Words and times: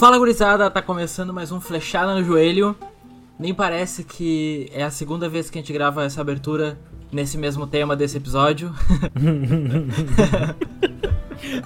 Fala 0.00 0.16
gurizada, 0.16 0.70
tá 0.70 0.80
começando 0.80 1.30
mais 1.30 1.52
um 1.52 1.60
Flechada 1.60 2.14
no 2.14 2.24
Joelho. 2.24 2.74
Nem 3.38 3.52
parece 3.52 4.02
que 4.02 4.70
é 4.72 4.82
a 4.82 4.90
segunda 4.90 5.28
vez 5.28 5.50
que 5.50 5.58
a 5.58 5.60
gente 5.60 5.74
grava 5.74 6.02
essa 6.02 6.22
abertura 6.22 6.78
nesse 7.12 7.36
mesmo 7.36 7.66
tema 7.66 7.94
desse 7.94 8.16
episódio. 8.16 8.74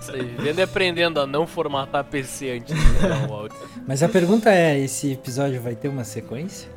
Isso 0.01 0.11
aí, 0.11 0.23
vivendo 0.37 0.59
e 0.59 0.63
aprendendo 0.63 1.21
a 1.21 1.29
não 1.29 1.47
formatar 1.47 2.03
PC 2.03 2.59
antes 2.59 2.75
de 2.75 2.99
gravar 2.99 3.31
o 3.31 3.35
áudio. 3.35 3.57
Mas 3.87 4.03
a 4.03 4.09
pergunta 4.09 4.51
é: 4.53 4.81
esse 4.81 5.13
episódio 5.13 5.63
vai 5.63 5.77
ter 5.77 5.87
uma 5.87 6.03
sequência? 6.03 6.69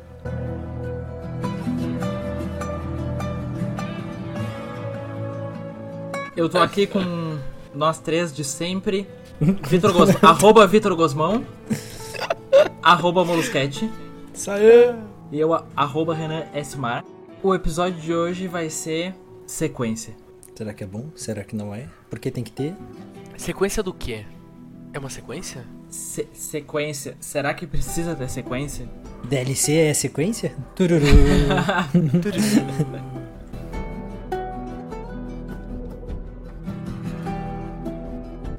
Eu 6.36 6.48
tô 6.48 6.58
aqui 6.58 6.86
com 6.86 7.36
nós 7.74 7.98
três 7.98 8.32
de 8.32 8.44
sempre. 8.44 9.08
Vitor 9.40 9.92
Gos... 9.92 10.10
arroba 10.22 10.66
Vitor 10.66 10.94
Gosmão. 10.96 11.44
arroba 12.82 13.24
Molusquete. 13.24 13.90
Isso 14.34 14.50
aí! 14.50 14.94
E 15.30 15.38
eu, 15.38 15.52
arroba 15.76 16.14
Renan 16.14 16.44
Esmar. 16.54 17.04
O 17.42 17.54
episódio 17.54 18.00
de 18.00 18.12
hoje 18.12 18.46
vai 18.48 18.68
ser 18.70 19.14
sequência. 19.46 20.14
Será 20.54 20.74
que 20.74 20.82
é 20.82 20.86
bom? 20.86 21.06
Será 21.14 21.44
que 21.44 21.54
não 21.54 21.72
é? 21.74 21.86
Porque 22.10 22.30
tem 22.30 22.42
que 22.42 22.50
ter? 22.50 22.74
Sequência 23.36 23.82
do 23.82 23.92
quê? 23.92 24.24
É 24.92 24.98
uma 24.98 25.10
sequência? 25.10 25.64
Se- 25.88 26.28
sequência. 26.32 27.16
Será 27.20 27.54
que 27.54 27.66
precisa 27.66 28.14
ter 28.16 28.28
sequência? 28.28 28.88
DLC 29.28 29.72
é 29.74 29.94
sequência? 29.94 30.52
Tururu. 30.74 31.06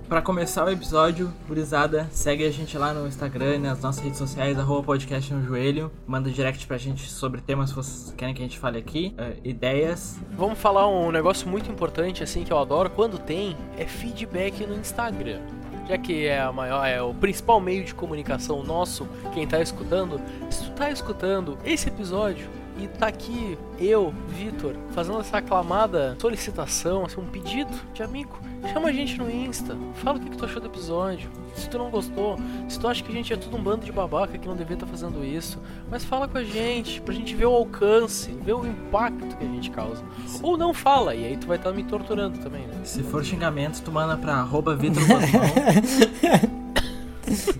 Pra 0.09 0.23
começar 0.23 0.65
o 0.65 0.71
episódio, 0.71 1.31
gurizada, 1.47 2.07
segue 2.11 2.43
a 2.43 2.49
gente 2.49 2.75
lá 2.75 2.95
no 2.95 3.07
Instagram 3.07 3.57
e 3.57 3.59
nas 3.59 3.79
nossas 3.79 4.03
redes 4.03 4.17
sociais, 4.17 4.57
arroba 4.57 4.81
podcast 4.81 5.31
no 5.31 5.45
joelho. 5.45 5.91
Manda 6.07 6.31
direct 6.31 6.65
pra 6.65 6.79
gente 6.79 7.11
sobre 7.11 7.41
temas 7.41 7.69
que 7.69 7.75
vocês 7.75 8.11
querem 8.17 8.33
que 8.33 8.41
a 8.41 8.45
gente 8.45 8.57
fale 8.57 8.79
aqui, 8.79 9.13
eh, 9.19 9.35
ideias. 9.43 10.19
Vamos 10.31 10.57
falar 10.57 10.87
um 10.87 11.11
negócio 11.11 11.47
muito 11.47 11.71
importante, 11.71 12.23
assim, 12.23 12.43
que 12.43 12.51
eu 12.51 12.57
adoro 12.57 12.89
quando 12.89 13.19
tem, 13.19 13.55
é 13.77 13.85
feedback 13.85 14.65
no 14.65 14.73
Instagram. 14.73 15.41
Já 15.87 15.95
que 15.99 16.25
é, 16.25 16.41
a 16.41 16.51
maior, 16.51 16.83
é 16.87 16.99
o 17.03 17.13
principal 17.13 17.61
meio 17.61 17.85
de 17.85 17.93
comunicação 17.93 18.63
nosso, 18.63 19.07
quem 19.31 19.45
tá 19.45 19.61
escutando, 19.61 20.19
se 20.49 20.63
tu 20.63 20.71
tá 20.71 20.89
escutando 20.89 21.55
esse 21.63 21.87
episódio 21.87 22.49
e 22.81 22.87
tá 22.87 23.07
aqui 23.07 23.57
eu, 23.77 24.13
Vitor, 24.29 24.73
fazendo 24.91 25.19
essa 25.19 25.37
aclamada 25.37 26.15
solicitação, 26.19 27.05
assim, 27.05 27.19
um 27.19 27.25
pedido 27.25 27.71
de 27.93 28.01
amigo, 28.03 28.39
chama 28.71 28.89
a 28.89 28.91
gente 28.91 29.17
no 29.17 29.27
Insta, 29.29 29.75
fala 29.95 30.17
o 30.17 30.21
que, 30.21 30.29
que 30.29 30.37
tu 30.37 30.45
achou 30.45 30.61
do 30.61 30.67
episódio, 30.67 31.29
se 31.55 31.69
tu 31.69 31.77
não 31.77 31.89
gostou, 31.89 32.37
se 32.67 32.79
tu 32.79 32.87
acha 32.87 33.03
que 33.03 33.11
a 33.11 33.15
gente 33.15 33.33
é 33.33 33.37
tudo 33.37 33.57
um 33.57 33.63
bando 33.63 33.85
de 33.85 33.91
babaca 33.91 34.37
que 34.37 34.47
não 34.47 34.55
devia 34.55 34.75
estar 34.75 34.87
fazendo 34.87 35.25
isso, 35.25 35.59
mas 35.89 36.05
fala 36.05 36.27
com 36.27 36.37
a 36.37 36.43
gente, 36.43 37.01
pra 37.01 37.13
gente 37.13 37.35
ver 37.35 37.45
o 37.45 37.53
alcance, 37.53 38.31
ver 38.43 38.53
o 38.53 38.65
impacto 38.65 39.35
que 39.37 39.43
a 39.43 39.47
gente 39.47 39.69
causa. 39.71 40.03
Ou 40.41 40.57
não 40.57 40.73
fala, 40.73 41.15
e 41.15 41.25
aí 41.25 41.37
tu 41.37 41.47
vai 41.47 41.57
estar 41.57 41.71
me 41.71 41.83
torturando 41.83 42.39
também, 42.39 42.65
né? 42.67 42.73
Se 42.83 43.03
for 43.03 43.23
xingamento, 43.23 43.81
tu 43.81 43.91
manda 43.91 44.17
pra 44.17 44.35
arroba 44.35 44.75
Vitor. 44.75 45.03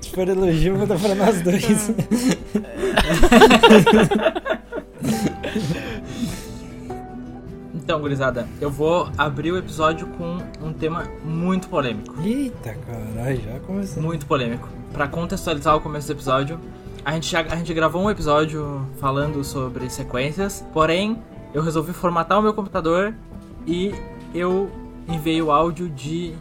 Se 0.01 0.09
for 0.09 0.27
elogio, 0.27 0.75
manda 0.77 0.97
pra 0.97 1.13
nós 1.13 1.41
dois. 1.41 1.91
Então, 7.89 8.01
gurizada, 8.01 8.47
eu 8.61 8.69
vou 8.69 9.09
abrir 9.17 9.51
o 9.51 9.57
episódio 9.57 10.05
com 10.09 10.37
um 10.63 10.71
tema 10.71 11.07
muito 11.25 11.67
polêmico. 11.69 12.13
Eita, 12.23 12.75
caralho, 12.85 13.41
já 13.41 13.59
começou. 13.61 14.03
Muito 14.03 14.27
polêmico. 14.27 14.69
Pra 14.93 15.07
contextualizar 15.07 15.75
o 15.75 15.81
começo 15.81 16.05
do 16.05 16.13
episódio, 16.13 16.59
a 17.03 17.13
gente, 17.13 17.31
já- 17.31 17.41
a 17.41 17.55
gente 17.55 17.73
gravou 17.73 18.03
um 18.03 18.07
episódio 18.11 18.85
falando 18.99 19.43
sobre 19.43 19.89
sequências, 19.89 20.63
porém, 20.71 21.17
eu 21.51 21.63
resolvi 21.63 21.91
formatar 21.91 22.37
o 22.37 22.43
meu 22.43 22.53
computador 22.53 23.11
e 23.65 23.91
eu 24.35 24.69
enviei 25.07 25.41
o 25.41 25.49
áudio 25.49 25.89
de 25.89 26.35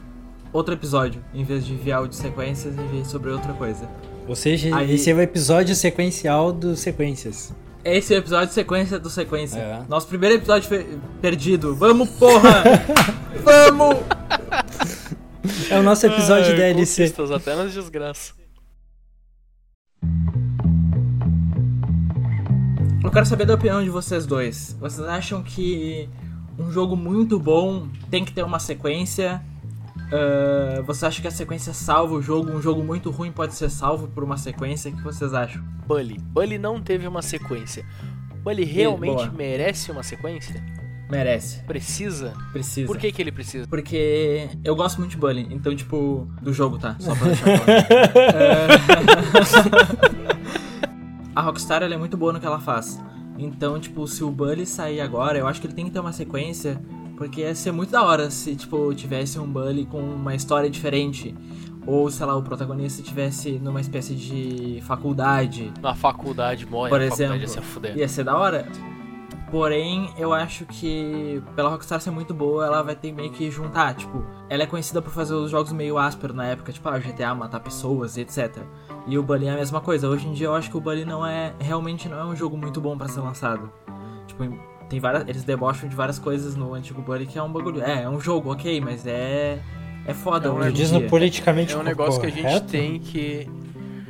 outro 0.52 0.74
episódio. 0.74 1.22
Em 1.32 1.44
vez 1.44 1.64
de 1.64 1.72
enviar 1.72 2.02
o 2.02 2.08
de 2.08 2.16
sequências, 2.16 2.74
enviei 2.76 3.06
sobre 3.06 3.30
outra 3.30 3.54
coisa. 3.54 3.88
Ou 4.28 4.36
seja, 4.36 4.76
Aí- 4.76 4.92
esse 4.96 5.10
é 5.10 5.14
o 5.14 5.20
episódio 5.22 5.74
sequencial 5.74 6.52
dos 6.52 6.80
sequências. 6.80 7.54
Esse 7.84 8.12
é 8.12 8.16
o 8.16 8.20
episódio 8.20 8.48
de 8.48 8.54
sequência 8.54 8.98
do 8.98 9.08
sequência. 9.08 9.58
É. 9.58 9.82
Nosso 9.88 10.08
primeiro 10.08 10.34
episódio 10.34 10.68
perdido. 11.20 11.74
Vamos, 11.74 12.08
porra! 12.10 12.64
Vamos! 13.42 13.96
É 15.70 15.78
o 15.78 15.82
nosso 15.82 16.06
episódio 16.06 16.50
Ai, 16.50 16.56
DLC. 16.56 17.02
Conquistas 17.02 17.30
até 17.30 17.54
nas 17.54 17.72
desgraças. 17.72 18.34
Eu 23.02 23.10
quero 23.10 23.24
saber 23.26 23.46
da 23.46 23.54
opinião 23.54 23.82
de 23.82 23.90
vocês 23.90 24.26
dois. 24.26 24.76
Vocês 24.80 25.06
acham 25.06 25.42
que 25.42 26.08
um 26.58 26.70
jogo 26.70 26.96
muito 26.96 27.38
bom 27.38 27.88
tem 28.10 28.24
que 28.24 28.32
ter 28.32 28.42
uma 28.42 28.58
sequência? 28.58 29.40
Ah, 30.12 30.80
vocês 30.82 31.04
acham 31.04 31.22
que 31.22 31.28
a 31.28 31.30
sequência 31.30 31.72
salva 31.72 32.14
o 32.14 32.22
jogo? 32.22 32.50
Um 32.50 32.60
jogo 32.60 32.82
muito 32.82 33.10
ruim 33.10 33.30
pode 33.30 33.54
ser 33.54 33.70
salvo 33.70 34.08
por 34.08 34.24
uma 34.24 34.36
sequência? 34.36 34.90
O 34.90 34.96
que 34.96 35.02
vocês 35.02 35.34
acham? 35.34 35.62
Bully. 35.86 36.18
Bully 36.18 36.58
não 36.58 36.80
teve 36.80 37.06
uma 37.06 37.22
sequência. 37.22 37.84
Bully 38.42 38.64
realmente 38.64 39.26
boa. 39.26 39.30
merece 39.30 39.90
uma 39.90 40.02
sequência? 40.02 40.64
Merece. 41.10 41.62
Precisa? 41.64 42.34
Precisa. 42.52 42.86
Por 42.86 42.98
que, 42.98 43.10
que 43.10 43.22
ele 43.22 43.32
precisa? 43.32 43.66
Porque 43.66 44.50
eu 44.62 44.76
gosto 44.76 44.98
muito 44.98 45.12
de 45.12 45.16
Bully, 45.16 45.48
então, 45.50 45.74
tipo, 45.74 46.28
do 46.42 46.52
jogo, 46.52 46.78
tá? 46.78 46.96
Só 46.98 47.14
pra 47.14 47.26
deixar 47.28 47.44
claro. 47.64 47.70
É. 48.36 48.68
A 51.34 51.40
Rockstar, 51.40 51.82
é 51.82 51.96
muito 51.96 52.16
boa 52.16 52.32
no 52.32 52.40
que 52.40 52.46
ela 52.46 52.60
faz. 52.60 53.00
Então, 53.38 53.78
tipo, 53.78 54.06
se 54.06 54.22
o 54.24 54.30
Bully 54.30 54.66
sair 54.66 55.00
agora, 55.00 55.38
eu 55.38 55.46
acho 55.46 55.60
que 55.60 55.66
ele 55.66 55.74
tem 55.74 55.84
que 55.86 55.90
ter 55.92 56.00
uma 56.00 56.12
sequência, 56.12 56.78
porque 57.18 57.40
ia 57.40 57.54
ser 57.54 57.72
muito 57.72 57.90
da 57.90 58.02
hora 58.02 58.30
se, 58.30 58.54
tipo, 58.54 58.94
tivesse 58.94 59.40
um 59.40 59.46
Bully 59.46 59.84
com 59.84 60.00
uma 60.00 60.36
história 60.36 60.70
diferente. 60.70 61.34
Ou, 61.84 62.08
sei 62.10 62.24
lá, 62.24 62.36
o 62.36 62.42
protagonista 62.42 63.02
tivesse 63.02 63.52
numa 63.58 63.80
espécie 63.80 64.14
de 64.14 64.80
faculdade. 64.82 65.72
Na 65.82 65.94
faculdade, 65.94 66.64
morre 66.64 66.90
Por 66.90 67.00
na 67.00 67.08
faculdade 67.08 67.44
exemplo, 67.44 67.86
ia. 67.86 67.96
Ia 67.96 68.08
ser 68.08 68.24
da 68.24 68.36
hora. 68.36 68.68
Porém, 69.50 70.10
eu 70.18 70.32
acho 70.32 70.66
que 70.66 71.42
pela 71.56 71.70
Rockstar 71.70 72.00
ser 72.00 72.10
muito 72.10 72.34
boa, 72.34 72.66
ela 72.66 72.82
vai 72.82 72.94
ter 72.94 73.10
meio 73.10 73.30
que 73.32 73.50
juntar, 73.50 73.94
tipo, 73.94 74.22
ela 74.48 74.62
é 74.62 74.66
conhecida 74.66 75.00
por 75.00 75.10
fazer 75.10 75.32
os 75.32 75.50
jogos 75.50 75.72
meio 75.72 75.96
ásperos 75.96 76.36
na 76.36 76.44
época, 76.44 76.70
tipo, 76.70 76.86
ah, 76.86 76.98
GTA, 76.98 77.34
matar 77.34 77.60
pessoas 77.60 78.18
e 78.18 78.20
etc. 78.20 78.58
E 79.06 79.18
o 79.18 79.22
Bully 79.22 79.46
é 79.46 79.52
a 79.52 79.56
mesma 79.56 79.80
coisa. 79.80 80.06
Hoje 80.06 80.28
em 80.28 80.34
dia 80.34 80.48
eu 80.48 80.54
acho 80.54 80.70
que 80.70 80.76
o 80.76 80.80
Bully 80.80 81.06
não 81.06 81.26
é, 81.26 81.54
realmente 81.58 82.10
não 82.10 82.18
é 82.18 82.24
um 82.26 82.36
jogo 82.36 82.58
muito 82.58 82.78
bom 82.78 82.96
pra 82.96 83.08
ser 83.08 83.20
lançado. 83.20 83.72
Tipo, 84.26 84.44
tem 84.88 84.98
várias, 85.00 85.28
eles 85.28 85.44
debocham 85.44 85.88
de 85.88 85.94
várias 85.94 86.18
coisas 86.18 86.56
no 86.56 86.74
antigo 86.74 87.02
Bully 87.02 87.26
que 87.26 87.38
é 87.38 87.42
um 87.42 87.52
bagulho, 87.52 87.82
é, 87.82 88.02
é 88.02 88.08
um 88.08 88.20
jogo, 88.20 88.52
OK, 88.52 88.80
mas 88.80 89.06
é 89.06 89.58
é 90.08 90.14
foda 90.14 90.48
É 90.48 90.50
um 90.50 90.72
Diz 90.72 90.90
no 90.90 91.02
politicamente 91.02 91.74
É 91.74 91.76
um 91.76 91.82
negócio 91.82 92.18
que 92.18 92.26
a 92.26 92.30
gente 92.30 92.42
correto? 92.42 92.66
tem 92.66 92.98
que. 92.98 93.46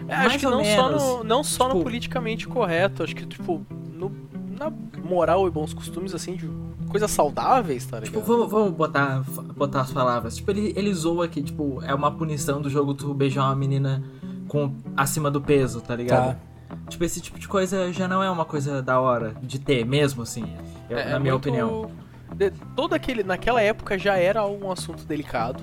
É, 0.06 0.14
acho 0.14 0.38
que 0.38 0.44
não 0.46 0.64
só, 0.64 0.86
menos. 0.88 1.02
no, 1.02 1.24
não 1.24 1.42
só 1.44 1.64
no 1.64 1.70
Tipo- 1.74 1.82
politicamente 1.82 2.46
correto, 2.46 3.02
acho 3.02 3.14
que, 3.16 3.26
tipo, 3.26 3.66
no, 3.92 4.10
na 4.56 4.72
moral 5.02 5.46
e 5.48 5.50
bons 5.50 5.74
costumes, 5.74 6.14
assim, 6.14 6.36
de 6.36 6.48
coisas 6.88 7.10
saudáveis, 7.10 7.84
tá 7.84 7.98
ligado? 7.98 8.14
Tipo, 8.14 8.24
vamos, 8.24 8.50
vamos 8.50 8.72
botar, 8.74 9.22
botar 9.56 9.80
as 9.82 9.92
palavras. 9.92 10.36
Tipo, 10.36 10.52
ele, 10.52 10.72
ele 10.76 10.94
zoa 10.94 11.26
que, 11.28 11.42
tipo, 11.42 11.82
é 11.82 11.92
uma 11.92 12.12
punição 12.12 12.62
do 12.62 12.70
jogo 12.70 12.94
tu 12.94 13.12
beijar 13.12 13.44
uma 13.46 13.56
menina 13.56 14.02
com 14.46 14.72
acima 14.96 15.30
do 15.30 15.40
peso, 15.40 15.80
tá 15.80 15.96
ligado? 15.96 16.34
Tá. 16.34 16.40
Tipo, 16.88 17.04
esse 17.04 17.20
tipo 17.20 17.38
de 17.38 17.46
coisa 17.48 17.92
já 17.92 18.06
não 18.08 18.22
é 18.22 18.30
uma 18.30 18.44
coisa 18.44 18.82
da 18.82 19.00
hora 19.00 19.34
de 19.42 19.58
ter 19.58 19.84
mesmo, 19.84 20.22
assim. 20.22 20.44
eu- 20.90 20.98
É- 20.98 21.04
na 21.10 21.16
é 21.16 21.18
minha 21.18 21.32
muito- 21.32 21.48
opinião. 21.48 21.90
de- 22.34 22.50
todo 22.76 22.94
aquele, 22.94 23.22
naquela 23.22 23.60
época 23.60 23.98
já 23.98 24.16
era 24.16 24.46
um 24.46 24.70
assunto 24.70 25.04
delicado. 25.04 25.62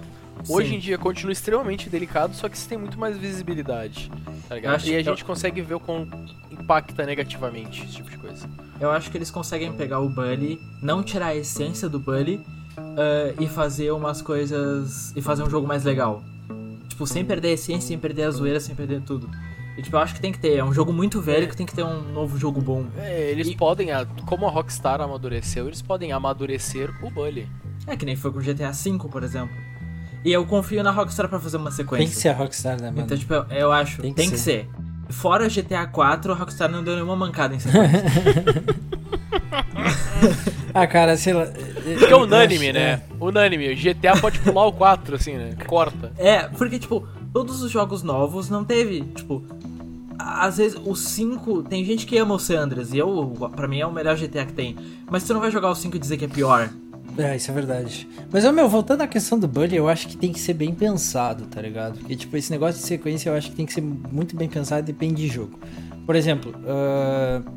Hoje 0.49 0.69
Sim. 0.69 0.75
em 0.75 0.79
dia 0.79 0.97
continua 0.97 1.31
extremamente 1.31 1.89
delicado, 1.89 2.35
só 2.35 2.47
que 2.49 2.57
se 2.57 2.67
tem 2.67 2.77
muito 2.77 2.99
mais 2.99 3.17
visibilidade, 3.17 4.11
tá 4.47 4.55
ligado? 4.55 4.85
e 4.85 4.93
a 4.95 4.99
eu- 4.99 5.03
gente 5.03 5.23
consegue 5.25 5.61
ver 5.61 5.73
o 5.75 5.79
quão 5.79 6.07
impacta 6.51 7.05
negativamente 7.05 7.83
esse 7.83 7.93
tipo 7.93 8.09
de 8.11 8.17
coisa. 8.17 8.47
Eu 8.79 8.91
acho 8.91 9.09
que 9.09 9.17
eles 9.17 9.31
conseguem 9.31 9.71
pegar 9.73 9.99
o 9.99 10.09
Bully, 10.09 10.59
não 10.81 11.01
tirar 11.01 11.27
a 11.27 11.35
essência 11.35 11.87
do 11.89 11.99
Bully 11.99 12.45
ah, 12.77 13.33
e 13.39 13.47
fazer 13.47 13.91
umas 13.91 14.21
coisas. 14.21 15.11
e 15.15 15.21
fazer 15.21 15.41
um 15.43 15.49
jogo 15.49 15.65
mais 15.67 15.83
legal. 15.83 16.21
Tipo, 16.89 17.07
sem 17.07 17.25
perder 17.25 17.49
a 17.49 17.51
essência, 17.53 17.87
sem 17.87 17.97
perder 17.97 18.23
a 18.23 18.31
zoeira, 18.31 18.59
sem 18.59 18.75
perder 18.75 19.01
tudo. 19.01 19.29
E, 19.77 19.81
tipo, 19.81 19.95
eu 19.95 19.99
acho 19.99 20.13
que 20.15 20.21
tem 20.21 20.31
que 20.31 20.39
ter. 20.39 20.55
É 20.57 20.63
um 20.63 20.73
jogo 20.73 20.93
muito 20.93 21.19
velho 21.21 21.47
que 21.49 21.55
tem 21.55 21.65
que 21.65 21.73
ter 21.75 21.83
um 21.83 22.01
novo 22.13 22.37
jogo 22.37 22.61
bom. 22.61 22.85
É, 22.97 23.29
eles 23.31 23.47
E- 23.49 23.55
podem, 23.55 23.89
como 24.25 24.45
a 24.47 24.49
Rockstar 24.49 25.01
amadureceu, 25.01 25.67
eles 25.67 25.81
podem 25.81 26.11
amadurecer 26.13 26.89
o 27.03 27.09
Bully. 27.11 27.47
É 27.85 27.95
que 27.97 28.05
nem 28.05 28.15
foi 28.15 28.31
com 28.31 28.39
GTA 28.39 28.71
V, 28.71 28.97
por 29.11 29.21
exemplo. 29.23 29.55
E 30.23 30.31
eu 30.31 30.45
confio 30.45 30.81
na 30.81 30.91
Rockstar 30.91 31.27
pra 31.27 31.39
fazer 31.39 31.57
uma 31.57 31.71
sequência. 31.71 32.05
Tem 32.05 32.13
que 32.15 32.19
ser 32.21 32.29
a 32.29 32.33
Rockstar, 32.33 32.81
né, 32.81 32.89
mano? 32.89 33.01
Então, 33.01 33.17
tipo, 33.17 33.33
eu, 33.33 33.43
eu 33.51 33.71
acho, 33.71 34.01
Tem 34.01 34.13
tem 34.13 34.25
que 34.29 34.35
que, 34.35 34.39
ser. 34.39 34.67
Fora 35.09 35.47
GTA 35.49 35.85
4, 35.85 36.31
a 36.31 36.35
Rockstar 36.35 36.71
não 36.71 36.83
deu 36.83 36.95
nenhuma 36.95 37.15
mancada 37.15 37.53
em 37.53 37.59
sequência. 37.59 38.03
Ah, 40.73 40.85
cara, 40.87 41.15
sei 41.15 41.33
lá. 41.33 41.45
Porque 41.45 42.13
é 42.13 42.15
unânime, 42.17 42.73
né? 42.73 43.01
Unânime. 43.19 43.71
O 43.71 43.75
GTA 43.77 44.19
pode 44.19 44.39
pular 44.39 44.65
o 44.65 44.73
4, 44.73 45.15
assim, 45.15 45.35
né? 45.35 45.55
Corta. 45.67 46.11
é, 46.17 46.43
porque, 46.49 46.77
tipo, 46.77 47.07
todos 47.31 47.61
os 47.61 47.71
jogos 47.71 48.03
novos 48.03 48.49
não 48.49 48.65
teve, 48.65 49.01
tipo, 49.15 49.41
às 50.25 50.57
vezes 50.57 50.77
o 50.83 50.95
5, 50.95 51.63
tem 51.63 51.85
gente 51.85 52.05
que 52.05 52.17
ama 52.17 52.33
o 52.33 52.39
San 52.39 52.59
Andreas 52.59 52.91
e 52.91 52.97
eu, 52.97 53.33
para 53.55 53.67
mim 53.67 53.79
é 53.79 53.85
o 53.85 53.91
melhor 53.91 54.17
GTA 54.17 54.45
que 54.45 54.53
tem, 54.53 54.75
mas 55.09 55.23
você 55.23 55.33
não 55.33 55.39
vai 55.39 55.51
jogar 55.51 55.69
o 55.69 55.75
5 55.75 55.95
e 55.95 55.99
dizer 55.99 56.17
que 56.17 56.25
é 56.25 56.27
pior. 56.27 56.69
É, 57.17 57.35
isso 57.35 57.49
é 57.49 57.53
verdade. 57.53 58.07
Mas, 58.31 58.43
meu, 58.51 58.67
voltando 58.67 59.01
à 59.01 59.07
questão 59.07 59.39
do 59.39 59.47
Bully, 59.47 59.75
eu 59.75 59.87
acho 59.87 60.07
que 60.07 60.17
tem 60.17 60.33
que 60.33 60.39
ser 60.39 60.53
bem 60.53 60.73
pensado, 60.73 61.45
tá 61.45 61.61
ligado? 61.61 61.99
Porque, 61.99 62.15
tipo, 62.15 62.35
esse 62.35 62.51
negócio 62.51 62.81
de 62.81 62.87
sequência 62.87 63.29
eu 63.29 63.35
acho 63.35 63.51
que 63.51 63.55
tem 63.55 63.65
que 63.65 63.73
ser 63.73 63.81
muito 63.81 64.35
bem 64.35 64.49
pensado 64.49 64.85
depende 64.85 65.21
de 65.21 65.27
jogo. 65.27 65.57
Por 66.05 66.15
exemplo, 66.15 66.53
uh, 66.53 67.49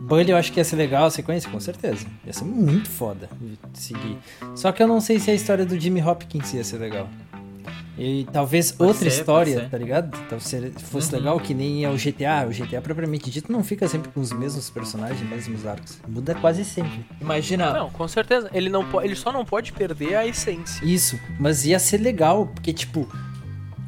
Bully 0.00 0.30
eu 0.30 0.36
acho 0.36 0.52
que 0.52 0.58
ia 0.58 0.64
ser 0.64 0.76
legal 0.76 1.06
a 1.06 1.10
sequência, 1.10 1.50
com 1.50 1.60
certeza. 1.60 2.06
Ia 2.26 2.32
ser 2.32 2.44
muito 2.44 2.90
foda 2.90 3.28
seguir. 3.72 4.18
Só 4.56 4.72
que 4.72 4.82
eu 4.82 4.88
não 4.88 5.00
sei 5.00 5.18
se 5.20 5.30
a 5.30 5.34
história 5.34 5.64
do 5.64 5.78
Jimmy 5.78 6.02
Hopkins 6.02 6.52
ia 6.52 6.64
ser 6.64 6.78
legal. 6.78 7.08
E 7.96 8.26
talvez 8.32 8.72
Pode 8.72 8.88
outra 8.90 9.08
ser, 9.08 9.20
história, 9.20 9.68
tá 9.70 9.78
ligado? 9.78 10.10
Talvez 10.28 10.42
se- 10.42 10.70
fosse 10.84 11.12
Uhum. 11.12 11.18
legal 11.20 11.38
que 11.40 11.54
nem 11.54 11.84
é 11.84 11.88
o 11.90 11.96
GTA. 11.96 12.44
O 12.48 12.50
GTA 12.52 12.80
propriamente 12.80 13.30
dito 13.30 13.52
não 13.52 13.62
fica 13.62 13.86
sempre 13.86 14.10
com 14.10 14.20
os 14.20 14.32
mesmos 14.32 14.68
personagens, 14.68 15.20
mesmos 15.28 15.64
arcos. 15.64 15.98
Muda 16.08 16.34
quase 16.34 16.64
sempre. 16.64 17.06
Imagina, 17.20 17.72
Não, 17.72 17.90
com 17.90 18.08
certeza. 18.08 18.50
Ele, 18.52 18.68
não 18.68 18.84
po- 18.84 19.00
ele 19.00 19.14
só 19.14 19.30
não 19.30 19.44
pode 19.44 19.72
perder 19.72 20.16
a 20.16 20.26
essência. 20.26 20.84
Isso, 20.84 21.18
mas 21.38 21.64
ia 21.64 21.78
ser 21.78 21.98
legal, 21.98 22.46
porque, 22.48 22.72
tipo, 22.72 23.08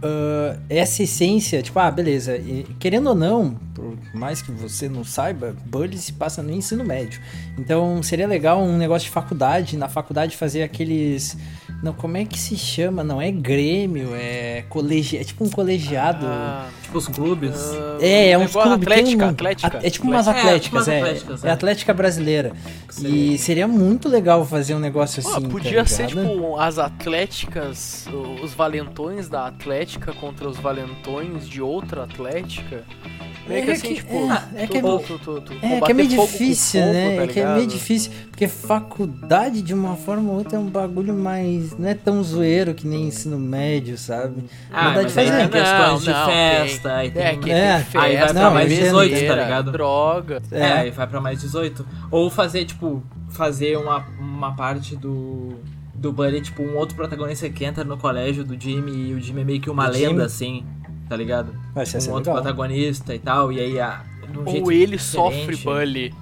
ah, 0.03 0.56
essa 0.69 1.02
essência, 1.02 1.62
tipo, 1.62 1.79
ah, 1.79 1.91
beleza, 1.91 2.37
e, 2.37 2.64
querendo 2.79 3.09
ou 3.09 3.14
não, 3.14 3.55
por 3.75 3.97
mais 4.14 4.41
que 4.43 4.52
você 4.52 4.88
não 4.88 5.02
saiba, 5.05 5.56
Bully 5.67 5.99
se 5.99 6.12
passa 6.12 6.43
no 6.43 6.52
ensino 6.52 6.85
médio. 6.85 7.20
Então 7.59 8.02
seria 8.02 8.26
legal 8.26 8.62
um 8.62 8.76
negócio 8.76 9.06
de 9.06 9.11
faculdade, 9.12 9.76
na 9.76 9.88
faculdade 9.88 10.37
fazer 10.37 10.62
aqueles. 10.62 11.37
Não, 11.82 11.93
como 11.93 12.17
é 12.17 12.25
que 12.25 12.38
se 12.38 12.56
chama? 12.56 13.05
Não 13.05 13.20
é 13.20 13.31
Grêmio, 13.31 14.14
é 14.14 14.64
colegi... 14.69 15.19
é 15.19 15.25
tipo 15.25 15.44
um 15.44 15.50
colegiado. 15.50 16.26
Ah, 16.26 16.69
tipo 16.82 16.99
os 16.99 17.06
clubes. 17.06 17.55
É, 18.00 18.31
é 18.31 18.38
um 18.38 18.44
igual 18.44 18.67
clube, 18.67 18.87
tem 18.87 18.94
Atlética, 18.94 19.25
um- 19.25 19.28
Atlética. 19.28 19.81
É 19.82 19.90
tipo 19.90 20.06
umas 20.08 20.26
Atlética. 20.26 20.49
É, 20.49 20.56
atléticas, 20.56 20.88
é. 20.88 20.90
umas 20.99 21.05
atléticas, 21.08 21.44
é 21.44 21.49
é. 21.49 21.50
atlética 21.52 21.94
brasileira. 21.94 22.52
Sim. 22.88 23.06
E 23.34 23.38
seria 23.38 23.69
muito 23.69 24.08
legal 24.08 24.44
fazer 24.44 24.75
um 24.75 24.78
negócio 24.78 25.23
Pô, 25.23 25.28
assim. 25.28 25.49
podia 25.49 25.82
tá 25.82 25.87
ser 25.87 26.06
tipo 26.06 26.56
as 26.56 26.78
atléticas, 26.78 28.06
os 28.43 28.55
valentões 28.55 29.28
da 29.28 29.46
Atlética 29.46 30.12
contra 30.14 30.49
os 30.49 30.56
valentões 30.56 31.46
de 31.49 31.61
outra 31.61 32.05
Atlética. 32.05 32.84
Que 33.46 33.52
É 33.52 33.73
assim, 33.73 33.88
que- 33.88 33.94
tipo. 33.94 34.12
é, 34.12 34.62
é 34.64 34.67
que 34.67 34.76
é 34.78 35.76
É, 35.76 35.81
que 35.81 35.90
é 35.93 35.94
meio 35.94 36.08
difícil, 36.08 36.81
fogo, 36.81 36.93
né? 36.93 37.17
tá 37.17 37.23
é 37.23 37.26
que 37.28 37.38
é 37.40 37.55
meio 37.55 37.67
difícil, 37.67 38.11
porque 38.28 38.49
faculdade, 38.49 39.62
de 39.62 39.73
uma 39.73 39.94
forma 39.94 40.31
ou 40.32 40.38
outra, 40.38 40.56
é 40.56 40.58
um 40.58 40.67
bagulho 40.67 41.14
mais. 41.14 41.65
Não 41.78 41.88
é 41.88 41.94
tão 41.94 42.22
zoeiro 42.22 42.74
que 42.74 42.86
nem 42.86 43.08
ensino 43.08 43.38
médio, 43.38 43.96
sabe? 43.98 44.44
Ah, 44.70 44.84
Não 44.84 44.94
dá 44.94 44.98
de 45.02 45.04
mas 45.06 45.18
aí 45.18 45.26
fazer. 45.28 45.38
tem 45.38 45.48
questões 45.48 46.02
de 46.02 46.12
festa, 46.32 46.94
aí 46.96 47.08
É, 47.08 47.10
tem... 47.10 47.40
que 47.40 47.50
É, 47.50 47.72
tem 47.74 47.84
festa, 47.84 48.00
aí 48.00 48.16
vai 48.16 48.24
pra 48.32 48.42
Não, 48.42 48.50
mais 48.54 48.72
eu 48.72 48.78
18, 48.78 49.26
tá 49.26 49.34
ligado? 49.34 49.72
Droga. 49.72 50.42
É, 50.50 50.72
aí 50.72 50.90
vai 50.90 51.06
pra 51.06 51.20
mais 51.20 51.40
18. 51.40 51.86
Ou 52.10 52.30
fazer, 52.30 52.64
tipo, 52.64 53.02
fazer 53.30 53.76
uma, 53.78 54.04
uma 54.18 54.54
parte 54.54 54.94
do. 54.96 55.54
Do 55.94 56.12
Buddy, 56.12 56.42
tipo, 56.42 56.62
um 56.62 56.76
outro 56.76 56.94
protagonista 56.94 57.48
que 57.48 57.64
entra 57.64 57.82
no 57.82 57.96
colégio 57.96 58.44
do 58.44 58.54
Jimmy 58.60 58.92
e 59.08 59.14
o 59.14 59.20
Jimmy 59.20 59.40
é 59.40 59.44
meio 59.44 59.60
que 59.62 59.70
uma 59.70 59.86
Do 59.88 59.94
Jimmy? 59.94 60.08
lenda, 60.08 60.24
assim, 60.26 60.62
tá 61.08 61.16
ligado? 61.16 61.54
Vai 61.74 61.86
ser 61.86 61.96
um 62.10 62.12
outro 62.12 62.30
legal. 62.30 62.34
protagonista 62.42 63.14
e 63.14 63.18
tal, 63.18 63.50
e 63.50 63.58
aí 63.60 63.80
a. 63.80 64.02
um 64.22 64.50
jeito 64.50 64.64
Ou 64.66 64.70
ele 64.72 64.98
diferente. 64.98 65.02
sofre 65.02 65.56
bully. 65.56 66.14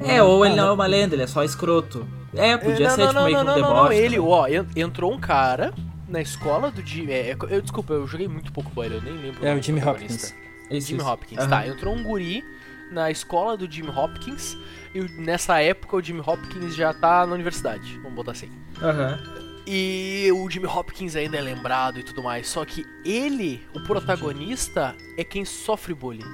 É, 0.00 0.22
ou 0.22 0.44
ele 0.44 0.54
Ah, 0.54 0.56
não 0.56 0.68
é 0.68 0.72
uma 0.72 0.86
lenda, 0.86 1.14
ele 1.14 1.22
é 1.22 1.26
só 1.26 1.44
escroto. 1.44 2.06
É, 2.34 2.56
podia 2.56 2.88
não, 2.88 2.94
ser, 2.94 3.00
não, 3.02 3.08
tipo, 3.08 3.14
não, 3.20 3.24
meio 3.24 3.44
não, 3.44 3.54
que 3.54 3.60
um 3.60 3.62
não, 3.62 3.74
não, 3.84 3.92
ele, 3.92 4.18
ó, 4.18 4.46
en- 4.48 4.66
entrou 4.76 5.12
um 5.12 5.18
cara 5.20 5.72
na 6.08 6.20
escola 6.20 6.70
do 6.70 6.84
Jimmy. 6.84 7.12
é, 7.12 7.36
eu, 7.50 7.60
desculpa, 7.60 7.92
eu 7.92 8.06
joguei 8.06 8.26
muito 8.28 8.52
pouco 8.52 8.70
bully, 8.70 8.94
eu 8.94 9.02
nem 9.02 9.14
lembro. 9.14 9.44
É 9.44 9.48
nome 9.48 9.58
o 9.58 9.60
do 9.60 9.66
Jimmy 9.66 9.80
protagonista. 9.80 10.26
Hopkins. 10.28 10.42
Isso, 10.70 10.88
Jimmy 10.88 11.00
isso. 11.02 11.10
Hopkins, 11.10 11.38
Aham. 11.40 11.48
tá. 11.50 11.66
Entrou 11.66 11.94
um 11.94 12.02
guri 12.02 12.44
na 12.90 13.10
escola 13.10 13.56
do 13.56 13.70
Jimmy 13.70 13.90
Hopkins 13.90 14.56
e 14.94 15.00
nessa 15.20 15.60
época 15.60 15.96
o 15.96 16.02
Jimmy 16.02 16.22
Hopkins 16.24 16.74
já 16.74 16.92
tá 16.94 17.26
na 17.26 17.34
universidade, 17.34 17.98
vamos 17.98 18.14
botar 18.14 18.32
assim. 18.32 18.50
Aham. 18.80 19.18
E 19.66 20.28
o 20.34 20.50
Jimmy 20.50 20.66
Hopkins 20.66 21.14
ainda 21.14 21.36
é 21.36 21.40
lembrado 21.40 21.98
e 22.00 22.02
tudo 22.02 22.22
mais, 22.22 22.48
só 22.48 22.64
que 22.64 22.84
ele, 23.04 23.64
o 23.74 23.80
protagonista, 23.80 24.94
é 25.16 25.22
quem 25.22 25.44
sofre 25.44 25.94
bullying. 25.94 26.24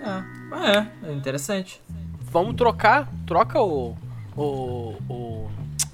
É, 0.00 0.86
é, 1.08 1.12
interessante. 1.12 1.80
Vamos 2.20 2.54
trocar, 2.54 3.08
troca 3.26 3.60
o. 3.60 3.96
O. 4.36 4.94
o 5.08 5.50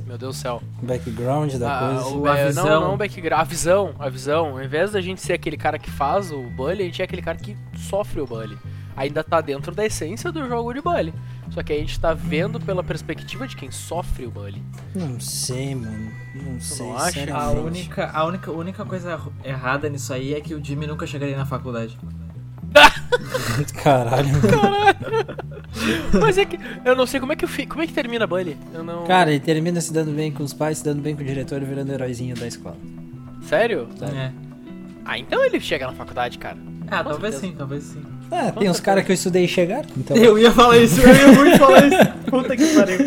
meu 0.07 0.17
Deus 0.17 0.37
do 0.37 0.41
céu. 0.41 0.63
Background 0.83 1.55
da 1.57 1.77
Ah, 1.77 2.01
coisa. 2.01 2.17
o, 2.17 2.27
A 2.27 2.39
é, 2.39 2.47
visão. 2.47 2.65
Não, 2.65 2.81
não, 2.81 2.95
o 2.95 2.97
background. 2.97 3.41
A 3.41 3.45
visão, 3.45 3.95
a 3.99 4.09
visão. 4.09 4.47
Ao 4.57 4.63
invés 4.65 4.93
da 4.93 5.01
gente 5.01 5.21
ser 5.21 5.35
aquele 5.35 5.57
cara 5.57 5.79
que 5.79 5.91
faz 5.91 6.33
o 6.33 6.43
bully, 6.51 6.83
a 6.83 6.85
gente 6.87 7.03
é 7.03 7.05
aquele 7.05 7.21
cara 7.23 7.37
que 7.37 7.57
sofre 7.77 8.21
o 8.21 8.27
bully. 8.27 8.57
Ainda 8.97 9.23
tá 9.23 9.41
dentro 9.41 9.75
da 9.75 9.85
essência 9.85 10.33
do 10.33 10.49
jogo 10.49 10.73
de 10.73 10.81
bully. 10.81 11.13
Só 11.51 11.63
que 11.63 11.73
a 11.73 11.77
gente 11.77 11.99
tá 12.01 12.15
vendo 12.15 12.59
pela 12.59 12.83
perspectiva 12.83 13.47
de 13.47 13.55
quem 13.55 13.71
sofre 13.71 14.27
o 14.27 14.31
bully. 14.31 14.63
Não 14.95 15.21
sei, 15.21 15.75
mano. 15.75 16.11
Não 16.35 16.61
sei, 16.61 16.87
não 16.87 16.97
acha? 16.97 17.35
A 17.35 17.51
única, 17.51 18.11
a 18.11 18.25
única, 18.25 18.51
única 18.51 18.85
coisa 18.85 19.21
errada 19.45 19.89
nisso 19.89 20.13
aí 20.13 20.35
é 20.35 20.41
que 20.41 20.55
o 20.55 20.65
Jimmy 20.65 20.87
nunca 20.87 21.07
chegaria 21.07 21.37
na 21.37 21.47
faculdade. 21.47 21.99
Caralho. 23.83 24.29
Mas 26.21 26.39
é 26.39 26.45
que 26.45 26.59
eu 26.85 26.97
não 26.97 27.07
sei 27.07 27.21
como 27.21 27.33
é 27.33 27.37
que 27.37 27.45
eu 27.45 27.49
fi- 27.49 27.67
como 27.67 27.83
é 27.83 27.87
que 27.87 27.93
termina 27.93 28.27
bully. 28.27 28.57
Eu 28.75 28.83
não. 28.83 29.05
Cara, 29.05 29.31
ele 29.31 29.41
termina 29.41 29.81
se 29.81 29.93
dando 29.93 30.11
bem 30.13 30.31
com 30.33 30.43
os 30.43 30.53
pais, 30.53 30.79
se 30.79 30.85
dando 30.85 31.01
bem 31.03 31.15
com 31.15 31.23
o 31.23 31.25
diretor 31.25 31.61
e 31.63 31.65
virando 31.65 31.93
heróizinho 31.93 32.35
da 32.37 32.47
escola. 32.47 32.77
sério? 33.43 33.89
É. 34.03 34.31
Ah, 35.05 35.19
então 35.19 35.43
ele 35.45 35.59
chega 35.61 35.87
na 35.87 35.93
faculdade, 35.93 36.39
cara. 36.39 36.57
Ah, 36.91 37.03
Com 37.05 37.11
talvez 37.11 37.35
certeza. 37.35 37.53
sim, 37.53 37.59
talvez 37.59 37.85
sim. 37.85 38.03
É, 38.31 38.51
tem 38.51 38.69
uns 38.69 38.81
caras 38.81 39.05
que 39.05 39.11
eu 39.11 39.15
estudei 39.15 39.45
e 39.45 39.49
chegaram, 39.49 39.89
então. 39.97 40.17
Eu 40.17 40.39
ia 40.39 40.53
falar 40.53 40.77
isso, 40.79 41.01
eu 41.01 41.15
ia 41.15 41.29
muito 41.33 41.59
falar 41.59 41.87
isso. 41.87 42.13
Puta 42.31 42.57
que 42.57 42.75
pariu. 42.75 42.99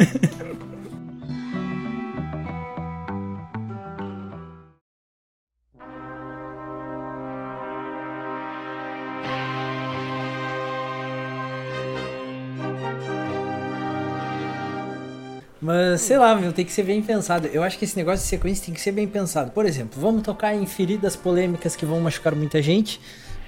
Mas 15.61 16.01
sei 16.01 16.17
lá, 16.17 16.33
meu, 16.35 16.51
tem 16.51 16.65
que 16.65 16.71
ser 16.71 16.83
bem 16.83 17.01
pensado. 17.03 17.47
Eu 17.47 17.61
acho 17.61 17.77
que 17.77 17.85
esse 17.85 17.95
negócio 17.95 18.23
de 18.23 18.29
sequência 18.29 18.65
tem 18.65 18.73
que 18.73 18.81
ser 18.81 18.91
bem 18.91 19.07
pensado. 19.07 19.51
Por 19.51 19.65
exemplo, 19.65 20.01
vamos 20.01 20.23
tocar 20.23 20.55
em 20.55 20.65
feridas 20.65 21.15
polêmicas 21.15 21.75
que 21.75 21.85
vão 21.85 21.99
machucar 22.01 22.33
muita 22.33 22.61
gente. 22.61 22.99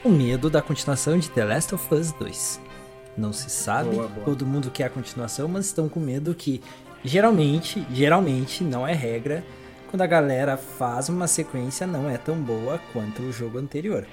O 0.04 0.10
medo 0.10 0.50
da 0.50 0.62
continuação 0.62 1.18
de 1.18 1.30
The 1.30 1.44
Last 1.46 1.74
of 1.74 1.94
Us 1.96 2.12
2. 2.12 2.60
Não 3.18 3.32
se 3.34 3.50
sabe, 3.50 3.90
Boa, 3.96 4.08
boa. 4.08 4.26
todo 4.26 4.46
mundo 4.46 4.70
quer 4.70 4.86
a 4.86 4.90
continuação, 4.90 5.48
mas 5.48 5.66
estão 5.68 5.88
com 5.90 6.00
medo 6.00 6.34
que 6.36 6.62
geralmente, 7.04 7.86
geralmente 7.92 8.64
não 8.64 8.88
é 8.88 8.94
regra, 8.94 9.44
quando 9.90 10.02
a 10.02 10.08
galera 10.08 10.58
faz 10.58 11.10
uma 11.10 11.28
sequência 11.28 11.86
não 11.88 12.10
é 12.10 12.18
tão 12.18 12.36
boa 12.36 12.80
quanto 12.92 13.22
o 13.22 13.32
jogo 13.32 13.58
anterior. 13.60 14.06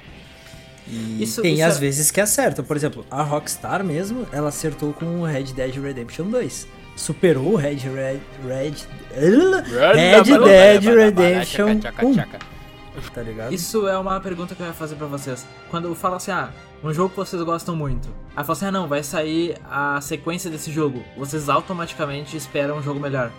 E 0.86 1.22
Isso- 1.22 1.40
tem 1.42 1.54
isso 1.54 1.64
às 1.64 1.76
é- 1.76 1.80
vezes 1.80 2.10
que 2.10 2.20
acertam. 2.20 2.64
Por 2.64 2.76
exemplo, 2.76 3.04
a 3.10 3.22
Rockstar 3.22 3.82
mesmo, 3.84 4.26
ela 4.32 4.48
acertou 4.48 4.92
com 4.92 5.20
o 5.20 5.24
Red 5.24 5.44
Dead 5.54 5.74
Redemption 5.76 6.28
2. 6.30 6.66
Superou 6.96 7.52
o 7.52 7.56
Red, 7.56 7.76
Red, 7.76 8.20
Red, 8.46 8.74
Red 9.14 10.22
Dead 10.22 10.84
Redemption 10.84 11.80
1, 12.02 13.10
tá 13.14 13.22
ligado? 13.22 13.52
Isso 13.52 13.88
é 13.88 13.96
uma 13.96 14.20
pergunta 14.20 14.54
que 14.54 14.62
eu 14.62 14.66
ia 14.66 14.72
fazer 14.72 14.96
pra 14.96 15.06
vocês. 15.06 15.46
Quando 15.70 15.88
eu 15.88 15.94
falo 15.94 16.16
assim, 16.16 16.30
ah, 16.30 16.50
um 16.82 16.92
jogo 16.92 17.10
que 17.10 17.16
vocês 17.16 17.40
gostam 17.42 17.74
muito. 17.74 18.08
Aí 18.36 18.44
fala 18.44 18.52
assim, 18.52 18.66
ah 18.66 18.72
não, 18.72 18.88
vai 18.88 19.02
sair 19.02 19.56
a 19.70 20.00
sequência 20.00 20.50
desse 20.50 20.70
jogo. 20.70 21.02
Vocês 21.16 21.48
automaticamente 21.48 22.36
esperam 22.36 22.78
um 22.78 22.82
jogo 22.82 23.00
melhor. 23.00 23.30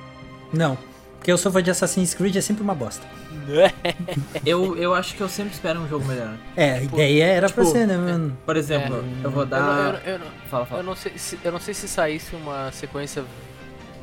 Não, 0.53 0.77
porque 1.21 1.31
eu 1.31 1.37
sou 1.37 1.51
fã 1.51 1.61
de 1.61 1.69
Assassin's 1.69 2.15
Creed, 2.15 2.35
é 2.35 2.41
sempre 2.41 2.63
uma 2.63 2.73
bosta. 2.73 3.05
Eu, 4.43 4.75
eu 4.75 4.93
acho 4.95 5.13
que 5.15 5.21
eu 5.21 5.29
sempre 5.29 5.53
espero 5.53 5.79
um 5.79 5.87
jogo 5.87 6.05
melhor. 6.05 6.35
É, 6.55 6.71
a 6.71 6.81
ideia 6.81 7.25
era 7.25 7.47
pra 7.49 7.63
tipo, 7.63 7.75
ser, 7.75 7.85
né, 7.85 7.95
mano? 7.95 8.35
Por 8.45 8.55
exemplo, 8.57 9.03
eu 9.23 9.29
vou 9.29 9.45
dar. 9.45 9.93
não- 9.93 9.99
eu, 9.99 10.17
não- 10.19 10.27
Fala, 10.49 10.63
eu 10.63 10.67
fala. 10.67 10.83
não 10.83 10.95
sei 10.95 11.11
se, 11.17 11.37
eu 11.43 11.51
não 11.51 11.59
sei 11.59 11.73
se 11.75 11.87
saísse 11.87 12.35
uma 12.35 12.71
sequência 12.71 13.23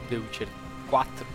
The 0.08 0.16
Witcher 0.16 0.48
4. 0.88 1.26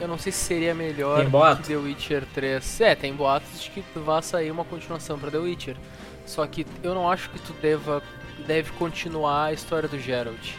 Eu 0.00 0.08
não 0.08 0.16
sei 0.18 0.32
se 0.32 0.38
seria 0.38 0.74
melhor 0.74 1.26
que 1.56 1.62
The 1.68 1.76
Witcher 1.76 2.24
3. 2.34 2.80
É, 2.80 2.94
tem 2.94 3.12
boatos 3.14 3.60
de 3.62 3.70
que 3.70 3.84
vai 3.98 4.22
sair 4.22 4.50
uma 4.50 4.64
continuação 4.64 5.18
pra 5.18 5.30
The 5.30 5.38
Witcher. 5.38 5.76
Só 6.24 6.46
que 6.46 6.66
eu 6.82 6.94
não 6.94 7.10
acho 7.10 7.28
que 7.30 7.38
tu 7.40 7.52
deva 7.60 8.02
deve 8.46 8.70
continuar 8.72 9.46
a 9.46 9.52
história 9.52 9.88
do 9.88 9.98
Geralt. 9.98 10.52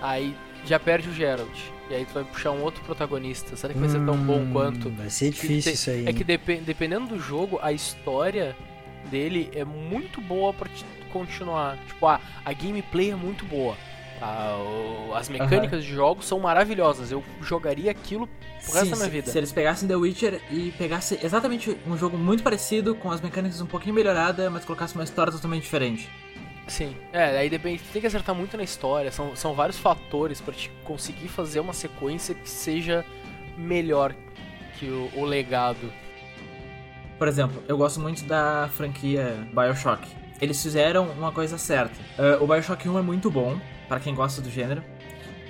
Aí 0.00 0.34
já 0.64 0.78
perde 0.80 1.08
o 1.08 1.12
Geralt. 1.14 1.58
E 1.90 1.94
aí 1.94 2.04
tu 2.06 2.14
vai 2.14 2.24
puxar 2.24 2.52
um 2.52 2.62
outro 2.62 2.82
protagonista. 2.84 3.54
Será 3.56 3.72
que 3.74 3.78
vai 3.80 3.88
ser 3.88 4.00
tão 4.04 4.16
bom 4.16 4.38
Hum, 4.40 4.50
quanto? 4.52 4.88
Vai 4.90 5.10
ser 5.10 5.30
difícil 5.30 5.72
isso 5.72 5.90
aí. 5.90 6.06
É 6.06 6.12
que 6.12 6.24
dependendo 6.24 7.08
do 7.08 7.18
jogo, 7.18 7.58
a 7.62 7.72
história 7.72 8.56
dele 9.10 9.50
é 9.54 9.64
muito 9.64 10.20
boa 10.20 10.52
pra 10.54 10.68
te 10.68 10.84
continuar. 11.12 11.76
Tipo, 11.86 12.06
ah, 12.06 12.20
a 12.44 12.52
gameplay 12.52 13.10
é 13.10 13.16
muito 13.16 13.44
boa. 13.44 13.76
Ah, 14.20 14.56
o- 14.56 15.14
as 15.14 15.28
mecânicas 15.28 15.84
de 15.84 15.92
jogos 15.92 16.26
são 16.26 16.38
maravilhosas. 16.38 17.10
Eu 17.10 17.22
jogaria 17.42 17.90
aquilo 17.90 18.28
pro 18.64 18.72
resto 18.72 18.90
da 18.90 18.96
minha 18.96 19.08
vida. 19.10 19.30
se 19.30 19.36
eles 19.36 19.50
pegassem 19.52 19.88
The 19.88 19.96
Witcher 19.96 20.40
e 20.50 20.72
pegassem 20.78 21.18
exatamente 21.22 21.76
um 21.86 21.98
jogo 21.98 22.16
muito 22.16 22.42
parecido, 22.44 22.94
com 22.94 23.10
as 23.10 23.20
mecânicas 23.20 23.60
um 23.60 23.66
pouquinho 23.66 23.94
melhoradas, 23.94 24.50
mas 24.50 24.64
colocassem 24.64 24.96
uma 24.96 25.04
história 25.04 25.32
totalmente 25.32 25.64
diferente. 25.64 26.08
Sim, 26.66 26.96
é, 27.12 27.38
aí 27.38 27.50
depende, 27.50 27.82
tem 27.92 28.00
que 28.00 28.06
acertar 28.06 28.34
muito 28.34 28.56
na 28.56 28.62
história, 28.62 29.10
são, 29.10 29.34
são 29.34 29.52
vários 29.52 29.78
fatores 29.78 30.40
pra 30.40 30.54
te 30.54 30.70
conseguir 30.84 31.28
fazer 31.28 31.60
uma 31.60 31.72
sequência 31.72 32.34
que 32.34 32.48
seja 32.48 33.04
melhor 33.56 34.14
que 34.78 34.86
o, 34.86 35.10
o 35.16 35.24
legado. 35.24 35.92
Por 37.18 37.28
exemplo, 37.28 37.62
eu 37.68 37.76
gosto 37.76 38.00
muito 38.00 38.24
da 38.24 38.68
franquia 38.74 39.46
Bioshock. 39.52 40.08
Eles 40.40 40.60
fizeram 40.60 41.04
uma 41.10 41.30
coisa 41.30 41.56
certa. 41.58 41.94
Ah, 42.18 42.38
o 42.40 42.46
Bioshock 42.46 42.88
1 42.88 42.98
é 42.98 43.02
muito 43.02 43.30
bom, 43.30 43.60
para 43.88 44.00
quem 44.00 44.14
gosta 44.14 44.40
do 44.40 44.50
gênero, 44.50 44.82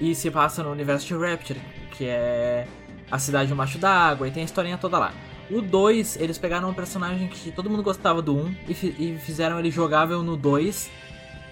e 0.01 0.15
se 0.15 0.31
passa 0.31 0.63
no 0.63 0.71
universo 0.71 1.07
de 1.07 1.15
Rapture, 1.15 1.61
que 1.93 2.07
é 2.07 2.67
a 3.11 3.19
cidade 3.19 3.55
macho 3.55 3.79
d'água, 3.79 4.29
e 4.29 4.31
tem 4.31 4.43
a 4.43 4.45
historinha 4.45 4.77
toda 4.77 4.99
lá. 4.99 5.13
O 5.53 5.61
2, 5.61 6.17
eles 6.17 6.39
pegaram 6.39 6.71
um 6.71 6.75
personagem 6.75 7.29
que 7.29 7.51
todo 7.53 7.69
mundo 7.69 7.83
gostava 7.83 8.23
do 8.23 8.35
1 8.37 8.55
e, 8.69 8.75
fi- 8.75 8.95
e 8.99 9.19
fizeram 9.19 9.59
ele 9.59 9.71
jogável 9.71 10.23
no 10.23 10.37
2, 10.37 10.91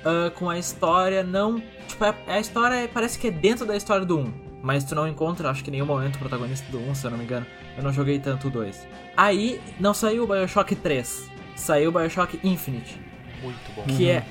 ah, 0.05 0.31
com 0.35 0.49
a 0.49 0.59
história 0.59 1.23
não. 1.23 1.61
Tipo, 1.87 2.05
a, 2.05 2.15
a 2.29 2.41
história 2.41 2.89
parece 2.93 3.19
que 3.19 3.29
é 3.29 3.31
dentro 3.31 3.67
da 3.67 3.77
história 3.77 4.07
do 4.07 4.19
1, 4.19 4.33
mas 4.63 4.85
tu 4.85 4.95
não 4.95 5.07
encontra, 5.07 5.51
acho 5.51 5.63
que 5.63 5.71
em 5.71 5.73
nenhum 5.73 5.87
momento, 5.87 6.17
o 6.17 6.19
protagonista 6.19 6.71
do 6.73 6.79
1, 6.79 6.95
se 6.95 7.07
eu 7.07 7.11
não 7.11 7.19
me 7.19 7.25
engano. 7.25 7.47
Eu 7.77 7.83
não 7.85 7.93
joguei 7.93 8.19
tanto 8.19 8.49
o 8.49 8.51
2. 8.51 8.87
Aí 9.17 9.61
não 9.79 9.93
saiu 9.93 10.25
o 10.25 10.27
Bioshock 10.27 10.75
3, 10.77 11.31
saiu 11.57 11.91
o 11.91 11.93
Bioshock 11.93 12.41
Infinite, 12.43 12.99
Muito 13.43 13.75
bom. 13.77 13.83
que 13.85 14.09
é 14.09 14.25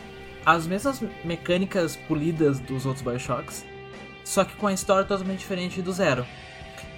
as 0.46 0.66
mesmas 0.66 1.04
mecânicas 1.24 1.96
polidas 1.96 2.60
dos 2.60 2.86
outros 2.86 3.04
Bioshocks, 3.04 3.66
só 4.24 4.44
que 4.44 4.56
com 4.56 4.68
a 4.68 4.74
história 4.74 5.06
totalmente 5.06 5.40
diferente 5.40 5.82
do 5.82 5.92
zero. 5.92 6.26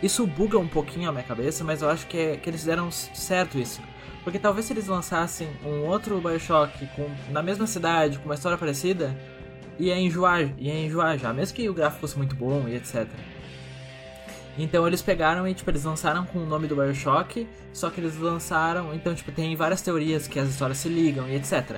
Isso 0.02 0.26
buga 0.26 0.58
um 0.58 0.68
pouquinho 0.68 1.10
a 1.10 1.12
minha 1.12 1.24
cabeça, 1.24 1.64
mas 1.64 1.82
eu 1.82 1.90
acho 1.90 2.08
que, 2.08 2.18
é- 2.18 2.38
que 2.38 2.50
eles 2.50 2.62
fizeram 2.62 2.88
s- 2.88 3.10
certo 3.14 3.60
isso. 3.60 3.82
Porque 4.24 4.40
talvez 4.40 4.66
se 4.66 4.74
eles 4.74 4.88
lançassem 4.88 5.48
um 5.66 5.86
outro 5.88 6.20
Bioshock 6.20 6.86
com, 6.96 7.10
na 7.32 7.42
mesma 7.44 7.66
cidade, 7.68 8.18
com 8.20 8.26
uma 8.26 8.36
história 8.36 8.58
parecida, 8.58 9.16
ia 9.80 9.98
enjoar, 9.98 10.50
ia 10.58 10.74
enjoar 10.86 11.18
já, 11.18 11.34
mesmo 11.34 11.56
que 11.56 11.68
o 11.70 11.74
gráfico 11.74 12.02
fosse 12.02 12.18
muito 12.18 12.36
bom 12.36 12.68
e 12.68 12.76
etc. 12.76 13.08
Então 14.58 14.86
eles 14.86 15.02
pegaram 15.02 15.48
e 15.48 15.54
tipo, 15.54 15.70
eles 15.72 15.84
lançaram 15.86 16.26
com 16.26 16.40
o 16.40 16.46
nome 16.46 16.68
do 16.68 16.76
Bioshock, 16.76 17.48
só 17.74 17.90
que 17.90 18.02
eles 18.02 18.18
lançaram, 18.18 18.94
então 18.94 19.16
tipo, 19.16 19.32
tem 19.32 19.56
várias 19.56 19.82
teorias 19.82 20.28
que 20.28 20.40
as 20.40 20.50
histórias 20.50 20.78
se 20.78 20.90
ligam 20.90 21.28
e 21.28 21.36
etc. 21.36 21.78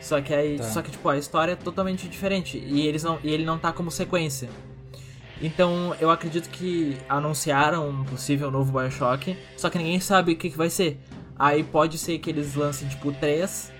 Só 0.00 0.20
que 0.20 0.34
aí, 0.34 0.56
Tá. 0.58 0.64
só 0.64 0.82
que 0.82 0.90
tipo, 0.90 1.08
a 1.08 1.16
história 1.18 1.52
é 1.52 1.56
totalmente 1.56 2.08
diferente 2.08 2.58
e 2.58 2.86
eles 2.86 3.02
não 3.04 3.18
e 3.22 3.30
ele 3.30 3.44
não 3.44 3.58
tá 3.58 3.72
como 3.72 3.90
sequência. 3.90 4.48
Então, 5.42 5.94
eu 6.00 6.10
acredito 6.10 6.48
que 6.48 6.96
anunciaram 7.08 7.88
um 7.88 8.04
possível 8.04 8.50
novo 8.50 8.72
Bioshock, 8.78 9.36
só 9.56 9.68
que 9.68 9.78
ninguém 9.78 10.00
sabe 10.00 10.32
o 10.32 10.36
que, 10.36 10.48
que 10.50 10.56
vai 10.56 10.70
ser. 10.70 10.98
Aí 11.38 11.62
pode 11.64 11.98
ser 11.98 12.18
que 12.18 12.30
eles 12.30 12.54
lancem 12.54 12.88
tipo 12.88 13.12
3 13.12 13.72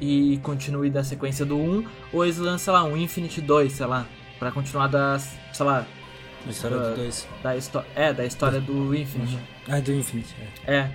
e 0.00 0.38
continue 0.42 0.88
da 0.90 1.02
sequência 1.04 1.44
do 1.44 1.56
1, 1.56 1.84
ou 2.12 2.24
eles 2.24 2.38
lancem, 2.38 2.64
sei 2.64 2.72
lá, 2.72 2.84
um 2.84 2.96
Infinite 2.96 3.40
2, 3.40 3.72
sei 3.72 3.86
lá, 3.86 4.06
pra 4.38 4.50
continuar 4.52 4.86
da, 4.86 5.18
sei 5.18 5.66
lá, 5.66 5.84
A 6.46 6.50
história 6.50 6.78
do 6.78 6.96
2. 6.96 7.28
da 7.42 7.56
história, 7.56 7.88
é, 7.94 8.12
da 8.12 8.24
história 8.24 8.60
do 8.60 8.94
Infinite. 8.94 9.38
Ah, 9.68 9.80
do 9.80 9.92
Infinite. 9.92 10.34
É. 10.66 10.74
É. 10.76 10.90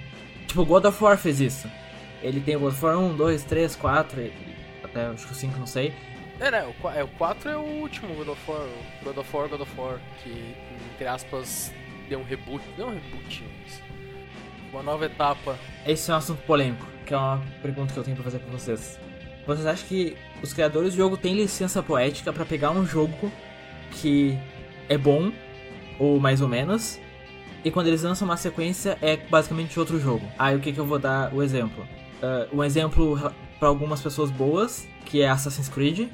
Tipo, 0.48 0.66
God 0.66 0.86
of 0.86 1.04
War 1.04 1.18
fez 1.18 1.40
isso. 1.42 1.68
Ele 2.24 2.40
tem 2.40 2.56
o 2.56 2.60
God 2.62 2.74
of 2.74 2.86
War 2.86 2.98
1, 2.98 3.16
2, 3.16 3.44
3, 3.44 3.76
4, 3.76 4.22
e- 4.22 4.32
até 4.84 5.06
acho 5.08 5.26
que 5.28 5.34
o 5.34 5.36
5, 5.36 5.60
não 5.60 5.68
sei. 5.68 5.94
É, 6.40 6.52
né, 6.52 6.66
o, 6.68 6.74
qua- 6.82 6.94
é, 6.96 7.04
o 7.04 7.08
4 7.08 7.50
é 7.50 7.58
o 7.58 7.62
último 7.62 8.14
God 8.14 8.28
of 8.30 8.42
War, 8.52 8.68
God 9.04 9.18
of 9.18 9.36
War, 9.36 9.50
God 9.50 9.62
of 9.62 9.72
War, 9.80 10.00
que, 10.24 10.56
entre 10.94 11.08
aspas, 11.08 11.74
deu 12.08 12.20
um 12.20 12.24
reboot, 12.24 12.64
não 12.78 12.90
um 12.90 12.94
reboot, 12.94 13.44
mas 13.64 13.82
uma 14.72 14.84
nova 14.84 15.06
etapa. 15.06 15.58
Esse 15.86 16.12
é 16.12 16.14
um 16.14 16.18
assunto 16.18 16.42
polêmico, 16.44 16.86
que 17.06 17.14
é 17.14 17.18
uma 17.18 17.42
pergunta 17.62 17.92
que 17.92 18.00
eu 18.00 18.04
tenho 18.04 18.16
pra 18.16 18.24
fazer 18.24 18.38
pra 18.40 18.52
vocês. 18.52 19.00
Vocês 19.48 19.66
acham 19.66 19.88
que 19.88 20.16
os 20.44 20.54
criadores 20.54 20.92
do 20.94 20.98
jogo 20.98 21.18
têm 21.18 21.34
licença 21.34 21.82
poética 21.82 22.32
pra 22.32 22.46
pegar 22.46 22.70
um 22.72 22.86
jogo 22.86 23.32
que 23.92 24.38
é 24.90 24.98
bom, 24.98 25.32
ou 25.98 26.20
mais 26.20 26.40
ou 26.42 26.48
menos, 26.48 27.00
e 27.66 27.72
quando 27.72 27.88
eles 27.88 28.04
lançam 28.04 28.28
uma 28.28 28.38
sequência 28.38 28.96
é 29.02 29.18
basicamente 29.18 29.80
outro 29.80 30.00
jogo? 30.00 30.24
Aí 30.38 30.56
o 30.56 30.60
que, 30.60 30.72
que 30.72 30.80
eu 30.80 30.86
vou 30.86 31.00
dar 31.00 31.34
o 31.34 31.42
exemplo? 31.42 31.88
Ah, 32.22 32.48
um 32.54 32.64
exemplo 32.64 33.18
pra 33.58 33.70
algumas 33.70 34.02
pessoas 34.02 34.30
boas, 34.30 34.88
que 35.06 35.22
é 35.22 35.30
Assassin's 35.30 35.70
Creed, 35.70 36.10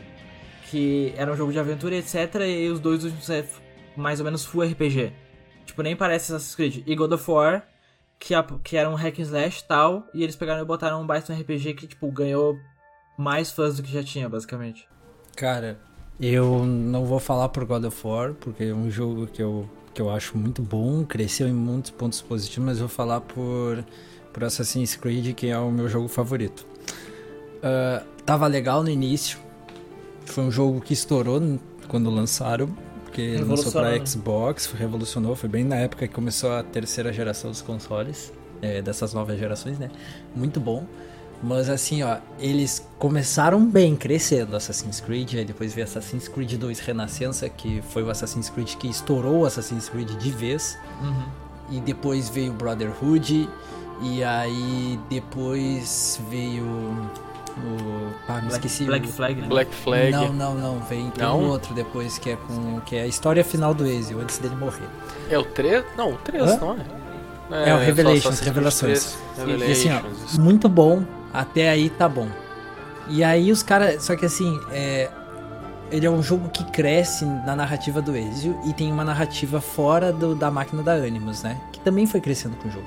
que 0.74 1.14
era 1.16 1.32
um 1.32 1.36
jogo 1.36 1.52
de 1.52 1.60
aventura, 1.60 1.96
etc. 1.96 2.16
E 2.48 2.68
os 2.70 2.80
dois 2.80 3.04
últimos 3.04 3.30
é 3.30 3.46
mais 3.96 4.20
ou 4.20 4.26
menos 4.26 4.44
full 4.44 4.64
RPG. 4.64 5.12
Tipo, 5.68 5.84
nem 5.84 5.96
parece 5.96 6.34
Assassin's 6.34 6.56
Creed. 6.56 6.84
E 6.88 6.96
God 6.96 7.12
of 7.12 7.30
War, 7.30 7.64
que, 8.18 8.34
a- 8.34 8.44
que 8.64 8.76
era 8.76 8.90
um 8.90 8.96
hack 8.96 9.20
and 9.20 9.22
slash 9.22 9.64
tal, 9.66 10.08
e 10.16 10.24
eles 10.24 10.36
pegaram 10.36 10.64
e 10.64 10.66
botaram 10.66 11.00
um 11.00 11.06
no 11.06 11.40
RPG 11.40 11.76
que, 11.76 11.86
tipo, 11.86 12.12
ganhou 12.12 12.58
mais 13.18 13.52
fãs 13.52 13.78
do 13.78 13.84
que 13.84 13.92
já 13.94 14.04
tinha, 14.04 14.28
basicamente. 14.28 14.88
Cara, 15.36 15.80
eu 16.20 16.66
não 16.66 17.06
vou 17.06 17.20
falar 17.20 17.50
por 17.50 17.66
God 17.66 17.86
of 17.86 18.08
War, 18.08 18.34
porque 18.34 18.64
é 18.64 18.74
um 18.74 18.90
jogo 18.90 19.28
que 19.28 19.42
eu, 19.44 19.70
que 19.94 20.02
eu 20.02 20.10
acho 20.10 20.36
muito 20.38 20.62
bom, 20.64 21.06
cresceu 21.06 21.48
em 21.48 21.54
muitos 21.54 21.92
pontos 21.92 22.20
positivos, 22.22 22.66
mas 22.66 22.80
vou 22.80 22.90
falar 22.90 23.22
por, 23.22 23.86
por 24.34 24.44
Assassin's 24.44 24.96
Creed, 24.96 25.36
que 25.36 25.48
é 25.48 25.58
o 25.58 25.70
meu 25.72 25.88
jogo 25.88 26.08
favorito. 26.08 26.66
Ah, 27.62 28.04
tava 28.26 28.48
legal 28.48 28.84
no 28.84 28.90
início, 28.90 29.38
foi 30.26 30.44
um 30.44 30.52
jogo 30.52 30.82
que 30.82 30.94
estourou 30.94 31.60
quando 31.88 32.10
lançaram, 32.10 32.70
porque 33.06 33.38
lançou 33.38 33.72
pra 33.72 33.82
Revolucionou, 33.90 34.00
né? 34.00 34.06
Xbox, 34.06 34.66
revolucionou, 34.74 35.36
foi 35.36 35.50
bem 35.50 35.64
na 35.64 35.76
época 35.76 36.08
que 36.08 36.14
começou 36.14 36.52
a 36.54 36.64
terceira 36.64 37.12
geração 37.14 37.52
dos 37.52 37.62
consoles, 37.62 38.34
é, 38.62 38.82
dessas 38.82 39.14
novas 39.14 39.38
gerações, 39.40 39.78
né? 39.78 39.90
Muito 40.36 40.60
bom. 40.60 40.86
Mas 41.46 41.68
assim, 41.70 42.02
ó, 42.04 42.18
eles 42.40 42.88
começaram 42.98 43.66
bem, 43.66 43.98
crescendo 43.98 44.56
Assassin's 44.56 45.02
Creed, 45.02 45.34
aí 45.36 45.44
depois 45.44 45.74
veio 45.74 45.86
Assassin's 45.86 46.30
Creed 46.30 46.54
2 46.54 46.80
Renascença, 46.80 47.50
que 47.50 47.82
foi 47.90 48.02
o 48.02 48.10
Assassin's 48.10 48.50
Creed 48.50 48.76
que 48.76 48.88
estourou 48.88 49.42
o 49.42 49.46
Assassin's 49.46 49.90
Creed 49.90 50.10
de 50.12 50.32
vez, 50.32 50.78
Uhum. 51.02 51.24
e 51.78 51.82
depois 51.82 52.30
veio 52.30 52.54
Brotherhood, 52.54 53.50
e 54.02 54.24
aí 54.24 54.98
depois 55.10 56.20
veio 56.30 56.66
o... 57.58 58.14
Ah, 58.28 58.36
me 58.36 58.42
Black, 58.42 58.54
esqueci. 58.68 58.84
Black 58.86 59.08
o... 59.08 59.12
Flag, 59.12 59.42
né? 59.42 59.48
Black 59.48 59.74
Flag. 59.76 60.12
Não, 60.12 60.34
não, 60.34 60.56
não, 60.56 60.80
vem 60.82 61.10
tem 61.12 61.24
Não? 61.24 61.40
um 61.40 61.50
outro 61.50 61.74
depois 61.74 62.18
que 62.18 62.32
é 62.32 62.36
com 62.36 62.80
que 62.82 62.96
é 62.96 63.02
a 63.04 63.08
história 63.08 63.44
final 63.44 63.74
do 63.74 63.86
Ezio, 63.86 64.20
antes 64.20 64.38
dele 64.40 64.56
morrer. 64.56 64.88
É 65.30 65.38
o 65.38 65.44
3? 65.44 65.84
Não, 65.98 66.12
o 66.14 66.18
3, 66.18 66.44
Hã? 66.52 66.58
não 66.60 66.74
é? 66.74 67.70
É 67.70 67.74
o 67.76 67.78
só 67.78 67.84
Revelations, 67.84 68.40
Revelações. 68.40 69.18
3, 69.36 69.62
E 69.62 69.72
assim, 69.72 69.90
Revelations, 69.90 70.38
ó, 70.38 70.42
muito 70.42 70.68
bom, 70.70 71.04
até 71.34 71.70
aí 71.70 71.90
tá 71.90 72.08
bom. 72.10 72.28
E 73.10 73.24
aí 73.24 73.52
os 73.52 73.62
caras. 73.62 74.02
Só 74.04 74.16
que 74.16 74.26
assim, 74.26 74.60
é, 74.72 75.10
ele 75.92 76.06
é 76.06 76.10
um 76.10 76.24
jogo 76.24 76.50
que 76.50 76.64
cresce 76.64 77.26
na 77.26 77.56
narrativa 77.56 78.02
do 78.02 78.16
Ezio 78.16 78.58
e 78.66 78.74
tem 78.74 78.92
uma 78.92 79.04
narrativa 79.04 79.60
fora 79.62 80.12
do- 80.12 80.34
da 80.34 80.50
máquina 80.50 80.82
da 80.82 80.94
Animus, 80.94 81.44
né? 81.44 81.60
Que 81.72 81.80
também 81.82 82.08
foi 82.08 82.22
crescendo 82.22 82.56
com 82.56 82.70
o 82.70 82.72
jogo. 82.72 82.86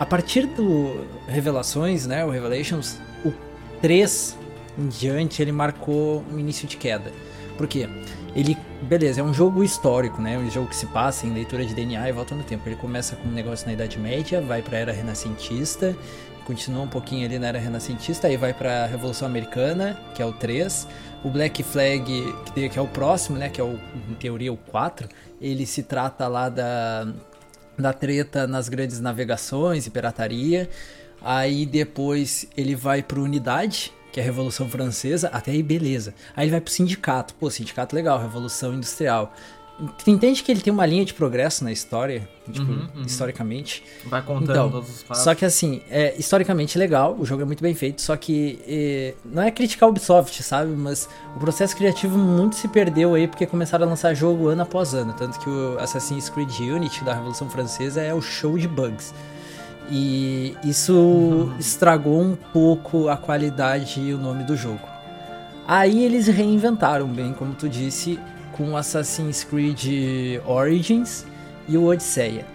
A 0.00 0.04
partir 0.06 0.46
do 0.46 1.06
Revelações, 1.28 2.06
né? 2.06 2.24
O 2.24 2.30
Revelations, 2.30 2.98
o 3.24 3.32
3 3.80 4.36
em 4.78 4.88
diante, 4.88 5.40
ele 5.40 5.52
marcou 5.52 6.24
um 6.30 6.38
início 6.38 6.68
de 6.68 6.76
queda. 6.76 7.12
Por 7.56 7.66
quê? 7.66 7.88
Ele, 8.34 8.56
beleza, 8.82 9.22
é 9.22 9.24
um 9.24 9.32
jogo 9.32 9.64
histórico, 9.64 10.20
né? 10.20 10.36
Um 10.36 10.50
jogo 10.50 10.68
que 10.68 10.76
se 10.76 10.86
passa 10.86 11.26
em 11.26 11.32
leitura 11.32 11.64
de 11.64 11.74
DNA 11.74 12.10
e 12.10 12.12
volta 12.12 12.34
no 12.34 12.42
tempo. 12.42 12.68
Ele 12.68 12.76
começa 12.76 13.16
com 13.16 13.28
um 13.28 13.32
negócio 13.32 13.66
na 13.66 13.72
Idade 13.72 13.98
Média, 13.98 14.42
vai 14.42 14.60
pra 14.60 14.76
Era 14.76 14.92
Renascentista, 14.92 15.96
continua 16.44 16.82
um 16.82 16.88
pouquinho 16.88 17.24
ali 17.24 17.38
na 17.38 17.46
Era 17.46 17.58
Renascentista, 17.58 18.26
aí 18.26 18.36
vai 18.36 18.52
pra 18.52 18.84
Revolução 18.84 19.26
Americana, 19.26 19.98
que 20.14 20.20
é 20.20 20.26
o 20.26 20.34
3. 20.34 20.86
O 21.24 21.30
Black 21.30 21.62
Flag, 21.62 22.34
que 22.54 22.78
é 22.78 22.82
o 22.82 22.86
próximo, 22.86 23.38
né? 23.38 23.48
Que 23.48 23.60
é 23.60 23.64
o, 23.64 23.80
em 24.10 24.14
teoria 24.14 24.52
o 24.52 24.56
4. 24.56 25.08
Ele 25.40 25.64
se 25.64 25.82
trata 25.82 26.28
lá 26.28 26.50
da, 26.50 27.08
da 27.78 27.92
treta 27.94 28.46
nas 28.46 28.68
grandes 28.68 29.00
navegações 29.00 29.86
e 29.86 29.90
pirataria. 29.90 30.68
Aí 31.28 31.66
depois 31.66 32.46
ele 32.56 32.76
vai 32.76 33.02
pro 33.02 33.20
Unidade, 33.20 33.92
que 34.12 34.20
é 34.20 34.22
a 34.22 34.26
Revolução 34.26 34.68
Francesa, 34.68 35.28
até 35.32 35.50
aí 35.50 35.60
beleza. 35.60 36.14
Aí 36.36 36.44
ele 36.44 36.52
vai 36.52 36.60
pro 36.60 36.72
Sindicato, 36.72 37.34
pô, 37.34 37.50
Sindicato 37.50 37.96
legal, 37.96 38.22
Revolução 38.22 38.72
Industrial. 38.72 39.34
Tu 40.04 40.08
entende 40.08 40.40
que 40.44 40.52
ele 40.52 40.60
tem 40.60 40.72
uma 40.72 40.86
linha 40.86 41.04
de 41.04 41.12
progresso 41.12 41.64
na 41.64 41.72
história, 41.72 42.26
tipo, 42.50 42.70
Uhum, 42.70 42.88
uhum. 42.94 43.02
historicamente? 43.02 43.82
Vai 44.06 44.22
contando 44.22 44.52
Então, 44.52 44.70
todos 44.70 44.88
os 44.88 45.02
passos. 45.02 45.24
Só 45.24 45.34
que 45.34 45.44
assim, 45.44 45.82
é 45.90 46.14
historicamente 46.16 46.78
legal, 46.78 47.16
o 47.18 47.26
jogo 47.26 47.42
é 47.42 47.44
muito 47.44 47.60
bem 47.60 47.74
feito, 47.74 48.00
só 48.00 48.16
que 48.16 48.60
eh, 48.66 49.14
não 49.24 49.42
é 49.42 49.50
criticar 49.50 49.88
a 49.88 49.90
Ubisoft, 49.90 50.42
sabe? 50.44 50.70
Mas 50.70 51.08
o 51.34 51.40
processo 51.40 51.76
criativo 51.76 52.16
muito 52.16 52.54
se 52.54 52.68
perdeu 52.68 53.14
aí 53.14 53.26
porque 53.26 53.44
começaram 53.46 53.84
a 53.84 53.88
lançar 53.88 54.14
jogo 54.14 54.46
ano 54.46 54.62
após 54.62 54.94
ano. 54.94 55.12
Tanto 55.12 55.40
que 55.40 55.50
o 55.50 55.76
Assassin's 55.80 56.30
Creed 56.30 56.60
Unity 56.60 57.02
da 57.02 57.12
Revolução 57.12 57.50
Francesa 57.50 58.00
é 58.00 58.14
o 58.14 58.22
show 58.22 58.56
de 58.56 58.68
bugs. 58.68 59.12
E 59.90 60.56
isso 60.64 61.54
estragou 61.58 62.20
um 62.20 62.34
pouco 62.34 63.08
a 63.08 63.16
qualidade 63.16 64.00
e 64.00 64.12
o 64.12 64.18
nome 64.18 64.42
do 64.44 64.56
jogo. 64.56 64.80
Aí 65.66 66.04
eles 66.04 66.26
reinventaram, 66.26 67.06
bem 67.06 67.32
como 67.32 67.54
tu 67.54 67.68
disse, 67.68 68.18
com 68.52 68.76
Assassin's 68.76 69.44
Creed 69.44 70.40
Origins 70.44 71.24
e 71.68 71.76
o 71.76 71.84
Odisseia. 71.84 72.46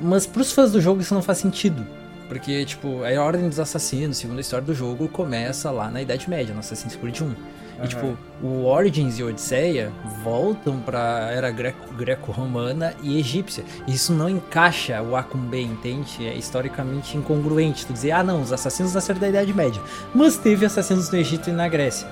Mas 0.00 0.26
pros 0.26 0.52
fãs 0.52 0.72
do 0.72 0.80
jogo 0.80 1.00
isso 1.00 1.14
não 1.14 1.22
faz 1.22 1.38
sentido. 1.38 1.86
Porque, 2.28 2.64
tipo, 2.64 3.04
a 3.04 3.22
Ordem 3.22 3.48
dos 3.48 3.60
Assassinos, 3.60 4.16
segundo 4.16 4.38
a 4.38 4.40
história 4.40 4.66
do 4.66 4.74
jogo, 4.74 5.08
começa 5.08 5.70
lá 5.70 5.88
na 5.88 6.02
Idade 6.02 6.28
Média, 6.28 6.52
no 6.52 6.60
Assassin's 6.60 6.96
Creed 6.96 7.20
1. 7.20 7.34
E, 7.82 7.88
tipo, 7.88 8.16
o 8.42 8.64
Origins 8.64 9.18
e 9.18 9.22
Odisseia 9.22 9.92
voltam 10.24 10.80
pra 10.80 11.28
era 11.30 11.50
greco- 11.50 11.92
greco-romana 11.94 12.94
e 13.02 13.18
egípcia. 13.18 13.64
Isso 13.86 14.12
não 14.14 14.28
encaixa 14.30 15.02
o 15.02 15.14
A 15.14 15.22
com 15.22 15.36
B, 15.36 15.60
entende? 15.60 16.26
É 16.26 16.34
historicamente 16.34 17.16
incongruente. 17.16 17.84
Tu 17.84 17.92
dizer, 17.92 18.12
ah, 18.12 18.22
não, 18.22 18.40
os 18.40 18.52
assassinos 18.52 18.94
nasceram 18.94 19.20
da 19.20 19.28
Idade 19.28 19.52
Média. 19.52 19.80
Mas 20.14 20.36
teve 20.38 20.64
assassinos 20.64 21.10
no 21.10 21.18
Egito 21.18 21.50
e 21.50 21.52
na 21.52 21.68
Grécia. 21.68 22.08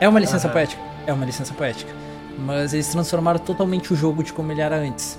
É 0.00 0.08
uma 0.08 0.18
licença 0.18 0.46
Aham. 0.48 0.52
poética? 0.54 0.82
É 1.06 1.12
uma 1.12 1.24
licença 1.24 1.54
poética. 1.54 1.92
Mas 2.38 2.74
eles 2.74 2.88
transformaram 2.88 3.38
totalmente 3.38 3.92
o 3.92 3.96
jogo 3.96 4.22
de 4.24 4.32
como 4.32 4.50
ele 4.50 4.60
era 4.60 4.76
antes. 4.76 5.18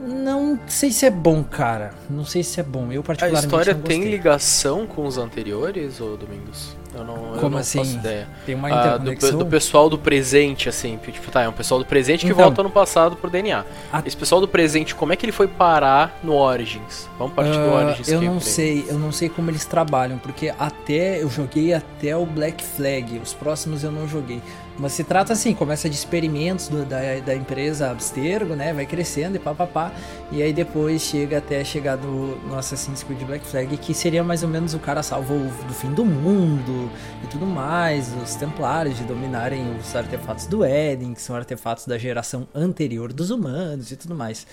Não 0.00 0.58
sei 0.68 0.90
se 0.92 1.06
é 1.06 1.10
bom, 1.10 1.42
cara. 1.42 1.92
Não 2.10 2.24
sei 2.24 2.42
se 2.42 2.60
é 2.60 2.62
bom. 2.62 2.92
Eu 2.92 3.00
A 3.00 3.04
particularmente 3.04 3.46
história 3.46 3.74
não 3.74 3.82
tem 3.82 4.04
ligação 4.04 4.86
com 4.86 5.06
os 5.06 5.16
anteriores, 5.16 6.00
ou 6.00 6.16
Domingos? 6.16 6.76
Eu 6.96 7.04
não, 7.04 7.14
eu 7.34 7.40
Como 7.40 7.50
não 7.50 7.58
assim? 7.58 7.78
faço 7.78 7.94
ideia. 7.96 8.26
Tem 8.46 8.54
uma 8.54 8.68
Ah, 8.68 8.96
do, 8.96 9.10
interconexão. 9.12 9.38
do 9.38 9.46
pessoal 9.46 9.90
do 9.90 9.98
presente, 9.98 10.68
assim. 10.68 10.98
Tipo, 11.04 11.30
tá, 11.30 11.42
é 11.42 11.48
um 11.48 11.52
pessoal 11.52 11.78
do 11.78 11.86
presente 11.86 12.24
que 12.24 12.32
Então. 12.32 12.44
volta 12.44 12.62
no 12.62 12.70
passado 12.70 13.16
pro 13.16 13.28
DNA. 13.28 13.64
A- 13.92 14.02
Esse 14.06 14.16
pessoal 14.16 14.40
do 14.40 14.48
presente, 14.48 14.94
como 14.94 15.12
é 15.12 15.16
que 15.16 15.24
ele 15.26 15.32
foi 15.32 15.46
parar 15.46 16.18
no 16.22 16.34
Origins? 16.34 17.08
Vamos 17.18 17.34
partir 17.34 17.52
do 17.52 17.58
Ah, 17.70 17.84
Origins. 17.86 18.08
eu 18.08 18.14
não 18.20 18.28
gameplay. 18.28 18.52
sei, 18.52 18.84
eu 18.88 18.98
não 18.98 19.12
sei 19.12 19.28
como 19.28 19.50
eles 19.50 19.64
trabalham, 19.66 20.18
porque 20.18 20.52
até 20.58 21.22
eu 21.22 21.28
joguei 21.28 21.74
até 21.74 22.16
o 22.16 22.24
Black 22.24 22.64
Flag, 22.64 23.18
os 23.22 23.34
próximos 23.34 23.84
eu 23.84 23.92
não 23.92 24.08
joguei. 24.08 24.40
Mas 24.78 24.92
se 24.92 25.02
trata 25.04 25.32
assim, 25.32 25.54
começa 25.54 25.88
de 25.88 25.94
experimentos 25.96 26.68
do- 26.68 26.84
da, 26.84 26.98
da 27.24 27.34
empresa 27.34 27.90
Abstergo, 27.90 28.54
né? 28.54 28.74
Vai 28.74 28.84
crescendo 28.84 29.36
e 29.36 29.38
papapá. 29.38 29.90
E 30.30 30.42
aí 30.42 30.52
depois 30.52 31.00
chega 31.02 31.38
até 31.38 31.64
chegar 31.64 31.96
no, 31.96 32.36
no 32.46 32.58
Assassin's 32.58 33.02
Creed 33.02 33.22
Black 33.22 33.46
Flag, 33.46 33.74
que 33.78 33.94
seria 33.94 34.22
mais 34.22 34.42
ou 34.42 34.48
menos 34.48 34.74
o 34.74 34.78
cara 34.78 35.02
salvo 35.02 35.34
do 35.66 35.72
fim 35.72 35.92
do 35.94 36.04
mundo 36.04 36.90
e 37.24 37.26
tudo 37.28 37.46
mais, 37.46 38.12
os 38.22 38.34
templários 38.34 38.98
de 38.98 39.04
dominarem 39.04 39.64
os 39.78 39.96
artefatos 39.96 40.46
do 40.46 40.62
Éden, 40.62 41.14
que 41.14 41.22
são 41.22 41.34
artefatos 41.34 41.86
da 41.86 41.96
geração 41.96 42.46
anterior 42.54 43.12
dos 43.12 43.30
humanos 43.30 43.90
e 43.90 43.96
tudo 43.96 44.14
mais. 44.14 44.46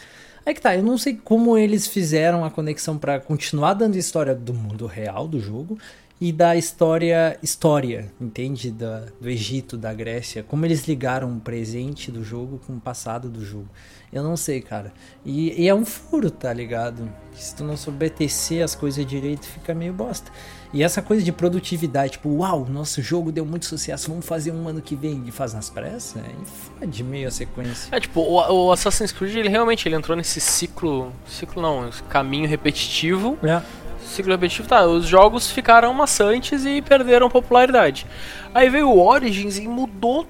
Aí 0.45 0.53
que 0.53 0.59
tá, 0.59 0.75
eu 0.75 0.83
não 0.83 0.97
sei 0.97 1.15
como 1.15 1.57
eles 1.57 1.87
fizeram 1.87 2.43
a 2.43 2.51
conexão 2.51 2.97
pra 2.97 3.17
continuar 3.17 3.73
dando 3.75 3.95
história 3.95 4.35
do 4.35 4.53
mundo 4.53 4.85
real 4.87 5.25
do 5.25 5.39
jogo 5.39 5.77
e 6.23 6.31
da 6.31 6.55
história 6.55 7.37
história, 7.43 8.09
entende? 8.19 8.71
Da, 8.71 9.07
do 9.19 9.29
Egito, 9.29 9.75
da 9.75 9.93
Grécia, 9.93 10.41
como 10.41 10.65
eles 10.65 10.87
ligaram 10.87 11.29
o 11.35 11.39
presente 11.41 12.09
do 12.09 12.23
jogo 12.23 12.61
com 12.65 12.77
o 12.77 12.79
passado 12.79 13.29
do 13.29 13.43
jogo. 13.43 13.67
Eu 14.09 14.23
não 14.23 14.37
sei, 14.37 14.61
cara. 14.61 14.93
E, 15.25 15.61
e 15.61 15.67
é 15.67 15.75
um 15.75 15.83
furo, 15.83 16.31
tá 16.31 16.53
ligado? 16.53 17.11
Se 17.33 17.53
tu 17.53 17.65
não 17.65 17.75
souber 17.75 18.09
tecer 18.09 18.63
as 18.63 18.73
coisas 18.73 19.05
direito, 19.05 19.45
fica 19.45 19.73
meio 19.73 19.91
bosta. 19.91 20.31
E 20.71 20.81
essa 20.81 21.01
coisa 21.01 21.21
de 21.21 21.31
produtividade, 21.31 22.13
tipo, 22.13 22.29
uau, 22.29 22.65
nosso 22.69 23.01
jogo 23.01 23.29
deu 23.29 23.45
muito 23.45 23.65
sucesso, 23.65 24.09
vamos 24.09 24.25
fazer 24.25 24.51
um 24.51 24.65
ano 24.67 24.81
que 24.81 24.95
vem 24.95 25.23
e 25.27 25.31
faz 25.31 25.53
nas 25.53 25.69
pressas, 25.69 26.23
é 26.23 26.45
fode 26.79 27.03
meio 27.03 27.27
a 27.27 27.31
sequência. 27.31 27.93
É, 27.93 27.99
tipo, 27.99 28.21
o, 28.21 28.67
o 28.67 28.71
Assassin's 28.71 29.11
Creed, 29.11 29.35
ele 29.35 29.49
realmente 29.49 29.87
ele 29.87 29.95
entrou 29.95 30.15
nesse 30.15 30.39
ciclo. 30.39 31.11
Ciclo 31.27 31.61
não, 31.61 31.89
caminho 32.07 32.47
repetitivo. 32.47 33.37
É. 33.43 33.61
Ciclo 34.05 34.31
repetitivo, 34.31 34.67
tá. 34.67 34.85
Os 34.85 35.05
jogos 35.05 35.49
ficaram 35.51 35.93
maçantes 35.93 36.65
e 36.65 36.81
perderam 36.81 37.29
popularidade. 37.29 38.05
Aí 38.53 38.69
veio 38.69 38.89
o 38.89 38.99
Origins 39.05 39.57
e 39.57 39.67
mudou 39.67 40.27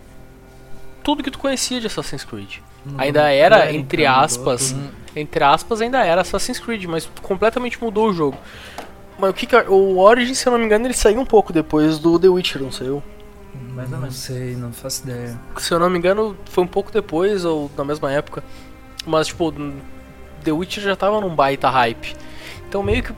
tudo 1.03 1.21
que 1.23 1.31
tu 1.31 1.39
conhecia 1.39 1.79
de 1.81 1.87
Assassin's 1.87 2.23
Creed. 2.23 2.57
Ainda 2.97 3.29
era, 3.31 3.57
mecânica, 3.57 3.77
entre 3.79 4.07
mudou 4.07 4.21
aspas, 4.23 4.71
tudo. 4.71 4.89
entre 5.15 5.43
aspas, 5.43 5.81
ainda 5.81 6.03
era 6.03 6.21
Assassin's 6.21 6.59
Creed, 6.59 6.85
mas 6.85 7.09
completamente 7.21 7.81
mudou 7.81 8.09
o 8.09 8.13
jogo. 8.13 8.37
Mas 9.17 9.29
o 9.29 9.33
que 9.33 9.45
que, 9.45 9.55
o 9.55 9.99
Origins, 9.99 10.37
se 10.39 10.47
eu 10.47 10.51
não 10.51 10.59
me 10.59 10.65
engano, 10.65 10.85
ele 10.85 10.93
saiu 10.93 11.19
um 11.19 11.25
pouco 11.25 11.53
depois 11.53 11.99
do 11.99 12.17
The 12.19 12.27
Witcher, 12.27 12.61
não 12.61 12.71
saiu? 12.71 13.01
Mais 13.73 13.87
ou 13.87 13.93
Não 13.93 14.01
menos. 14.01 14.15
sei, 14.15 14.55
não 14.55 14.71
faço 14.73 15.03
ideia. 15.03 15.39
Se 15.57 15.73
eu 15.73 15.79
não 15.79 15.89
me 15.89 15.97
engano, 15.97 16.35
foi 16.45 16.63
um 16.63 16.67
pouco 16.67 16.91
depois 16.91 17.45
ou 17.45 17.69
na 17.77 17.83
mesma 17.85 18.11
época. 18.11 18.43
Mas, 19.05 19.27
tipo, 19.27 19.53
The 20.43 20.51
Witcher 20.51 20.83
já 20.83 20.95
tava 20.95 21.21
num 21.21 21.33
baita 21.35 21.69
hype. 21.69 22.15
Então, 22.67 22.81
meio 22.81 23.03
que 23.03 23.13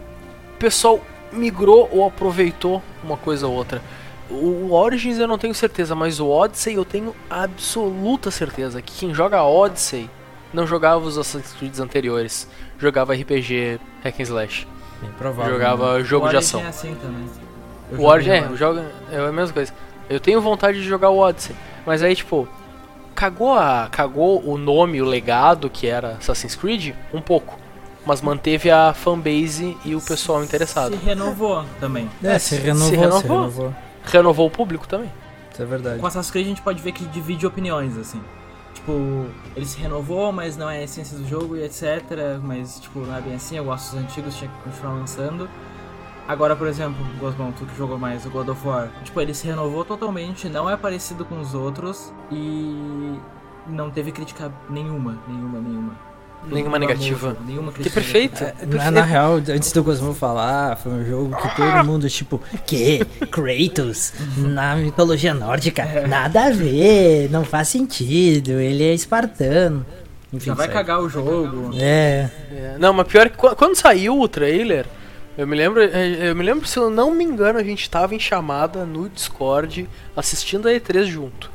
o 0.55 0.57
pessoal 0.57 0.99
migrou 1.31 1.89
ou 1.91 2.07
aproveitou 2.07 2.81
uma 3.03 3.17
coisa 3.17 3.45
ou 3.45 3.53
outra. 3.53 3.81
O 4.29 4.71
Origins 4.73 5.19
eu 5.19 5.27
não 5.27 5.37
tenho 5.37 5.53
certeza, 5.53 5.93
mas 5.93 6.19
o 6.19 6.27
Odyssey 6.29 6.75
eu 6.75 6.85
tenho 6.85 7.15
absoluta 7.29 8.31
certeza 8.31 8.81
que 8.81 8.93
quem 8.93 9.13
joga 9.13 9.43
Odyssey 9.43 10.09
não 10.53 10.65
jogava 10.65 11.05
os 11.05 11.17
Assassin's 11.17 11.53
Creed 11.53 11.77
anteriores. 11.79 12.47
Jogava 12.79 13.13
RPG 13.13 13.79
Hack 14.03 14.19
and 14.19 14.23
Slash. 14.23 14.67
Bem 15.01 15.11
provável. 15.11 15.51
né? 15.51 15.59
Jogava 15.59 16.03
jogo 16.03 16.25
o 16.25 16.29
de 16.29 16.35
Origin 16.37 16.49
ação. 16.57 16.61
é 16.61 16.67
assim 16.67 16.95
também. 16.95 17.25
Eu 17.91 17.99
O 17.99 18.05
Origin, 18.05 18.29
joguei 18.29 18.43
é, 18.43 18.51
eu 18.51 18.57
jogo, 18.57 18.79
é 19.11 19.17
a 19.17 19.31
mesma 19.31 19.53
coisa. 19.53 19.73
Eu 20.09 20.19
tenho 20.19 20.41
vontade 20.41 20.81
de 20.81 20.87
jogar 20.87 21.09
o 21.09 21.17
Odyssey, 21.19 21.55
mas 21.85 22.01
aí, 22.01 22.15
tipo, 22.15 22.47
cagou, 23.13 23.53
a, 23.53 23.87
cagou 23.91 24.41
o 24.47 24.57
nome, 24.57 25.01
o 25.01 25.05
legado 25.05 25.69
que 25.69 25.87
era 25.87 26.11
Assassin's 26.13 26.55
Creed 26.55 26.93
um 27.13 27.21
pouco, 27.21 27.59
mas 28.05 28.21
manteve 28.21 28.69
a 28.69 28.93
fanbase 28.93 29.77
e 29.83 29.95
o 29.95 30.01
pessoal 30.01 30.43
interessado. 30.43 30.97
Se 30.97 31.03
renovou 31.03 31.65
também. 31.79 32.09
É, 32.23 32.37
se 32.37 32.55
renovou, 32.55 32.89
se 32.89 32.95
renovou. 32.95 33.21
renovou. 33.21 33.75
Renovou 34.03 34.47
o 34.47 34.51
público 34.51 34.87
também. 34.87 35.11
Isso 35.51 35.61
é 35.61 35.65
verdade. 35.65 35.99
Com 35.99 36.07
Assassin's 36.07 36.31
Creed 36.31 36.45
a 36.45 36.49
gente 36.49 36.61
pode 36.61 36.81
ver 36.81 36.91
que 36.91 37.05
divide 37.05 37.47
opiniões, 37.47 37.97
assim. 37.97 38.21
Tipo, 38.73 39.25
ele 39.55 39.65
se 39.65 39.79
renovou, 39.79 40.31
mas 40.31 40.57
não 40.57 40.69
é 40.69 40.79
a 40.79 40.83
essência 40.83 41.17
do 41.17 41.27
jogo 41.27 41.55
e 41.55 41.63
etc. 41.63 42.03
Mas, 42.43 42.79
tipo, 42.79 42.99
não 42.99 43.15
é 43.15 43.21
bem 43.21 43.35
assim. 43.35 43.57
Eu 43.57 43.63
gosto 43.63 43.95
dos 43.95 44.03
antigos, 44.03 44.35
tinha 44.35 44.49
que 44.49 44.69
continuar 44.69 44.93
lançando. 44.93 45.49
Agora, 46.27 46.55
por 46.55 46.67
exemplo, 46.67 46.97
Gosmão, 47.19 47.51
tu 47.51 47.65
que 47.65 47.77
jogou 47.77 47.97
mais 47.97 48.25
o 48.25 48.29
God 48.29 48.49
of 48.49 48.67
War. 48.67 48.89
Tipo, 49.03 49.21
ele 49.21 49.33
se 49.33 49.45
renovou 49.45 49.85
totalmente, 49.85 50.49
não 50.49 50.69
é 50.69 50.75
parecido 50.75 51.23
com 51.23 51.39
os 51.39 51.53
outros 51.53 52.11
e 52.31 53.17
não 53.67 53.89
teve 53.91 54.11
crítica 54.11 54.51
nenhuma, 54.69 55.19
nenhuma, 55.27 55.59
nenhuma. 55.59 56.14
Nenhuma 56.51 56.77
negativa. 56.79 57.29
amor, 57.31 57.41
Nenhuma 57.45 57.71
Que 57.71 57.89
perfeito. 57.89 58.43
negativa. 58.43 58.77
Na, 58.85 58.91
na 58.91 59.01
real, 59.01 59.35
antes 59.35 59.71
do 59.71 59.83
Cosmo 59.83 60.13
falar, 60.13 60.75
foi 60.77 60.91
um 60.91 61.05
jogo 61.05 61.35
que 61.37 61.55
todo 61.55 61.83
mundo, 61.85 62.09
tipo, 62.09 62.41
que? 62.65 63.03
Kratos? 63.31 64.13
Na 64.37 64.75
mitologia 64.75 65.33
nórdica? 65.33 65.85
Nada 66.07 66.45
a 66.45 66.49
ver, 66.51 67.29
não 67.31 67.43
faz 67.43 67.67
sentido, 67.69 68.51
ele 68.59 68.83
é 68.83 68.93
espartano. 68.93 69.85
Enfim, 70.33 70.47
Já 70.47 70.53
vai 70.53 70.67
cagar 70.67 70.99
o 71.01 71.07
jogo. 71.09 71.71
É, 71.77 72.29
É, 72.51 72.75
Não, 72.79 72.91
mas 72.93 73.07
pior 73.07 73.29
que 73.29 73.37
qu- 73.37 73.55
quando 73.55 73.75
saiu 73.75 74.19
o 74.19 74.27
trailer, 74.27 74.85
eu 75.37 75.47
me 75.47 75.55
lembro, 75.55 75.81
eh, 75.81 76.29
eu 76.29 76.35
me 76.35 76.43
lembro 76.43 76.67
se 76.67 76.77
eu 76.77 76.89
não 76.89 77.11
me 77.11 77.23
engano, 77.23 77.57
a 77.59 77.63
gente 77.63 77.89
tava 77.89 78.13
em 78.15 78.19
chamada 78.19 78.85
no 78.85 79.07
Discord 79.09 79.87
assistindo 80.15 80.67
a 80.67 80.71
E3 80.71 81.05
junto. 81.05 81.49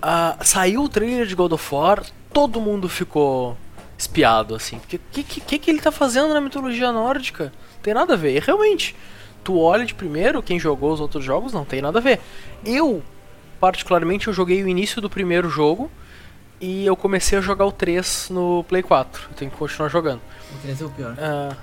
Ah, 0.00 0.36
saiu 0.42 0.82
o 0.84 0.88
trailer 0.88 1.26
de 1.26 1.34
God 1.34 1.52
of 1.52 1.74
War, 1.74 2.02
todo 2.32 2.60
mundo 2.60 2.88
ficou 2.88 3.56
espiado 4.04 4.54
assim. 4.54 4.76
O 4.76 4.80
que, 4.80 5.22
que, 5.22 5.58
que 5.58 5.70
ele 5.70 5.80
tá 5.80 5.90
fazendo 5.90 6.32
na 6.32 6.40
mitologia 6.40 6.92
nórdica? 6.92 7.52
Tem 7.82 7.92
nada 7.92 8.14
a 8.14 8.16
ver. 8.16 8.36
E 8.36 8.40
realmente, 8.40 8.94
tu 9.42 9.58
olha 9.58 9.84
de 9.84 9.94
primeiro, 9.94 10.42
quem 10.42 10.58
jogou 10.58 10.92
os 10.92 11.00
outros 11.00 11.24
jogos 11.24 11.52
não 11.52 11.64
tem 11.64 11.82
nada 11.82 11.98
a 11.98 12.02
ver. 12.02 12.20
Eu, 12.64 13.02
particularmente, 13.60 14.28
eu 14.28 14.32
joguei 14.32 14.62
o 14.62 14.68
início 14.68 15.00
do 15.00 15.10
primeiro 15.10 15.48
jogo 15.48 15.90
e 16.60 16.86
eu 16.86 16.96
comecei 16.96 17.38
a 17.38 17.40
jogar 17.40 17.66
o 17.66 17.72
3 17.72 18.28
no 18.30 18.64
Play 18.68 18.82
4. 18.82 19.28
Eu 19.30 19.36
tenho 19.36 19.50
que 19.50 19.56
continuar 19.56 19.88
jogando. 19.88 20.20
O 20.54 20.58
3 20.62 20.80
é 20.80 20.84
o 20.84 20.90
pior. 20.90 21.16
Ah, 21.18 21.56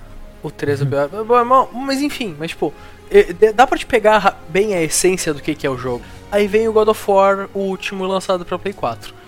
o 0.44 0.52
3 0.52 0.82
é 0.82 0.86
pior. 0.86 1.10
Bom, 1.10 1.46
bom, 1.46 1.70
Mas 1.74 2.02
enfim, 2.02 2.36
mas 2.38 2.52
tipo, 2.52 2.74
dá 3.56 3.66
pra 3.66 3.78
te 3.78 3.86
pegar 3.86 4.42
bem 4.50 4.76
a 4.76 4.82
essência 4.82 5.34
do 5.34 5.42
que, 5.42 5.56
que 5.56 5.66
é 5.66 5.70
o 5.70 5.78
jogo. 5.78 6.04
Aí 6.32 6.48
vem 6.48 6.68
o 6.68 6.74
God 6.74 6.90
of 6.90 7.12
War, 7.12 7.50
o 7.54 7.60
último 7.60 8.06
lançado 8.06 8.46
pra 8.46 8.60
Play 8.60 8.74
4. 8.74 9.21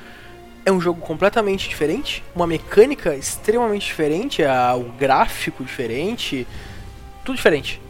É 0.65 0.71
um 0.71 0.79
jogo 0.79 1.01
completamente 1.01 1.67
diferente, 1.67 2.23
uma 2.35 2.47
mecânica 2.47 3.15
extremamente 3.15 3.85
diferente, 3.85 4.43
a- 4.43 4.75
o 4.75 4.83
gráfico 4.97 5.63
diferente, 5.63 6.47
tudo 7.25 7.35
diferente. 7.35 7.81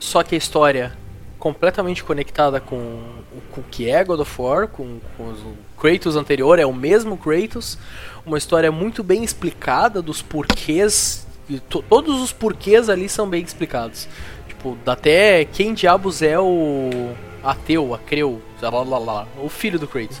Só 0.00 0.22
que 0.24 0.34
a 0.34 0.38
história 0.38 0.92
completamente 1.38 2.02
conectada 2.02 2.60
com, 2.60 2.76
o- 2.76 3.62
que 3.70 3.88
é 3.88 4.02
God 4.04 4.20
of 4.20 4.42
War, 4.42 4.66
com, 4.68 4.98
com 5.16 5.22
o 5.24 5.56
Kratos 5.78 6.16
anterior, 6.16 6.58
é 6.58 6.66
o 6.66 6.72
mesmo 6.72 7.16
Kratos, 7.16 7.78
uma 8.26 8.38
história 8.38 8.70
muito 8.72 9.02
bem 9.04 9.22
explicada 9.22 10.02
dos 10.02 10.20
porquês, 10.22 11.26
e 11.48 11.60
to- 11.60 11.84
todos 11.88 12.20
os 12.20 12.32
porquês 12.32 12.88
ali 12.88 13.08
são 13.08 13.28
bem 13.28 13.42
explicados. 13.42 14.08
Tipo, 14.48 14.76
até 14.86 15.44
quem 15.44 15.74
diabos 15.74 16.22
é 16.22 16.38
o 16.38 17.12
ateu, 17.42 17.92
acreu, 17.94 18.40
sei 18.60 18.68
lá, 18.70 18.82
lá, 18.82 18.98
lá, 18.98 19.28
o 19.42 19.48
filho 19.48 19.78
do 19.78 19.86
Kratos. 19.88 20.20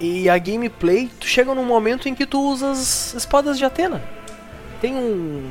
E 0.00 0.28
a 0.28 0.38
gameplay, 0.38 1.10
tu 1.18 1.26
chega 1.26 1.54
num 1.54 1.64
momento 1.64 2.08
em 2.08 2.14
que 2.14 2.24
tu 2.24 2.40
usa 2.40 2.70
as 2.70 3.14
espadas 3.14 3.58
de 3.58 3.64
Atena. 3.64 4.02
Tem 4.80 4.94
um 4.94 5.42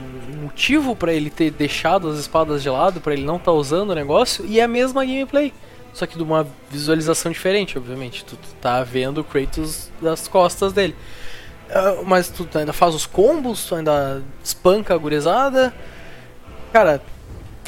motivo 0.44 0.96
pra 0.96 1.12
ele 1.12 1.30
ter 1.30 1.52
deixado 1.52 2.08
as 2.08 2.18
espadas 2.18 2.64
de 2.64 2.70
lado, 2.70 3.02
pra 3.02 3.12
ele 3.12 3.26
não 3.26 3.36
estar 3.36 3.52
usando 3.52 3.90
o 3.90 3.96
negócio, 3.96 4.46
e 4.46 4.60
é 4.60 4.64
a 4.64 4.68
mesma 4.68 5.04
gameplay. 5.04 5.54
só 5.94 6.06
que 6.06 6.16
de 6.16 6.24
uma 6.24 6.48
visualização 6.72 7.32
diferente, 7.32 7.78
obviamente. 7.78 8.24
Tu, 8.24 8.38
tu 8.38 8.56
tá 8.62 8.82
vendo 8.84 9.20
o 9.20 9.24
Kratos 9.24 9.92
das 10.02 10.28
costas 10.30 10.72
dele. 10.72 10.96
Uh, 11.70 12.06
mas 12.06 12.30
tu 12.30 12.48
ainda 12.56 12.72
faz 12.72 12.96
os 12.96 13.06
combos, 13.06 13.66
tu 13.66 13.76
ainda 13.76 14.24
espanca 14.42 14.94
a 14.94 14.98
gurizada. 14.98 15.74
Cara, 16.72 17.02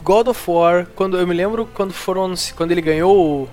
God 0.02 0.30
of 0.30 0.50
War, 0.50 0.88
quando 0.96 1.18
eu 1.18 1.28
me 1.28 1.34
lembro 1.34 1.68
quando 1.74 1.94
foram 1.94 2.34
quando 2.56 2.72
ele 2.72 2.82
ganhou 2.82 3.18
o, 3.18 3.50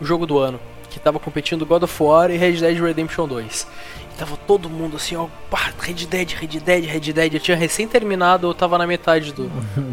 o 0.00 0.04
jogo 0.04 0.24
do 0.24 0.38
ano, 0.38 0.58
que 0.90 1.00
tava 1.00 1.18
competindo 1.18 1.64
God 1.64 1.84
of 1.84 2.02
War 2.02 2.30
e 2.30 2.36
Red 2.36 2.54
Dead 2.54 2.78
Redemption 2.78 3.26
2. 3.26 3.66
E 4.12 4.18
tava 4.18 4.36
todo 4.36 4.68
mundo 4.68 4.96
assim, 4.96 5.16
ó, 5.16 5.28
pá, 5.48 5.72
Red 5.78 6.06
Dead, 6.06 6.32
Red 6.32 6.60
Dead, 6.60 6.84
Red 6.84 7.12
Dead. 7.12 7.34
Eu 7.34 7.40
tinha 7.40 7.56
recém 7.56 7.86
terminado, 7.88 8.48
eu 8.48 8.54
tava 8.54 8.76
na 8.76 8.86
metade 8.86 9.32
do, 9.32 9.48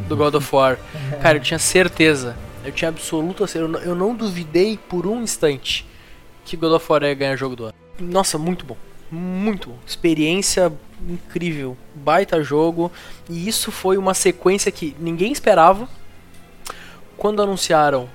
do 0.08 0.18
God 0.18 0.36
of 0.36 0.56
War. 0.56 0.78
Cara, 1.22 1.38
eu 1.38 1.42
tinha 1.42 1.60
certeza, 1.60 2.36
eu 2.66 2.72
tinha 2.72 2.90
absoluta 2.90 3.46
certeza, 3.48 3.86
eu 3.86 3.96
não 3.96 4.16
duvidei 4.16 4.78
por 4.90 5.08
um 5.08 5.22
instante 5.22 5.86
que 6.44 6.58
God 6.58 6.74
of 6.74 6.86
War 6.92 7.04
ia 7.04 7.14
ganhar 7.14 7.34
o 7.34 7.38
jogo 7.38 7.56
do 7.56 7.66
ano. 7.66 7.74
Nossa, 8.00 8.38
muito 8.38 8.66
bom. 8.66 8.78
Muito 9.12 9.70
bom. 9.70 9.78
Experiência 9.86 10.72
incrível. 11.08 11.78
Baita 11.94 12.44
jogo. 12.44 12.92
E 13.30 13.48
isso 13.48 13.72
foi 13.72 13.98
uma 13.98 14.14
sequência 14.14 14.72
que 14.72 14.96
ninguém 15.00 15.32
esperava. 15.32 15.88
Quando 17.16 17.42
anunciaram. 17.42 18.10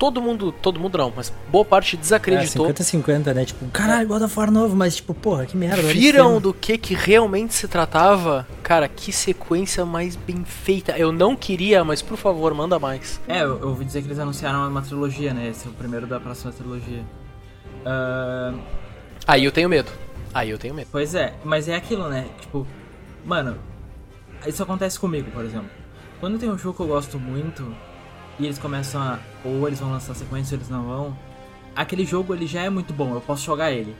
Todo 0.00 0.22
mundo, 0.22 0.50
todo 0.50 0.80
mundo 0.80 0.96
não, 0.96 1.12
mas 1.14 1.30
boa 1.50 1.62
parte 1.62 1.94
desacreditou. 1.94 2.66
É, 2.66 2.72
50-50, 2.72 3.34
né? 3.34 3.44
Tipo, 3.44 3.66
caralho, 3.66 4.08
God 4.08 4.22
of 4.22 4.38
War 4.38 4.50
novo, 4.50 4.74
mas 4.74 4.96
tipo, 4.96 5.12
porra, 5.12 5.44
que 5.44 5.54
merda. 5.54 5.82
Viram 5.82 6.40
do 6.40 6.54
que 6.54 6.78
que 6.78 6.94
realmente 6.94 7.52
se 7.52 7.68
tratava? 7.68 8.48
Cara, 8.62 8.88
que 8.88 9.12
sequência 9.12 9.84
mais 9.84 10.16
bem 10.16 10.42
feita. 10.42 10.96
Eu 10.96 11.12
não 11.12 11.36
queria, 11.36 11.84
mas 11.84 12.00
por 12.00 12.16
favor, 12.16 12.54
manda 12.54 12.78
mais. 12.78 13.20
É, 13.28 13.42
eu, 13.42 13.60
eu 13.60 13.68
ouvi 13.68 13.84
dizer 13.84 14.00
que 14.00 14.08
eles 14.08 14.18
anunciaram 14.18 14.66
uma 14.66 14.80
trilogia, 14.80 15.34
né? 15.34 15.48
Esse 15.48 15.66
é 15.66 15.70
o 15.70 15.74
primeiro 15.74 16.06
da 16.06 16.18
próxima 16.18 16.50
trilogia. 16.50 17.04
Uh... 17.84 18.58
Aí 19.26 19.44
eu 19.44 19.52
tenho 19.52 19.68
medo. 19.68 19.92
Aí 20.32 20.48
eu 20.48 20.56
tenho 20.56 20.72
medo. 20.72 20.88
Pois 20.90 21.14
é, 21.14 21.34
mas 21.44 21.68
é 21.68 21.76
aquilo, 21.76 22.08
né? 22.08 22.26
Tipo, 22.40 22.66
mano, 23.22 23.58
isso 24.46 24.62
acontece 24.62 24.98
comigo, 24.98 25.30
por 25.30 25.44
exemplo. 25.44 25.68
Quando 26.20 26.38
tem 26.38 26.50
um 26.50 26.56
jogo 26.56 26.74
que 26.74 26.82
eu 26.84 26.86
gosto 26.86 27.18
muito 27.18 27.70
e 28.40 28.46
eles 28.46 28.58
começam 28.58 29.00
a. 29.00 29.18
Ou 29.44 29.66
eles 29.66 29.78
vão 29.78 29.90
lançar 29.90 30.14
sequência 30.14 30.54
ou 30.54 30.58
eles 30.58 30.68
não 30.68 30.82
vão. 30.84 31.16
Aquele 31.76 32.04
jogo 32.04 32.34
ele 32.34 32.46
já 32.46 32.62
é 32.62 32.70
muito 32.70 32.92
bom, 32.92 33.14
eu 33.14 33.20
posso 33.20 33.44
jogar 33.44 33.70
ele. 33.70 33.94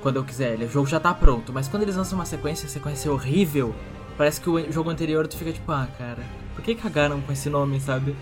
Quando 0.00 0.16
eu 0.16 0.24
quiser, 0.24 0.54
ele, 0.54 0.64
o 0.64 0.70
jogo 0.70 0.86
já 0.86 1.00
tá 1.00 1.12
pronto. 1.12 1.52
Mas 1.52 1.66
quando 1.66 1.82
eles 1.82 1.96
lançam 1.96 2.16
uma 2.16 2.24
sequência, 2.24 2.66
a 2.66 2.68
sequência 2.68 3.08
é 3.08 3.12
horrível. 3.12 3.74
Parece 4.16 4.40
que 4.40 4.48
o 4.48 4.72
jogo 4.72 4.90
anterior 4.90 5.26
tu 5.26 5.36
fica 5.36 5.52
tipo, 5.52 5.70
ah, 5.70 5.88
cara, 5.98 6.22
por 6.54 6.62
que 6.62 6.74
cagaram 6.74 7.20
com 7.20 7.32
esse 7.32 7.50
nome, 7.50 7.80
sabe? 7.80 8.14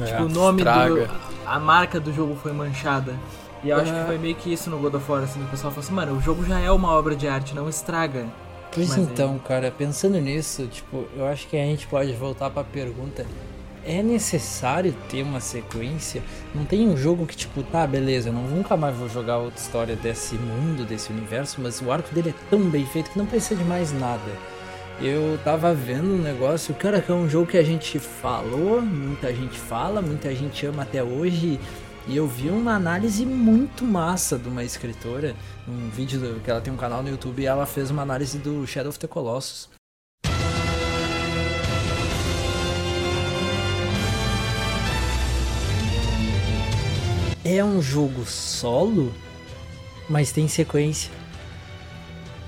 É, 0.00 0.04
tipo, 0.04 0.24
o 0.24 0.28
nome 0.28 0.58
estraga. 0.58 1.06
do. 1.06 1.10
A 1.46 1.60
marca 1.60 2.00
do 2.00 2.12
jogo 2.12 2.34
foi 2.36 2.52
manchada. 2.52 3.14
E 3.62 3.68
eu 3.70 3.76
acho 3.76 3.92
que 3.92 4.04
foi 4.04 4.18
meio 4.18 4.34
que 4.34 4.52
isso 4.52 4.68
no 4.68 4.78
God 4.78 4.94
of 4.94 5.10
War, 5.10 5.22
assim, 5.22 5.40
o 5.40 5.46
pessoal 5.46 5.72
falou 5.72 5.84
assim, 5.84 5.94
mano, 5.94 6.16
o 6.16 6.20
jogo 6.20 6.44
já 6.44 6.58
é 6.58 6.70
uma 6.70 6.90
obra 6.92 7.14
de 7.14 7.28
arte, 7.28 7.54
não 7.54 7.68
estraga. 7.68 8.26
Pois 8.74 8.88
Mas 8.88 8.98
então, 8.98 9.36
é... 9.36 9.48
cara, 9.48 9.70
pensando 9.70 10.18
nisso, 10.18 10.66
tipo, 10.66 11.04
eu 11.16 11.26
acho 11.26 11.46
que 11.46 11.56
a 11.56 11.64
gente 11.64 11.86
pode 11.86 12.12
voltar 12.14 12.50
pra 12.50 12.64
pergunta. 12.64 13.24
É 13.84 14.00
necessário 14.00 14.94
ter 15.08 15.22
uma 15.22 15.40
sequência? 15.40 16.22
Não 16.54 16.64
tem 16.64 16.88
um 16.88 16.96
jogo 16.96 17.26
que, 17.26 17.36
tipo, 17.36 17.64
tá, 17.64 17.84
beleza, 17.84 18.28
eu 18.28 18.32
nunca 18.32 18.76
mais 18.76 18.96
vou 18.96 19.08
jogar 19.08 19.38
outra 19.38 19.60
história 19.60 19.96
desse 19.96 20.36
mundo, 20.36 20.84
desse 20.84 21.10
universo, 21.10 21.60
mas 21.60 21.82
o 21.82 21.90
arco 21.90 22.14
dele 22.14 22.30
é 22.30 22.48
tão 22.48 22.60
bem 22.70 22.86
feito 22.86 23.10
que 23.10 23.18
não 23.18 23.26
precisa 23.26 23.56
de 23.56 23.64
mais 23.64 23.92
nada. 23.92 24.30
Eu 25.00 25.36
tava 25.42 25.74
vendo 25.74 26.14
um 26.14 26.22
negócio, 26.22 26.72
cara, 26.74 27.00
que 27.00 27.10
é 27.10 27.14
um 27.14 27.28
jogo 27.28 27.50
que 27.50 27.56
a 27.56 27.64
gente 27.64 27.98
falou, 27.98 28.80
muita 28.80 29.34
gente 29.34 29.58
fala, 29.58 30.00
muita 30.00 30.32
gente 30.32 30.64
ama 30.64 30.84
até 30.84 31.02
hoje, 31.02 31.58
e 32.06 32.16
eu 32.16 32.28
vi 32.28 32.50
uma 32.50 32.74
análise 32.74 33.26
muito 33.26 33.84
massa 33.84 34.38
de 34.38 34.48
uma 34.48 34.62
escritora, 34.62 35.34
um 35.66 35.88
vídeo 35.90 36.40
que 36.44 36.50
ela 36.50 36.60
tem 36.60 36.72
um 36.72 36.76
canal 36.76 37.02
no 37.02 37.08
YouTube 37.08 37.42
e 37.42 37.46
ela 37.46 37.66
fez 37.66 37.90
uma 37.90 38.02
análise 38.02 38.38
do 38.38 38.64
Shadow 38.64 38.90
of 38.90 38.98
the 39.00 39.08
Colossus. 39.08 39.68
É 47.44 47.62
um 47.64 47.82
jogo 47.82 48.24
solo, 48.24 49.12
mas 50.08 50.30
tem 50.30 50.46
sequência. 50.46 51.10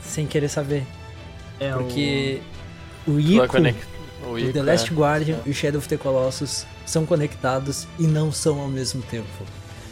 Sem 0.02 0.26
querer 0.26 0.48
saber. 0.48 0.87
É 1.59 1.72
Porque 1.72 2.40
o, 3.07 3.12
o 3.12 3.20
Ico, 3.20 3.59
o, 3.59 3.68
Ico, 3.68 4.48
o 4.48 4.52
The 4.52 4.62
Last 4.62 4.92
é. 4.92 4.94
Guardian 4.94 5.38
e 5.44 5.50
o 5.50 5.54
Shadow 5.54 5.78
of 5.78 5.88
the 5.88 5.96
Colossus 5.96 6.66
são 6.87 7.04
conectados 7.04 7.87
e 7.98 8.07
não 8.07 8.30
são 8.30 8.61
ao 8.61 8.68
mesmo 8.68 9.02
tempo. 9.02 9.28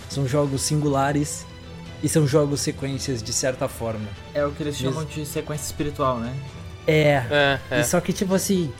São 0.09 0.27
jogos 0.27 0.63
singulares 0.63 1.47
e 2.03 2.09
são 2.09 2.27
jogos 2.27 2.61
sequências 2.61 3.23
de 3.23 3.33
certa 3.33 3.69
forma. 3.69 4.09
É 4.35 4.45
o 4.45 4.53
que 4.53 4.63
eles 4.63 4.77
chamam 4.77 5.05
de 5.05 5.25
sequência 5.25 5.65
espiritual, 5.65 6.19
né? 6.19 6.35
É. 6.87 7.23
é, 7.31 7.61
é. 7.71 7.83
só 7.85 8.01
que 8.01 8.13
tipo 8.13 8.35
assim, 8.35 8.73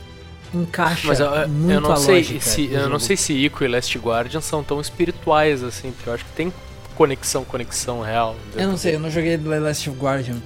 encaixa 0.55 1.07
Mas 1.09 1.21
eu, 1.21 1.49
muito 1.49 1.73
eu 1.73 1.81
não 1.81 1.97
sei 1.97 2.25
se 2.41 2.65
eu 2.67 2.81
jogo. 2.81 2.89
não 2.91 2.99
sei 2.99 3.17
se 3.17 3.33
Ico 3.33 3.65
e 3.65 3.69
Last 3.69 3.99
Guardian 3.99 4.41
são 4.41 4.63
tão 4.63 4.81
espirituais 4.81 5.63
assim, 5.63 5.93
porque 5.93 6.09
eu 6.09 6.15
acho 6.15 6.25
que 6.25 6.33
tem 6.33 6.53
conexão, 6.95 7.45
conexão 7.45 8.01
real. 8.01 8.37
Eu 8.55 8.69
não 8.69 8.77
sei, 8.77 8.95
eu 8.95 9.01
não 9.01 9.11
joguei 9.11 9.37
The 9.39 9.59
Last 9.59 9.89
Guardian 9.91 10.41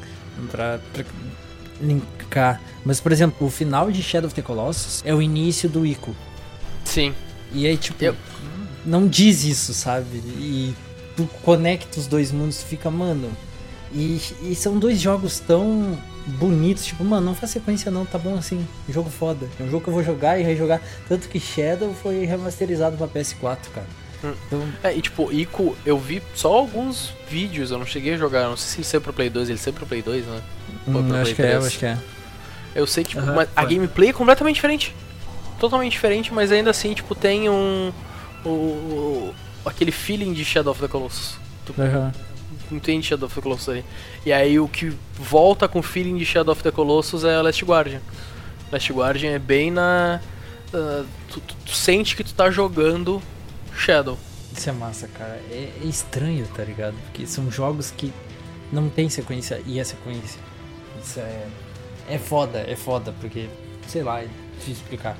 pra, 0.50 0.80
pra 0.92 1.04
linkar. 1.80 2.60
Mas, 2.84 3.00
por 3.00 3.12
exemplo, 3.12 3.46
o 3.46 3.50
final 3.50 3.90
de 3.90 4.02
Shadow 4.02 4.28
of 4.28 4.34
the 4.34 4.42
Colossus 4.42 5.02
é 5.04 5.14
o 5.14 5.20
início 5.20 5.68
do 5.68 5.84
Ico. 5.84 6.14
Sim. 6.84 7.14
E 7.52 7.66
aí, 7.66 7.76
tipo, 7.76 8.02
eu... 8.04 8.16
não 8.84 9.08
diz 9.08 9.44
isso, 9.44 9.74
sabe? 9.74 10.18
E 10.38 10.74
tu 11.16 11.28
conecta 11.42 11.98
os 11.98 12.06
dois 12.06 12.30
mundos, 12.30 12.58
tu 12.58 12.66
fica, 12.66 12.90
mano. 12.90 13.30
E, 13.92 14.20
e 14.42 14.54
são 14.54 14.78
dois 14.78 15.00
jogos 15.00 15.40
tão 15.40 15.98
bonitos, 16.26 16.84
tipo, 16.84 17.04
mano, 17.04 17.26
não 17.26 17.34
faz 17.34 17.52
sequência 17.52 17.90
não, 17.90 18.04
tá 18.04 18.18
bom 18.18 18.36
assim. 18.36 18.66
Jogo 18.88 19.10
foda. 19.10 19.48
É 19.58 19.62
um 19.62 19.70
jogo 19.70 19.84
que 19.84 19.88
eu 19.88 19.94
vou 19.94 20.02
jogar 20.02 20.38
e 20.38 20.42
rejogar. 20.42 20.80
Tanto 21.08 21.28
que 21.28 21.38
Shadow 21.38 21.94
foi 21.94 22.24
remasterizado 22.24 22.96
pra 22.96 23.06
PS4, 23.06 23.58
cara. 23.74 23.86
Hum. 24.24 24.34
Então... 24.46 24.68
É, 24.82 24.94
e 24.94 25.00
tipo, 25.00 25.32
Ico, 25.32 25.76
eu 25.84 25.98
vi 25.98 26.22
só 26.34 26.52
alguns 26.52 27.12
vídeos, 27.28 27.70
eu 27.70 27.78
não 27.78 27.86
cheguei 27.86 28.14
a 28.14 28.16
jogar, 28.16 28.48
não 28.48 28.56
sei 28.56 28.68
se 28.68 28.76
ele 28.78 28.84
saiu 28.84 29.00
pro 29.00 29.12
Play 29.12 29.30
2, 29.30 29.48
ele 29.48 29.58
saiu 29.58 29.74
pro 29.74 29.86
Play 29.86 30.02
2, 30.02 30.26
né? 30.26 30.42
Hum, 30.88 31.14
acho 31.14 31.34
que 31.34 31.42
3. 31.42 31.54
é, 31.54 31.66
acho 31.66 31.78
que 31.78 31.86
é. 31.86 31.98
Eu 32.74 32.86
sei, 32.86 33.04
tipo, 33.04 33.22
uhum, 33.22 33.46
a 33.54 33.64
gameplay 33.64 34.10
é 34.10 34.12
completamente 34.12 34.56
diferente 34.56 34.94
totalmente 35.58 35.92
diferente, 35.92 36.32
mas 36.32 36.52
ainda 36.52 36.70
assim, 36.70 36.94
tipo, 36.94 37.14
tem 37.14 37.48
um. 37.48 37.92
O, 38.44 38.48
o 38.48 39.34
aquele 39.64 39.90
feeling 39.90 40.32
de 40.32 40.44
Shadow 40.44 40.70
of 40.70 40.80
the 40.80 40.88
Colossus. 40.88 41.38
Tu 41.64 41.74
uhum. 41.76 42.12
Entende 42.74 43.06
Shadow 43.06 43.26
of 43.26 43.34
the 43.34 43.40
Colossus 43.40 43.68
aí. 43.68 43.84
E 44.24 44.32
aí 44.32 44.58
o 44.58 44.68
que 44.68 44.92
volta 45.14 45.68
com 45.68 45.78
o 45.78 45.82
feeling 45.82 46.16
de 46.16 46.24
Shadow 46.24 46.52
of 46.52 46.62
the 46.62 46.70
Colossus 46.70 47.24
é 47.24 47.40
Last 47.40 47.64
Guardian. 47.64 48.00
Last 48.70 48.92
Guardian 48.92 49.30
é 49.30 49.38
bem 49.38 49.70
na. 49.70 50.20
Uh, 50.72 51.06
tu, 51.30 51.40
tu, 51.40 51.54
tu, 51.64 51.72
sente 51.72 52.16
que 52.16 52.24
tu 52.24 52.34
tá 52.34 52.50
jogando 52.50 53.22
Shadow. 53.74 54.18
Isso 54.52 54.68
é 54.68 54.72
massa, 54.72 55.08
cara. 55.08 55.40
É, 55.50 55.70
é, 55.82 55.86
estranho, 55.86 56.46
tá 56.54 56.64
ligado? 56.64 56.94
Porque 57.04 57.26
são 57.26 57.50
jogos 57.50 57.90
que 57.90 58.12
não 58.72 58.88
tem 58.88 59.08
sequência 59.08 59.60
e 59.66 59.78
é 59.78 59.84
sequência. 59.84 60.40
Isso 61.02 61.20
é. 61.20 61.46
É 62.08 62.18
foda, 62.18 62.58
é 62.60 62.76
foda, 62.76 63.12
porque, 63.20 63.48
sei 63.88 64.02
lá, 64.02 64.20
é 64.20 64.28
difícil 64.58 64.82
explicar. 64.82 65.16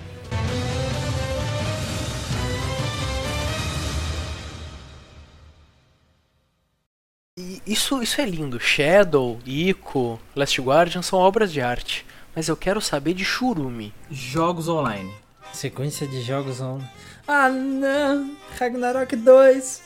Isso, 7.66 8.00
isso 8.00 8.20
é 8.20 8.24
lindo. 8.24 8.60
Shadow, 8.60 9.40
Ico, 9.44 10.20
Last 10.36 10.60
Guardian 10.60 11.02
são 11.02 11.18
obras 11.18 11.52
de 11.52 11.60
arte. 11.60 12.06
Mas 12.34 12.46
eu 12.46 12.56
quero 12.56 12.80
saber 12.80 13.12
de 13.12 13.24
Shurumi. 13.24 13.92
Jogos 14.08 14.68
online. 14.68 15.12
Sequência 15.52 16.06
de 16.06 16.22
jogos 16.22 16.60
online. 16.60 16.88
Ah, 17.26 17.48
não! 17.48 18.36
Ragnarok 18.56 19.16
2! 19.16 19.82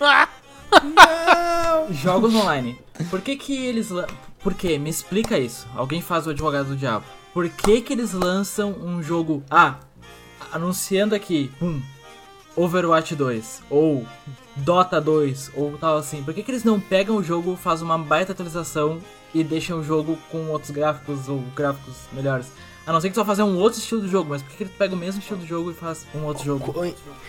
Ah! 0.00 0.28
não! 0.82 1.94
Jogos 1.94 2.34
online. 2.34 2.76
Por 3.10 3.20
que 3.20 3.36
que 3.36 3.64
eles... 3.64 3.90
Por 4.40 4.54
que? 4.54 4.76
Me 4.76 4.90
explica 4.90 5.38
isso. 5.38 5.68
Alguém 5.76 6.02
faz 6.02 6.26
o 6.26 6.30
advogado 6.30 6.70
do 6.70 6.76
diabo. 6.76 7.04
Por 7.32 7.48
que 7.48 7.80
que 7.80 7.92
eles 7.92 8.12
lançam 8.12 8.72
um 8.72 9.00
jogo... 9.00 9.44
Ah, 9.48 9.76
anunciando 10.50 11.14
aqui... 11.14 11.52
Hum, 11.62 11.80
Overwatch 12.56 13.14
2. 13.14 13.62
Ou 13.70 14.04
Dota 14.56 15.00
2 15.00 15.52
ou 15.54 15.76
tal 15.78 15.96
assim, 15.96 16.22
por 16.22 16.34
que, 16.34 16.42
que 16.42 16.50
eles 16.50 16.64
não 16.64 16.80
pegam 16.80 17.16
o 17.16 17.22
jogo, 17.22 17.56
fazem 17.56 17.84
uma 17.84 17.98
baita 17.98 18.32
atualização 18.32 18.98
e 19.32 19.44
deixam 19.44 19.78
o 19.78 19.84
jogo 19.84 20.18
com 20.30 20.48
outros 20.48 20.70
gráficos 20.70 21.28
ou 21.28 21.38
gráficos 21.54 21.94
melhores? 22.12 22.50
A 22.86 22.92
não 22.92 23.00
ser 23.00 23.10
que 23.10 23.14
só 23.14 23.24
fazer 23.24 23.42
um 23.42 23.56
outro 23.58 23.78
estilo 23.78 24.00
do 24.00 24.08
jogo, 24.08 24.30
mas 24.30 24.42
por 24.42 24.50
que, 24.50 24.56
que 24.56 24.62
ele 24.64 24.72
pega 24.76 24.94
o 24.94 24.96
mesmo 24.96 25.20
estilo 25.20 25.38
do 25.38 25.46
jogo 25.46 25.70
e 25.70 25.74
faz 25.74 26.06
um 26.14 26.24
outro 26.24 26.44
jogo? 26.44 26.74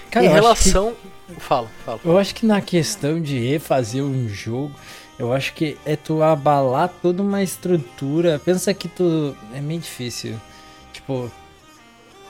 Cara, 0.10 0.25
em 0.25 0.29
relação. 0.29 0.95
Que... 1.27 1.39
Fala, 1.39 1.67
fala. 1.86 1.99
Eu 2.03 2.17
acho 2.17 2.34
que 2.34 2.45
na 2.45 2.62
questão 2.62 3.21
de 3.21 3.38
refazer 3.38 4.03
um 4.03 4.27
jogo, 4.27 4.73
eu 5.19 5.31
acho 5.31 5.53
que 5.53 5.77
é 5.86 5.95
tu 5.95 6.23
abalar 6.23 6.89
toda 7.01 7.21
uma 7.21 7.43
estrutura. 7.43 8.41
Pensa 8.43 8.73
que 8.73 8.88
tu. 8.88 9.36
É 9.53 9.62
meio 9.62 9.79
difícil. 9.79 10.39
Tipo. 10.93 11.29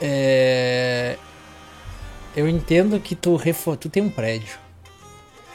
É. 0.00 1.16
Eu 2.36 2.48
entendo 2.48 2.98
que 2.98 3.14
tu, 3.14 3.36
refo... 3.36 3.76
tu 3.76 3.88
tem 3.88 4.02
um 4.02 4.10
prédio 4.10 4.61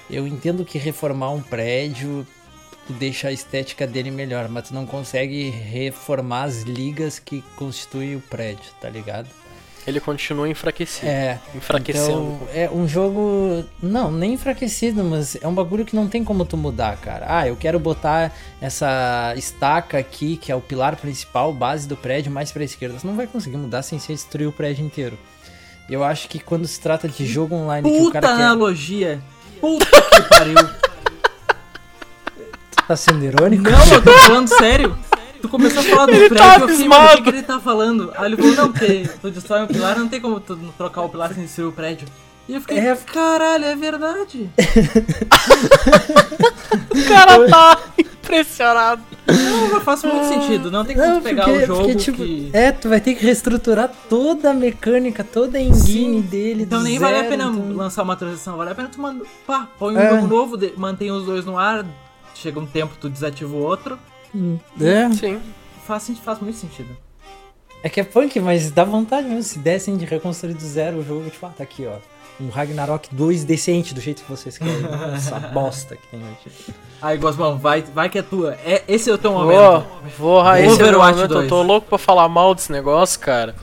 eu 0.09 0.27
entendo 0.27 0.65
que 0.65 0.77
reformar 0.77 1.31
um 1.31 1.41
prédio 1.41 2.25
tu 2.87 2.93
deixa 2.93 3.27
a 3.27 3.31
estética 3.31 3.85
dele 3.85 4.09
melhor, 4.09 4.47
mas 4.47 4.69
tu 4.69 4.73
não 4.73 4.85
consegue 4.85 5.49
reformar 5.49 6.43
as 6.43 6.61
ligas 6.61 7.19
que 7.19 7.43
constituem 7.57 8.15
o 8.15 8.21
prédio, 8.21 8.71
tá 8.79 8.89
ligado? 8.89 9.27
Ele 9.85 10.01
continua 10.01 10.49
enfraquecido. 10.49 11.07
É, 11.07 11.39
enfraquecendo. 11.55 12.09
Então, 12.09 12.39
é 12.53 12.69
um 12.69 12.85
jogo. 12.85 13.63
Não, 13.81 14.11
nem 14.11 14.33
enfraquecido, 14.33 15.01
mas 15.01 15.37
é 15.41 15.47
um 15.47 15.53
bagulho 15.53 15.85
que 15.85 15.95
não 15.95 16.09
tem 16.09 16.25
como 16.25 16.43
tu 16.43 16.57
mudar, 16.57 16.97
cara. 16.97 17.25
Ah, 17.29 17.47
eu 17.47 17.55
quero 17.55 17.79
botar 17.79 18.35
essa 18.59 19.33
estaca 19.37 19.97
aqui, 19.97 20.35
que 20.35 20.51
é 20.51 20.55
o 20.55 20.59
pilar 20.59 20.97
principal, 20.97 21.53
base 21.53 21.87
do 21.87 21.95
prédio, 21.95 22.29
mais 22.29 22.51
pra 22.51 22.65
esquerda. 22.65 22.99
Você 22.99 23.07
não 23.07 23.15
vai 23.15 23.27
conseguir 23.27 23.55
mudar 23.55 23.81
sem 23.81 23.97
você 23.97 24.11
destruir 24.11 24.47
o 24.47 24.51
prédio 24.51 24.85
inteiro. 24.85 25.17
Eu 25.89 26.03
acho 26.03 26.27
que 26.27 26.37
quando 26.37 26.67
se 26.67 26.81
trata 26.81 27.07
de 27.07 27.25
jogo 27.25 27.55
online 27.55 27.89
Puta 27.89 28.01
que 28.01 28.07
o 28.07 28.11
cara 28.11 28.27
analogia! 28.27 29.21
Puta 29.59 29.85
que 30.01 30.21
pariu! 30.29 30.55
Tá 32.87 32.95
sendo 32.95 33.23
irônico? 33.25 33.63
Não, 33.63 33.85
eu 33.93 34.01
tô 34.01 34.11
falando 34.19 34.47
sério! 34.47 34.97
Tu 35.41 35.49
começou 35.49 35.79
a 35.81 35.83
falar 35.83 36.05
do 36.07 36.13
Ele 36.13 36.29
prédio, 36.29 36.47
tá 36.47 36.59
eu 36.59 36.67
fiquei, 36.69 36.87
o 36.87 37.15
que, 37.17 37.21
que 37.21 37.29
ele 37.29 37.43
tá 37.43 37.59
falando? 37.59 38.11
Aí 38.17 38.25
ele 38.25 38.37
falou, 38.37 38.55
não, 38.55 38.71
porque 38.71 39.07
tu 39.21 39.29
destrói 39.29 39.61
um 39.63 39.67
pilar, 39.67 39.97
não 39.97 40.07
tem 40.09 40.19
como 40.19 40.39
tu 40.39 40.55
trocar 40.75 41.01
o 41.01 41.09
pilar 41.09 41.31
sem 41.33 41.43
destruir 41.43 41.67
o 41.67 41.71
prédio. 41.71 42.07
E 42.49 42.55
eu 42.55 42.61
fiquei, 42.61 42.79
É. 42.79 42.95
caralho, 42.95 43.65
é 43.65 43.75
verdade. 43.75 44.49
O 46.89 47.07
cara 47.07 47.47
tá 47.47 47.79
impressionado. 47.97 49.01
Não, 49.27 49.81
faz 49.81 50.03
muito 50.03 50.25
sentido, 50.27 50.71
não 50.71 50.85
tem 50.85 50.95
como 50.95 51.07
Não, 51.07 51.21
pegar 51.21 51.43
porque, 51.45 51.63
o 51.63 51.65
jogo 51.67 51.79
porque, 51.81 51.95
tipo, 51.95 52.17
que... 52.17 52.49
é, 52.53 52.71
tu 52.71 52.89
vai 52.89 53.01
ter 53.01 53.13
que 53.15 53.25
reestruturar 53.25 53.91
toda 54.09 54.51
a 54.51 54.53
mecânica, 54.53 55.23
toda 55.23 55.57
a 55.57 55.61
engine 55.61 56.21
Sim. 56.21 56.21
dele. 56.21 56.63
Então 56.63 56.81
nem 56.81 56.97
vale 56.97 57.15
a 57.15 57.17
zero, 57.19 57.29
pena 57.29 57.43
então- 57.45 57.73
lançar 57.75 58.03
uma 58.03 58.15
transição, 58.15 58.55
vale 58.57 58.71
a 58.71 58.75
pena 58.75 58.87
tu 58.89 59.01
manda, 59.01 59.25
pá, 59.45 59.67
põe 59.77 59.95
um 59.95 59.99
É. 59.99 60.09
jogo 60.15 60.27
novo, 60.27 60.57
de- 60.57 60.73
mantém 60.77 61.11
os 61.11 61.25
dois 61.25 61.45
no 61.45 61.57
ar, 61.57 61.85
chega 62.35 62.59
um 62.59 62.65
tempo 62.65 62.95
tu 62.99 63.09
desativa 63.09 63.53
o 63.53 63.59
outro, 63.61 63.97
É, 64.79 65.09
Sim. 65.13 65.39
faz, 65.85 66.09
faz 66.23 66.39
muito 66.39 66.57
sentido. 66.57 66.95
é 67.83 67.89
que 67.89 67.99
é 67.99 68.03
punk, 68.03 68.39
mas 68.39 68.71
dá 68.71 68.83
vontade 68.83 69.27
mesmo. 69.27 69.43
Se 69.43 69.59
dessem 69.59 69.95
de 69.97 70.05
reconstruir 70.05 70.53
do 70.53 70.65
zero 70.65 70.97
o 70.99 71.03
jogo, 71.03 71.29
tipo, 71.29 71.45
ah, 71.45 71.53
tá 71.55 71.63
aqui, 71.63 71.85
ó. 71.85 71.97
Um 72.39 72.49
Ragnarok 72.49 73.09
2 73.15 73.43
decente, 73.43 73.93
do 73.95 74.01
jeito 74.01 74.23
que 74.23 74.29
vocês 74.29 74.57
querem. 74.57 74.73
Essa 75.15 75.39
bosta 75.39 75.95
que 75.95 76.07
tem 76.07 76.19
hoje. 76.19 76.73
Aí, 77.01 77.17
Gosmão, 77.17 77.57
vai, 77.57 77.81
vai 77.81 78.09
que 78.09 78.17
é 78.17 78.21
tua. 78.21 78.57
É, 78.65 78.83
esse 78.87 79.09
é 79.09 79.13
o 79.13 79.17
teu 79.17 79.31
momento. 79.31 79.85
ah, 80.43 80.59
esse 80.59 80.81
é 80.81 80.85
o 80.85 80.99
momento. 80.99 81.21
Eu 81.21 81.27
2. 81.27 81.49
tô 81.49 81.61
louco 81.61 81.87
pra 81.87 81.97
falar 81.97 82.27
mal 82.27 82.55
desse 82.55 82.71
negócio, 82.71 83.19
cara. 83.19 83.55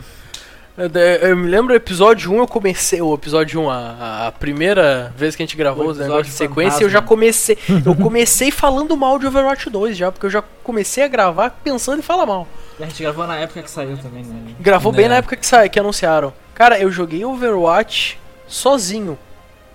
Eu, 0.76 0.90
eu 1.28 1.36
me 1.36 1.48
lembro 1.48 1.72
o 1.72 1.76
episódio 1.76 2.32
1, 2.32 2.38
eu 2.38 2.46
comecei. 2.48 3.00
O 3.00 3.14
episódio 3.14 3.60
1, 3.60 3.70
a, 3.70 4.26
a 4.26 4.32
primeira 4.32 5.12
vez 5.16 5.36
que 5.36 5.42
a 5.42 5.46
gente 5.46 5.56
gravou 5.56 5.88
os 5.88 5.98
negócios 5.98 6.26
de 6.26 6.32
sequência, 6.32 6.72
fantasma. 6.72 6.86
eu 6.86 6.90
já 6.90 7.02
comecei. 7.02 7.58
Eu 7.84 7.94
comecei 7.94 8.50
falando 8.50 8.96
mal 8.96 9.18
de 9.18 9.26
Overwatch 9.26 9.70
2 9.70 9.96
já, 9.96 10.10
porque 10.10 10.26
eu 10.26 10.30
já 10.30 10.42
comecei 10.64 11.04
a 11.04 11.08
gravar 11.08 11.50
pensando 11.62 12.00
em 12.00 12.02
falar 12.02 12.26
mal. 12.26 12.46
E 12.78 12.82
a 12.82 12.86
gente 12.86 13.02
gravou 13.02 13.26
na 13.26 13.36
época 13.36 13.62
que 13.62 13.70
saiu 13.70 13.96
também, 13.98 14.24
né? 14.24 14.54
Gravou 14.58 14.92
bem 14.92 15.08
na 15.08 15.16
época 15.16 15.36
que, 15.36 15.46
sa... 15.46 15.68
que 15.68 15.78
anunciaram. 15.78 16.32
Cara, 16.54 16.78
eu 16.78 16.90
joguei 16.90 17.24
Overwatch 17.24 18.18
sozinho 18.48 19.16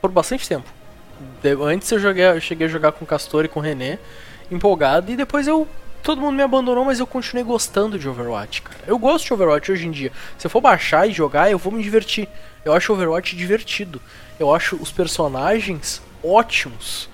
por 0.01 0.11
bastante 0.11 0.47
tempo. 0.47 0.78
Antes 1.65 1.91
eu, 1.91 1.99
joguei, 1.99 2.25
eu 2.25 2.41
cheguei 2.41 2.67
a 2.67 2.69
jogar 2.69 2.91
com 2.91 3.03
o 3.03 3.07
Castor 3.07 3.45
e 3.45 3.47
com 3.47 3.59
o 3.59 3.63
René, 3.63 3.99
empolgado, 4.51 5.11
e 5.11 5.15
depois 5.15 5.47
eu. 5.47 5.67
Todo 6.01 6.21
mundo 6.21 6.35
me 6.35 6.41
abandonou, 6.41 6.85
mas 6.85 6.99
eu 6.99 7.05
continuei 7.05 7.43
gostando 7.43 7.99
de 7.99 8.07
Overwatch, 8.07 8.61
cara. 8.61 8.79
Eu 8.87 8.97
gosto 8.97 9.25
de 9.25 9.33
Overwatch 9.33 9.69
hoje 9.69 9.85
em 9.85 9.91
dia. 9.91 10.13
Se 10.37 10.47
eu 10.47 10.49
for 10.49 10.61
baixar 10.61 11.07
e 11.07 11.11
jogar, 11.11 11.51
eu 11.51 11.57
vou 11.57 11.73
me 11.73 11.83
divertir. 11.83 12.27
Eu 12.63 12.71
acho 12.71 12.93
Overwatch 12.93 13.35
divertido. 13.35 14.01
Eu 14.39 14.53
acho 14.53 14.77
os 14.77 14.91
personagens 14.91 16.01
ótimos. 16.23 17.09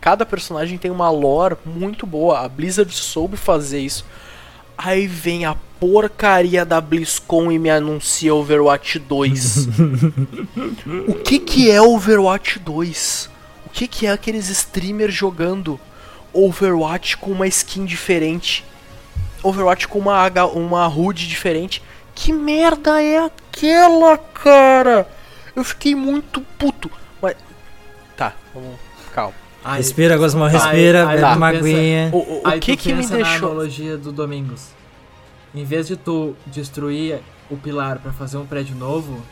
Cada 0.00 0.24
personagem 0.24 0.78
tem 0.78 0.90
uma 0.90 1.10
lore 1.10 1.56
muito 1.66 2.06
boa. 2.06 2.38
A 2.38 2.48
Blizzard 2.48 2.92
soube 2.94 3.36
fazer 3.36 3.80
isso. 3.80 4.04
Aí 4.76 5.08
vem 5.08 5.44
a 5.44 5.56
porcaria 5.80 6.64
da 6.64 6.80
BlizzCon 6.80 7.50
e 7.50 7.58
me 7.58 7.70
anuncia 7.70 8.34
Overwatch 8.34 9.00
2. 9.00 9.66
o 11.08 11.14
que 11.14 11.40
que 11.40 11.70
é 11.70 11.82
Overwatch 11.82 12.60
2? 12.60 13.30
O 13.78 13.80
que 13.80 13.86
que 13.86 14.06
é 14.08 14.10
aqueles 14.10 14.48
streamers 14.48 15.14
jogando 15.14 15.78
Overwatch 16.32 17.16
com 17.16 17.30
uma 17.30 17.46
skin 17.46 17.84
diferente? 17.84 18.64
Overwatch 19.40 19.86
com 19.86 20.00
uma, 20.00 20.26
uma 20.46 20.88
HUD 20.88 21.28
diferente? 21.28 21.80
Que 22.12 22.32
merda 22.32 23.00
é 23.00 23.18
aquela, 23.18 24.18
cara? 24.18 25.08
Eu 25.54 25.62
fiquei 25.62 25.94
muito 25.94 26.40
puto. 26.58 26.90
Mas... 27.22 27.36
Tá, 28.16 28.34
vamos... 28.52 28.80
Calma. 29.14 29.32
Aí, 29.64 29.76
Respira, 29.76 30.16
Gosmão, 30.16 30.46
Aí- 30.48 30.54
respira, 30.54 31.08
aí 31.08 31.16
bebe 31.20 31.30
tu 31.32 31.36
uma 31.36 31.48
aguinha. 31.48 32.10
O, 32.12 32.16
o, 32.16 32.42
o 32.42 32.48
aí 32.48 32.58
que 32.58 32.76
tu 32.76 32.82
que 32.82 32.92
me 32.92 33.06
deixou... 33.06 33.48
analogia 33.52 33.96
do 33.96 34.10
Domingos. 34.10 34.70
Em 35.54 35.62
vez 35.62 35.86
de 35.86 35.96
tu 35.96 36.34
destruir 36.48 37.20
o 37.48 37.56
pilar 37.56 38.00
pra 38.00 38.12
fazer 38.12 38.38
um 38.38 38.44
prédio 38.44 38.74
novo, 38.74 39.22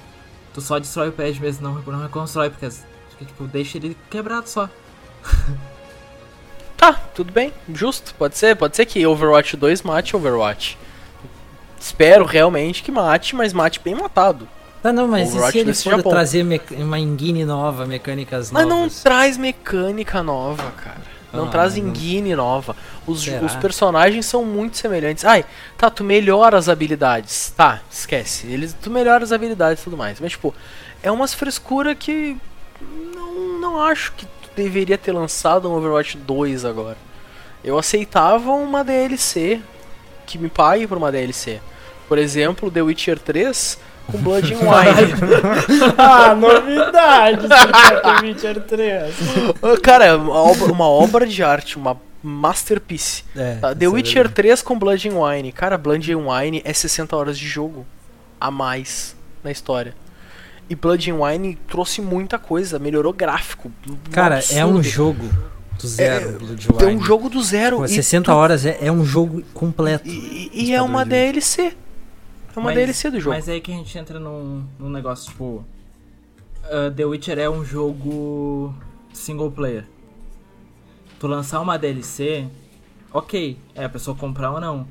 tu 0.54 0.60
só 0.60 0.78
destrói 0.78 1.08
o 1.08 1.12
prédio 1.12 1.42
mesmo, 1.42 1.68
não, 1.68 1.82
não 1.82 2.00
reconstrói, 2.04 2.48
porque, 2.48 2.66
as- 2.66 2.86
porque, 3.18 3.24
tipo, 3.24 3.44
deixa 3.44 3.78
ele 3.78 3.96
quebrado 4.10 4.48
só. 4.48 4.68
Tá, 6.76 6.92
tudo 7.14 7.32
bem, 7.32 7.52
justo. 7.72 8.14
Pode 8.14 8.36
ser, 8.36 8.54
pode 8.56 8.76
ser 8.76 8.84
que 8.86 9.06
Overwatch 9.06 9.56
2 9.56 9.82
mate 9.82 10.14
Overwatch. 10.14 10.76
Espero 11.80 12.24
realmente 12.24 12.82
que 12.82 12.92
mate, 12.92 13.34
mas 13.34 13.52
mate 13.52 13.80
bem 13.80 13.94
matado. 13.94 14.46
Tá, 14.82 14.92
não, 14.92 15.08
mas 15.08 15.28
e 15.28 15.32
Overwatch 15.32 15.52
se 15.52 15.58
ele 15.58 15.74
for 15.74 15.96
Japão. 15.96 16.12
trazer 16.12 16.46
uma 16.78 16.98
engine 16.98 17.44
nova, 17.44 17.86
mecânicas 17.86 18.50
Mas 18.50 18.66
novas? 18.66 18.78
não 18.78 19.02
traz 19.02 19.36
mecânica 19.36 20.22
nova, 20.22 20.70
cara. 20.72 21.16
Não 21.32 21.46
Ah, 21.46 21.50
traz 21.50 21.74
mas 21.74 21.82
não- 21.82 21.90
engine 21.90 22.34
nova. 22.36 22.76
Os, 23.06 23.26
os 23.26 23.56
personagens 23.56 24.26
são 24.26 24.44
muito 24.44 24.76
semelhantes. 24.76 25.24
Ai, 25.24 25.44
tá, 25.76 25.90
tu 25.90 26.04
melhora 26.04 26.56
as 26.56 26.68
habilidades. 26.68 27.52
Tá, 27.56 27.80
esquece. 27.90 28.46
Eles, 28.46 28.74
tu 28.80 28.90
melhora 28.90 29.24
as 29.24 29.32
habilidades 29.32 29.80
e 29.80 29.84
tudo 29.84 29.96
mais. 29.96 30.20
Mas, 30.20 30.32
tipo, 30.32 30.54
é 31.02 31.10
umas 31.10 31.32
frescura 31.34 31.94
que. 31.94 32.36
Não, 33.14 33.58
não 33.60 33.80
acho 33.82 34.12
que 34.12 34.26
tu 34.26 34.50
deveria 34.54 34.96
ter 34.98 35.12
lançado 35.12 35.70
um 35.70 35.74
Overwatch 35.74 36.16
2 36.18 36.64
agora. 36.64 36.96
Eu 37.64 37.78
aceitava 37.78 38.50
uma 38.52 38.84
DLC 38.84 39.60
que 40.26 40.38
me 40.38 40.48
pague 40.48 40.86
por 40.86 40.98
uma 40.98 41.10
DLC. 41.10 41.60
Por 42.08 42.18
exemplo, 42.18 42.70
The 42.70 42.82
Witcher 42.82 43.18
3 43.18 43.78
com 44.10 44.18
Blood 44.18 44.54
and 44.54 44.58
Wine. 44.62 45.12
ah, 45.98 46.34
novidade! 46.34 47.46
Witcher 48.22 48.60
3. 48.62 49.02
Ah, 49.62 49.80
Cara, 49.82 50.04
é 50.06 50.14
uma 50.14 50.34
obra, 50.34 50.72
uma 50.72 50.88
obra 50.88 51.26
de 51.26 51.42
arte, 51.42 51.76
uma 51.76 52.00
masterpiece. 52.22 53.24
É, 53.36 53.56
Tá, 53.56 53.74
The 53.74 53.84
é 53.86 53.88
Witcher 53.88 54.14
verdade. 54.28 54.34
3 54.34 54.62
com 54.62 54.78
Blood 54.78 55.08
and 55.08 55.20
Wine. 55.20 55.52
Cara, 55.52 55.76
Blood 55.76 56.12
and 56.12 56.18
Wine 56.28 56.62
é 56.64 56.72
60 56.72 57.16
horas 57.16 57.36
de 57.38 57.46
jogo 57.48 57.84
a 58.40 58.50
mais 58.50 59.16
na 59.42 59.50
história. 59.50 59.94
E 60.68 60.74
Blood 60.74 61.10
and 61.10 61.16
Wine 61.22 61.54
trouxe 61.68 62.00
muita 62.00 62.38
coisa, 62.38 62.78
melhorou 62.78 63.12
gráfico. 63.12 63.70
Cara, 64.10 64.40
é 64.50 64.64
um 64.64 64.78
absurdo. 64.78 64.82
jogo 64.82 65.28
do 65.80 65.86
zero, 65.86 66.28
É- 66.30 66.32
Blood 66.38 66.68
É 66.84 66.86
um 66.88 67.00
jogo 67.00 67.28
do 67.28 67.42
zero. 67.42 67.76
Pô, 67.78 67.84
e 67.84 67.88
60 67.88 68.32
tu- 68.32 68.34
horas 68.36 68.66
é, 68.66 68.78
é 68.80 68.90
um 68.90 69.04
jogo 69.04 69.42
completo. 69.54 70.08
E, 70.08 70.50
e- 70.52 70.72
é 70.74 70.82
uma 70.82 71.04
Blood 71.04 71.10
DLC. 71.10 71.62
É 72.54 72.58
uma 72.58 72.64
Mas- 72.70 72.74
DLC 72.74 73.10
do 73.10 73.20
jogo. 73.20 73.36
Mas 73.36 73.48
é 73.48 73.52
aí 73.52 73.60
que 73.60 73.70
a 73.70 73.74
gente 73.76 73.96
entra 73.98 74.18
num, 74.18 74.64
num 74.78 74.88
negócio, 74.88 75.30
tipo... 75.30 75.64
ah, 76.64 76.90
The 76.94 77.04
Witcher 77.04 77.38
é 77.38 77.48
um 77.50 77.64
jogo 77.64 78.74
single 79.12 79.50
player. 79.52 79.84
Tu 81.20 81.26
lançar 81.26 81.60
uma 81.60 81.78
DLC, 81.78 82.46
ok, 83.12 83.56
é 83.74 83.84
a 83.84 83.88
pessoa 83.88 84.16
comprar 84.16 84.50
ou 84.50 84.60
não. 84.60 84.86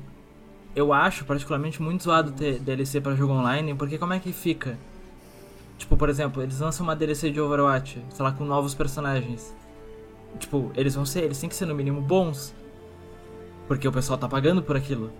Eu 0.74 0.92
acho 0.92 1.24
particularmente 1.24 1.80
muito 1.82 2.04
zoado 2.04 2.32
ter 2.32 2.58
DLC 2.60 3.00
pra 3.00 3.14
jogo 3.14 3.32
online, 3.32 3.74
porque 3.74 3.98
como 3.98 4.12
é 4.12 4.18
que 4.18 4.32
fica? 4.32 4.78
Tipo, 5.78 5.96
por 5.96 6.08
exemplo, 6.08 6.42
eles 6.42 6.58
lançam 6.60 6.84
uma 6.84 6.96
DLC 6.96 7.30
de 7.30 7.40
Overwatch, 7.40 8.02
sei 8.10 8.24
lá, 8.24 8.32
com 8.32 8.44
novos 8.44 8.74
personagens. 8.74 9.54
Tipo, 10.38 10.70
eles 10.74 10.94
vão 10.94 11.04
ser, 11.06 11.24
eles 11.24 11.38
têm 11.38 11.48
que 11.48 11.54
ser 11.56 11.66
no 11.66 11.74
mínimo 11.74 12.00
bons. 12.00 12.54
Porque 13.68 13.86
o 13.86 13.92
pessoal 13.92 14.18
tá 14.18 14.28
pagando 14.28 14.62
por 14.62 14.76
aquilo. 14.76 15.10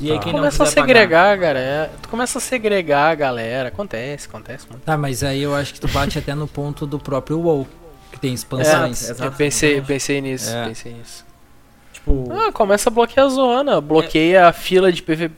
E 0.00 0.10
aí 0.10 0.18
Tá. 0.18 0.24
quem 0.24 0.32
Tu 0.32 0.36
não 0.36 0.40
começa 0.40 0.62
a 0.62 0.66
segregar 0.66 1.36
galera. 1.38 1.90
Tu 2.02 2.08
começa 2.08 2.38
a 2.38 2.40
segregar 2.40 3.10
a 3.10 3.14
galera. 3.14 3.68
Acontece, 3.68 4.26
acontece 4.28 4.66
muito. 4.70 4.82
Tá, 4.82 4.96
mas 4.96 5.22
aí 5.22 5.42
eu 5.42 5.54
acho 5.54 5.72
que 5.74 5.80
tu 5.80 5.88
bate 5.88 6.18
até 6.18 6.34
no 6.34 6.46
ponto 6.48 6.86
do 6.86 6.98
próprio 6.98 7.38
WoW, 7.40 7.66
que 8.12 8.18
tem 8.20 8.32
expansões. 8.34 9.02
Exato, 9.10 9.24
Eu 9.24 9.32
pensei, 9.32 9.80
pensei 9.80 10.20
nisso, 10.20 10.50
É. 10.50 10.66
pensei 10.68 10.92
nisso. 10.94 11.24
Tipo, 11.92 12.30
Ah, 12.32 12.52
começa 12.52 12.88
a 12.88 12.92
bloquear 12.92 13.26
a 13.26 13.28
zona, 13.30 13.80
bloqueia 13.80 14.46
a 14.48 14.52
fila 14.52 14.92
de 14.92 15.02
PV... 15.02 15.30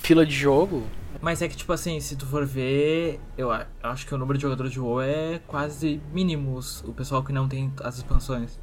fila 0.00 0.24
de 0.24 0.34
jogo. 0.34 0.84
Mas 1.20 1.42
é 1.42 1.48
que, 1.48 1.56
tipo 1.56 1.72
assim, 1.72 1.98
se 2.00 2.16
tu 2.16 2.26
for 2.26 2.44
ver, 2.44 3.20
eu 3.36 3.50
acho 3.82 4.06
que 4.06 4.14
o 4.14 4.18
número 4.18 4.38
de 4.38 4.42
jogadores 4.42 4.72
de 4.72 4.80
WoW 4.80 5.02
é 5.02 5.40
quase 5.46 6.00
mínimo, 6.12 6.58
o 6.84 6.92
pessoal 6.92 7.22
que 7.22 7.32
não 7.32 7.48
tem 7.48 7.72
as 7.82 7.96
expansões. 7.96 8.58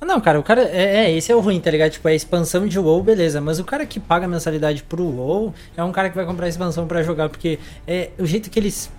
Não, 0.00 0.20
cara, 0.20 0.38
o 0.38 0.42
cara. 0.42 0.62
É, 0.62 1.06
é, 1.06 1.16
esse 1.16 1.32
é 1.32 1.34
o 1.34 1.40
ruim, 1.40 1.58
tá 1.58 1.70
ligado? 1.70 1.90
Tipo, 1.90 2.08
a 2.08 2.14
expansão 2.14 2.66
de 2.66 2.78
WoW, 2.78 3.02
beleza. 3.02 3.40
Mas 3.40 3.58
o 3.58 3.64
cara 3.64 3.86
que 3.86 3.98
paga 3.98 4.28
mensalidade 4.28 4.82
pro 4.82 5.02
WoW 5.02 5.54
é 5.76 5.82
um 5.82 5.90
cara 5.90 6.10
que 6.10 6.16
vai 6.16 6.26
comprar 6.26 6.46
a 6.46 6.48
expansão 6.48 6.86
pra 6.86 7.02
jogar, 7.02 7.30
porque 7.30 7.58
é 7.86 8.10
o 8.18 8.26
jeito 8.26 8.50
que 8.50 8.58
eles. 8.58 8.90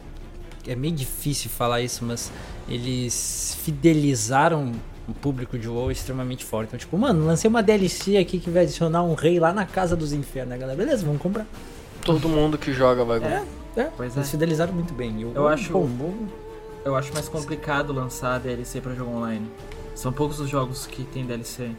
é 0.68 0.76
meio 0.76 0.96
difícil 0.96 1.52
falar 1.52 1.82
isso, 1.82 2.04
mas 2.04 2.32
eles 2.68 3.58
fidelizaram 3.64 4.72
o 5.08 5.14
público 5.14 5.58
de 5.58 5.70
WoW 5.70 5.92
extremamente 5.92 6.44
forte. 6.44 6.70
Então, 6.70 6.80
tipo, 6.80 6.98
mano, 6.98 7.26
lancei 7.26 7.48
uma 7.48 7.62
DLC 7.62 8.18
aqui 8.18 8.40
que 8.40 8.50
vai 8.50 8.64
adicionar 8.64 9.04
um 9.04 9.14
rei 9.14 9.40
lá 9.40 9.54
na 9.54 9.66
casa 9.66 9.96
dos 9.96 10.12
infernos, 10.14 10.50
né, 10.50 10.58
galera? 10.58 10.78
Beleza, 10.78 11.06
vamos 11.06 11.22
comprar. 11.22 11.46
Todo 12.08 12.28
mundo 12.30 12.58
que 12.58 12.74
joga 12.74 13.04
vai 13.06 13.20
É, 13.24 13.46
é. 13.76 13.84
Pois 13.96 14.16
eles 14.16 14.28
é. 14.28 14.32
fidelizaram 14.32 14.74
muito 14.74 14.94
bem. 14.94 15.22
E 15.22 15.26
o 15.26 15.32
Eu 15.36 15.42
WoW, 15.44 15.48
acho- 15.50 15.74
bom, 15.74 15.80
o 15.80 15.98
WoW- 16.04 16.28
Eu 16.86 16.96
acho 16.96 17.14
mais 17.14 17.28
complicado 17.28 17.92
lançar 17.94 18.40
DLC 18.40 18.80
pra 18.82 18.94
jogo 18.96 19.12
online. 19.12 19.46
São 19.94 20.12
poucos 20.14 20.40
os 20.40 20.50
jogos 20.50 20.88
que 20.88 21.04
tem 21.04 21.26
DLC. 21.26 21.72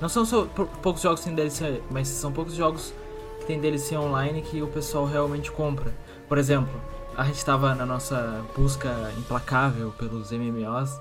Não 0.00 0.08
são 0.08 0.24
só 0.24 0.44
pou- 0.44 0.68
poucos 0.82 1.02
jogos 1.02 1.20
que 1.20 1.26
tem 1.26 1.34
DLC, 1.34 1.82
mas 1.90 2.06
são 2.08 2.30
poucos 2.30 2.54
jogos 2.54 2.92
que 3.40 3.46
tem 3.46 3.58
DLC 3.58 3.96
online 3.96 4.42
que 4.42 4.60
o 4.62 4.66
pessoal 4.68 5.06
realmente 5.06 5.50
compra. 5.50 5.92
Por 6.28 6.38
exemplo, 6.38 6.70
a 7.16 7.24
gente 7.24 7.42
tava 7.44 7.74
na 7.74 7.86
nossa 7.86 8.42
busca 8.56 8.88
implacável 9.16 9.90
pelos 9.98 10.30
MMOs. 10.32 11.00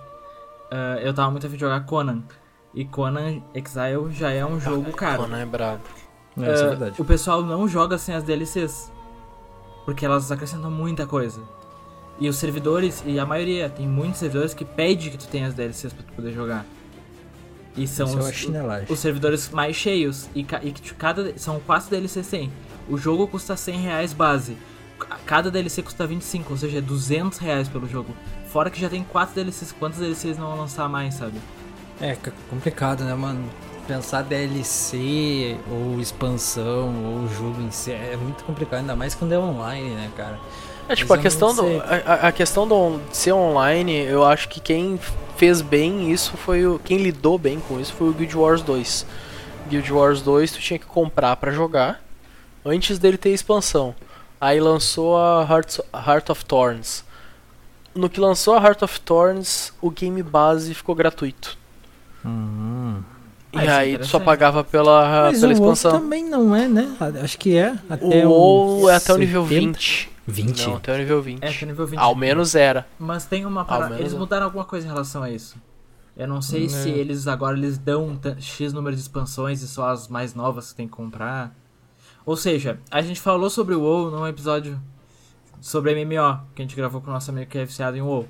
ah, 0.71 0.99
eu 1.01 1.13
tava 1.13 1.29
muito 1.31 1.45
afim 1.45 1.55
de 1.55 1.61
jogar 1.61 1.85
Conan. 1.85 2.23
E 2.73 2.83
Conan 2.85 3.41
Exile 3.53 4.11
já 4.11 4.31
é 4.31 4.45
um 4.45 4.59
jogo 4.59 4.91
caro. 4.93 5.23
Conan 5.23 5.39
é 5.39 5.45
brabo. 5.45 5.81
É, 6.39 6.53
isso 6.53 6.63
é 6.63 6.65
Ah, 6.65 6.69
verdade. 6.69 7.01
O 7.01 7.05
pessoal 7.05 7.41
não 7.43 7.67
joga 7.67 7.97
sem 7.97 8.13
as 8.15 8.23
DLCs. 8.23 8.91
Porque 9.85 10.05
elas 10.05 10.31
acrescentam 10.31 10.69
muita 10.69 11.05
coisa. 11.07 11.41
E 12.19 12.27
os 12.27 12.35
servidores, 12.37 13.03
e 13.05 13.19
a 13.19 13.25
maioria, 13.25 13.69
tem 13.69 13.87
muitos 13.87 14.19
servidores 14.19 14.53
que 14.53 14.65
pede 14.65 15.09
que 15.11 15.17
tu 15.17 15.27
tenha 15.27 15.47
as 15.47 15.53
DLCs 15.53 15.93
pra 15.93 16.03
tu 16.03 16.13
poder 16.13 16.33
jogar. 16.33 16.65
E 17.75 17.87
são 17.87 18.07
Isso 18.07 18.17
é 18.17 18.21
os, 18.21 18.35
chinelagem. 18.35 18.87
os 18.89 18.99
servidores 18.99 19.49
mais 19.49 19.75
cheios. 19.75 20.27
E, 20.35 20.39
e 20.41 20.71
que 20.71 20.93
cada. 20.95 21.37
São 21.37 21.59
quatro 21.59 21.89
DLCs 21.89 22.27
tem. 22.27 22.51
O 22.89 22.97
jogo 22.97 23.27
custa 23.27 23.55
100 23.55 23.79
reais 23.81 24.13
base. 24.13 24.57
Ca- 24.99 25.17
Cada 25.25 25.51
DLC 25.51 25.83
custa 25.83 26.07
25, 26.07 26.51
ou 26.53 26.57
seja, 26.57 26.79
é 26.79 26.81
200 26.81 27.37
reais 27.37 27.67
pelo 27.69 27.87
jogo. 27.87 28.13
Fora 28.49 28.69
que 28.71 28.81
já 28.81 28.89
tem 28.89 29.03
quatro 29.03 29.35
DLCs. 29.35 29.71
Quantas 29.73 29.99
DLCs 29.99 30.37
não 30.39 30.47
vão 30.47 30.57
lançar 30.57 30.89
mais, 30.89 31.13
sabe? 31.13 31.39
É 32.01 32.17
complicado, 32.49 33.03
né, 33.03 33.13
mano? 33.13 33.43
Pensar 33.87 34.21
DLC 34.23 35.57
ou 35.71 35.99
expansão 36.01 36.93
ou 37.05 37.27
jogo 37.29 37.61
em 37.61 37.71
si 37.71 37.91
é 37.91 38.17
muito 38.17 38.43
complicado, 38.43 38.81
ainda 38.81 38.95
mais 38.97 39.15
quando 39.15 39.31
é 39.31 39.39
online, 39.39 39.91
né, 39.91 40.11
cara? 40.15 40.37
É 40.89 40.95
tipo, 40.95 41.13
a 41.13 41.17
questão, 41.17 41.55
do, 41.55 41.63
a, 42.05 42.27
a- 42.27 42.31
questão 42.31 42.67
do 42.67 42.99
ser 43.11 43.31
online, 43.33 43.93
eu 44.05 44.25
acho 44.25 44.49
que 44.49 44.59
quem 44.59 44.99
fez 45.37 45.61
bem 45.61 46.11
isso 46.11 46.35
foi 46.37 46.65
o. 46.65 46.79
Quem 46.79 46.97
lidou 46.97 47.37
bem 47.37 47.59
com 47.61 47.79
isso 47.79 47.93
foi 47.93 48.09
o 48.09 48.13
Guild 48.13 48.37
Wars 48.37 48.61
2. 48.61 49.05
Guild 49.69 49.91
Wars 49.93 50.21
2 50.21 50.51
tu 50.51 50.59
tinha 50.59 50.79
que 50.79 50.85
comprar 50.85 51.35
pra 51.37 51.51
jogar 51.51 52.01
antes 52.65 52.99
dele 52.99 53.17
ter 53.17 53.29
expansão. 53.31 53.95
Aí 54.39 54.59
lançou 54.59 55.17
a 55.17 55.45
Heart, 55.49 55.79
Heart 55.93 56.29
of 56.29 56.45
Thorns. 56.45 57.03
No 57.95 58.09
que 58.09 58.19
lançou 58.19 58.53
a 58.55 58.61
Heart 58.61 58.81
of 58.83 58.99
Thorns, 59.01 59.73
o 59.81 59.89
game 59.89 60.21
base 60.23 60.73
ficou 60.73 60.93
gratuito. 60.93 61.57
Hum. 62.25 63.01
E 63.53 63.57
Ah, 63.59 63.63
é 63.63 63.69
aí 63.69 63.97
tu 63.97 64.05
só 64.05 64.19
pagava 64.19 64.63
pela, 64.63 65.23
Mas 65.31 65.39
pela 65.39 65.53
o 65.53 65.57
WoW 65.57 65.73
expansão. 65.73 65.99
também 66.01 66.23
não 66.23 66.55
é, 66.55 66.67
né? 66.67 66.95
Acho 67.23 67.37
que 67.37 67.55
é. 67.57 67.75
Até 67.89 68.25
O 68.25 68.29
WoW 68.29 68.89
é 68.89 68.95
até 68.95 69.13
o 69.13 69.17
nível 69.17 69.43
70. 69.47 69.77
20. 69.77 70.09
20? 70.27 70.67
Não, 70.67 70.75
até 70.75 70.93
o 70.93 70.97
nível 70.97 71.21
20. 71.21 71.43
É, 71.43 71.51
tem 71.53 71.67
nível 71.67 71.87
20. 71.87 71.99
Ao 71.99 72.13
menos 72.13 72.53
era. 72.55 72.85
Mas 72.99 73.25
tem 73.25 73.45
uma 73.45 73.63
parada. 73.63 73.97
Eles 73.97 74.13
é. 74.13 74.17
mudaram 74.17 74.45
alguma 74.45 74.65
coisa 74.65 74.85
em 74.85 74.89
relação 74.89 75.23
a 75.23 75.29
isso. 75.31 75.55
Eu 76.17 76.27
não 76.27 76.41
sei 76.41 76.65
Hum, 76.65 76.69
se 76.69 76.89
é. 76.89 76.93
eles 76.97 77.27
agora 77.27 77.55
eles 77.57 77.77
dão 77.77 78.19
X 78.39 78.73
número 78.73 78.95
de 78.95 79.01
expansões 79.01 79.61
e 79.61 79.67
só 79.67 79.89
as 79.89 80.07
mais 80.09 80.33
novas 80.33 80.71
que 80.71 80.75
tem 80.77 80.87
que 80.87 80.93
comprar. 80.93 81.55
Ou 82.25 82.35
seja, 82.35 82.79
a 82.91 83.01
gente 83.01 83.21
falou 83.21 83.49
sobre 83.49 83.73
o 83.75 83.81
WoW 83.81 84.11
num 84.11 84.27
episódio 84.27 84.77
sobre 85.61 85.93
MMO, 85.95 86.39
que 86.53 86.61
a 86.61 86.65
gente 86.65 86.75
gravou 86.75 86.99
com 86.99 87.09
o 87.09 87.13
nosso 87.13 87.31
amigo 87.31 87.49
que 87.49 87.57
é 87.57 87.63
viciado 87.65 87.95
em 87.95 88.01
WoW. 88.01 88.27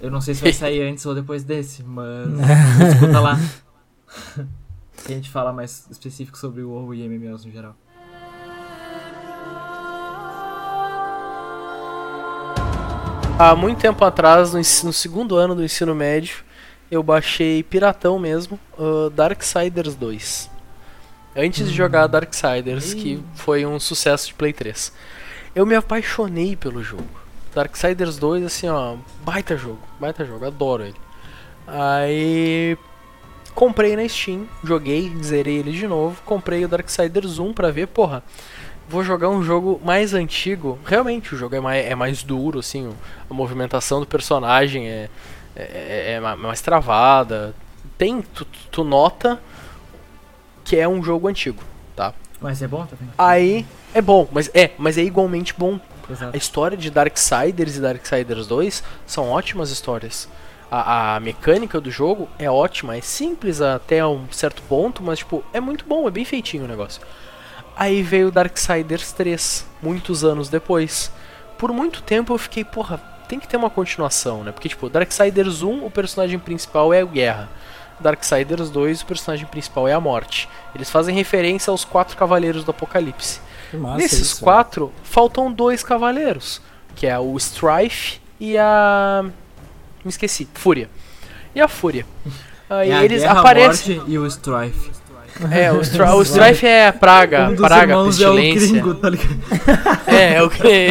Eu 0.00 0.10
não 0.10 0.20
sei 0.20 0.34
se 0.34 0.42
vai 0.42 0.52
sair 0.52 0.82
antes 0.90 1.06
ou 1.06 1.14
depois 1.14 1.44
desse, 1.44 1.84
mas 1.84 2.28
escuta 2.94 3.20
lá. 3.20 3.38
Que 5.04 5.12
a 5.12 5.16
gente 5.16 5.30
fala 5.30 5.52
mais 5.52 5.86
específico 5.90 6.36
sobre 6.38 6.62
o 6.62 6.70
WoW 6.70 6.94
e 6.94 7.08
MMOs 7.08 7.44
no 7.44 7.52
geral. 7.52 7.76
Há 13.38 13.54
muito 13.56 13.78
tempo 13.80 14.04
atrás, 14.04 14.52
no, 14.52 14.58
ens- 14.58 14.82
no 14.82 14.92
segundo 14.92 15.36
ano 15.36 15.54
do 15.54 15.64
ensino 15.64 15.94
médio, 15.94 16.44
eu 16.90 17.02
baixei 17.02 17.62
piratão 17.62 18.18
mesmo, 18.18 18.60
uh, 18.78 19.08
Darksiders 19.10 19.94
2. 19.94 20.50
Antes 21.34 21.68
de 21.70 21.74
jogar 21.74 22.06
Darksiders, 22.06 22.92
que 22.92 23.22
foi 23.36 23.64
um 23.64 23.80
sucesso 23.80 24.26
de 24.26 24.34
Play 24.34 24.52
3. 24.52 24.92
Eu 25.54 25.64
me 25.64 25.74
apaixonei 25.74 26.54
pelo 26.54 26.82
jogo. 26.82 27.06
Darksiders 27.54 28.18
2, 28.18 28.44
assim, 28.44 28.68
ó, 28.68 28.96
baita 29.24 29.56
jogo, 29.56 29.80
baita 29.98 30.24
jogo, 30.24 30.44
adoro 30.46 30.82
ele. 30.82 30.96
Aí 31.66 32.76
comprei 33.60 33.94
na 33.94 34.08
Steam, 34.08 34.48
joguei, 34.64 35.12
zerei 35.22 35.58
ele 35.58 35.72
de 35.72 35.86
novo, 35.86 36.22
comprei 36.24 36.64
o 36.64 36.68
Darksiders 36.68 37.38
1 37.38 37.52
pra 37.52 37.70
ver, 37.70 37.88
porra, 37.88 38.22
vou 38.88 39.04
jogar 39.04 39.28
um 39.28 39.42
jogo 39.42 39.78
mais 39.84 40.14
antigo. 40.14 40.78
Realmente, 40.82 41.34
o 41.34 41.36
jogo 41.36 41.54
é 41.54 41.60
mais, 41.60 41.84
é 41.86 41.94
mais 41.94 42.22
duro, 42.22 42.60
assim, 42.60 42.90
a 43.30 43.34
movimentação 43.34 44.00
do 44.00 44.06
personagem 44.06 44.88
é, 44.88 45.10
é, 45.54 45.62
é- 45.62 46.12
é 46.12 46.20
ma- 46.20 46.36
mais 46.36 46.62
travada. 46.62 47.54
Tem, 47.98 48.22
tu, 48.22 48.46
tu 48.72 48.82
nota 48.82 49.38
que 50.64 50.76
é 50.76 50.88
um 50.88 51.02
jogo 51.02 51.28
antigo, 51.28 51.62
tá? 51.94 52.14
Mas 52.40 52.62
é 52.62 52.66
bom 52.66 52.86
também. 52.86 53.10
Aí 53.18 53.66
é 53.92 54.00
bom, 54.00 54.26
mas 54.32 54.50
é, 54.54 54.70
mas 54.78 54.96
é 54.96 55.02
igualmente 55.02 55.52
bom. 55.52 55.78
A 56.08 56.12
Exato. 56.12 56.36
história 56.38 56.78
de 56.78 56.90
Darksiders 56.90 57.76
e 57.76 57.80
Darksiders 57.82 58.46
2 58.46 58.82
são 59.06 59.28
ótimas 59.28 59.70
histórias. 59.70 60.26
A, 60.70 61.16
a 61.16 61.20
mecânica 61.20 61.80
do 61.80 61.90
jogo 61.90 62.28
é 62.38 62.48
ótima, 62.48 62.96
é 62.96 63.00
simples 63.00 63.60
até 63.60 64.06
um 64.06 64.30
certo 64.30 64.62
ponto, 64.62 65.02
mas 65.02 65.18
tipo, 65.18 65.42
é 65.52 65.60
muito 65.60 65.84
bom, 65.84 66.06
é 66.06 66.10
bem 66.10 66.24
feitinho 66.24 66.64
o 66.64 66.68
negócio. 66.68 67.02
Aí 67.76 68.02
veio 68.02 68.30
Darksiders 68.30 69.12
3, 69.12 69.66
muitos 69.82 70.24
anos 70.24 70.48
depois. 70.48 71.10
Por 71.58 71.72
muito 71.72 72.02
tempo 72.02 72.32
eu 72.32 72.38
fiquei, 72.38 72.64
porra, 72.64 72.98
tem 73.28 73.40
que 73.40 73.48
ter 73.48 73.56
uma 73.56 73.70
continuação, 73.70 74.44
né? 74.44 74.52
Porque 74.52 74.68
tipo, 74.68 74.88
Darksiders 74.88 75.62
1, 75.62 75.84
o 75.84 75.90
personagem 75.90 76.38
principal 76.38 76.92
é 76.92 77.02
o 77.02 77.08
Guerra. 77.08 77.48
Darksiders 78.00 78.70
2, 78.70 79.02
o 79.02 79.06
personagem 79.06 79.46
principal 79.46 79.86
é 79.86 79.92
a 79.92 80.00
Morte. 80.00 80.48
Eles 80.74 80.90
fazem 80.90 81.14
referência 81.14 81.70
aos 81.70 81.84
quatro 81.84 82.16
cavaleiros 82.16 82.64
do 82.64 82.70
Apocalipse. 82.70 83.40
Nesses 83.96 84.20
isso, 84.20 84.42
quatro, 84.42 84.92
faltam 85.02 85.52
dois 85.52 85.82
cavaleiros, 85.82 86.60
que 86.96 87.06
é 87.06 87.18
o 87.18 87.36
Strife 87.36 88.20
e 88.38 88.58
a 88.58 89.24
me 90.04 90.10
esqueci, 90.10 90.48
Fúria. 90.54 90.88
E 91.54 91.60
a 91.60 91.68
Fúria. 91.68 92.06
Aí 92.70 92.90
É 92.90 92.94
a 92.94 93.04
eles 93.04 93.22
Guerra, 93.22 93.34
a 93.34 93.40
aparecem. 93.40 93.96
Morte 93.96 94.10
e 94.12 94.18
o 94.18 94.26
Strife. 94.26 94.90
É, 95.50 95.72
o, 95.72 95.80
Stri- 95.80 96.02
o 96.02 96.22
Strife 96.22 96.66
é 96.66 96.88
a 96.88 96.92
praga, 96.92 97.48
um 97.52 97.56
praga, 97.56 97.92
irmãos 97.92 98.20
é 98.20 98.28
o 98.28 98.34
pestilência. 98.34 98.68
gringo, 98.72 98.94
tá 98.94 99.08
ligado? 99.10 99.40
É, 100.06 100.34
é 100.34 100.42
o 100.42 100.50
que? 100.50 100.88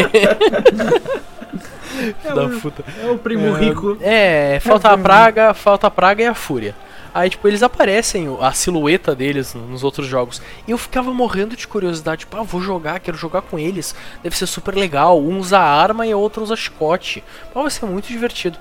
da 2.33 2.49
puta. 2.61 2.83
É 3.03 3.09
o 3.11 3.17
primo 3.17 3.53
rico. 3.53 3.97
É, 4.01 4.59
falta 4.61 4.89
a 4.89 4.97
praga, 4.97 5.53
falta 5.53 5.87
a 5.87 5.91
praga 5.91 6.23
e 6.23 6.25
a 6.27 6.33
fúria. 6.33 6.75
Aí, 7.13 7.29
tipo, 7.29 7.47
eles 7.47 7.63
aparecem, 7.63 8.29
o- 8.29 8.41
a 8.43 8.51
silhueta 8.53 9.15
deles 9.15 9.53
no- 9.53 9.67
nos 9.67 9.83
outros 9.83 10.07
jogos. 10.07 10.41
E 10.67 10.71
eu 10.71 10.77
ficava 10.77 11.11
morrendo 11.13 11.55
de 11.55 11.67
curiosidade, 11.67 12.19
tipo, 12.21 12.37
ah, 12.37 12.43
vou 12.43 12.61
jogar, 12.61 12.99
quero 12.99 13.17
jogar 13.17 13.41
com 13.41 13.57
eles. 13.57 13.95
Deve 14.23 14.37
ser 14.37 14.45
super 14.47 14.75
legal. 14.75 15.19
Um 15.19 15.39
usa 15.39 15.59
arma 15.59 16.05
e 16.05 16.11
a 16.11 16.17
outra 16.17 16.41
usa 16.43 16.55
chicote. 16.55 17.23
Pô, 17.53 17.61
vai 17.63 17.71
ser 17.71 17.85
muito 17.85 18.07
divertido. 18.07 18.57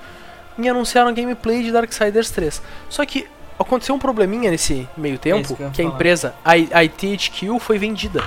E 0.59 0.68
anunciaram 0.68 1.14
gameplay 1.14 1.62
de 1.62 1.71
Darksiders 1.71 2.31
3. 2.31 2.61
Só 2.88 3.05
que 3.07 3.27
aconteceu 3.59 3.94
um 3.94 3.99
probleminha 3.99 4.51
nesse 4.51 4.88
meio 4.97 5.14
É 5.14 5.18
tempo, 5.18 5.40
isso 5.40 5.57
que 5.57 5.71
que 5.71 5.83
a 5.83 5.85
empresa, 5.85 6.35
a, 6.44 6.53
a 6.53 6.88
THQ, 6.88 7.59
foi 7.61 7.79
vendida. 7.79 8.23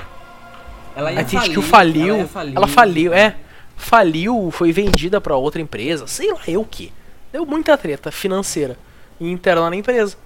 Ela 0.96 1.10
A 1.12 1.24
THQ 1.24 1.62
faliu. 1.62 2.28
falir. 2.28 2.56
Ela 2.56 2.68
faliu, 2.68 3.14
é. 3.14 3.36
Faliu, 3.76 4.50
foi 4.52 4.72
vendida 4.72 5.20
pra 5.20 5.36
outra 5.36 5.62
empresa, 5.62 6.06
sei 6.08 6.32
lá 6.32 6.42
eu 6.48 6.64
que. 6.64 6.94
Deu 7.34 7.46
muita 7.46 7.78
treta 7.78 8.12
financeira 8.12 8.78
e 9.20 9.30
interna 9.30 9.70
na 9.70 9.76
empresa. 9.76 10.18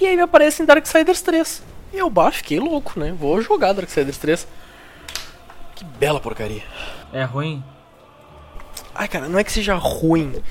E 0.00 0.06
aí 0.06 0.16
me 0.16 0.22
aparece 0.22 0.62
em 0.62 0.66
Darksiders 0.66 1.20
3. 1.22 1.62
E 1.92 1.98
eu 1.98 2.08
bah, 2.10 2.30
fiquei 2.32 2.58
louco, 2.58 2.98
né? 2.98 3.14
Vou 3.16 3.40
jogar 3.42 3.72
Darksiders 3.72 4.16
3. 4.18 4.46
Que 5.76 5.84
bela 5.84 6.20
porcaria. 6.20 6.62
É 7.12 7.24
ruim? 7.24 7.62
Ai, 8.94 9.08
cara, 9.08 9.28
não 9.28 9.38
é 9.38 9.44
que 9.44 9.52
seja 9.52 9.74
ruim. 9.74 10.42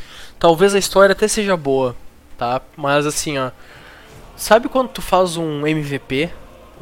Talvez 0.43 0.75
a 0.75 0.77
história 0.77 1.13
até 1.13 1.25
seja 1.25 1.55
boa, 1.55 1.95
tá? 2.37 2.59
Mas 2.75 3.05
assim, 3.05 3.37
ó. 3.37 3.49
Sabe 4.35 4.67
quando 4.67 4.89
tu 4.89 5.01
faz 5.01 5.37
um 5.37 5.65
MVP, 5.65 6.29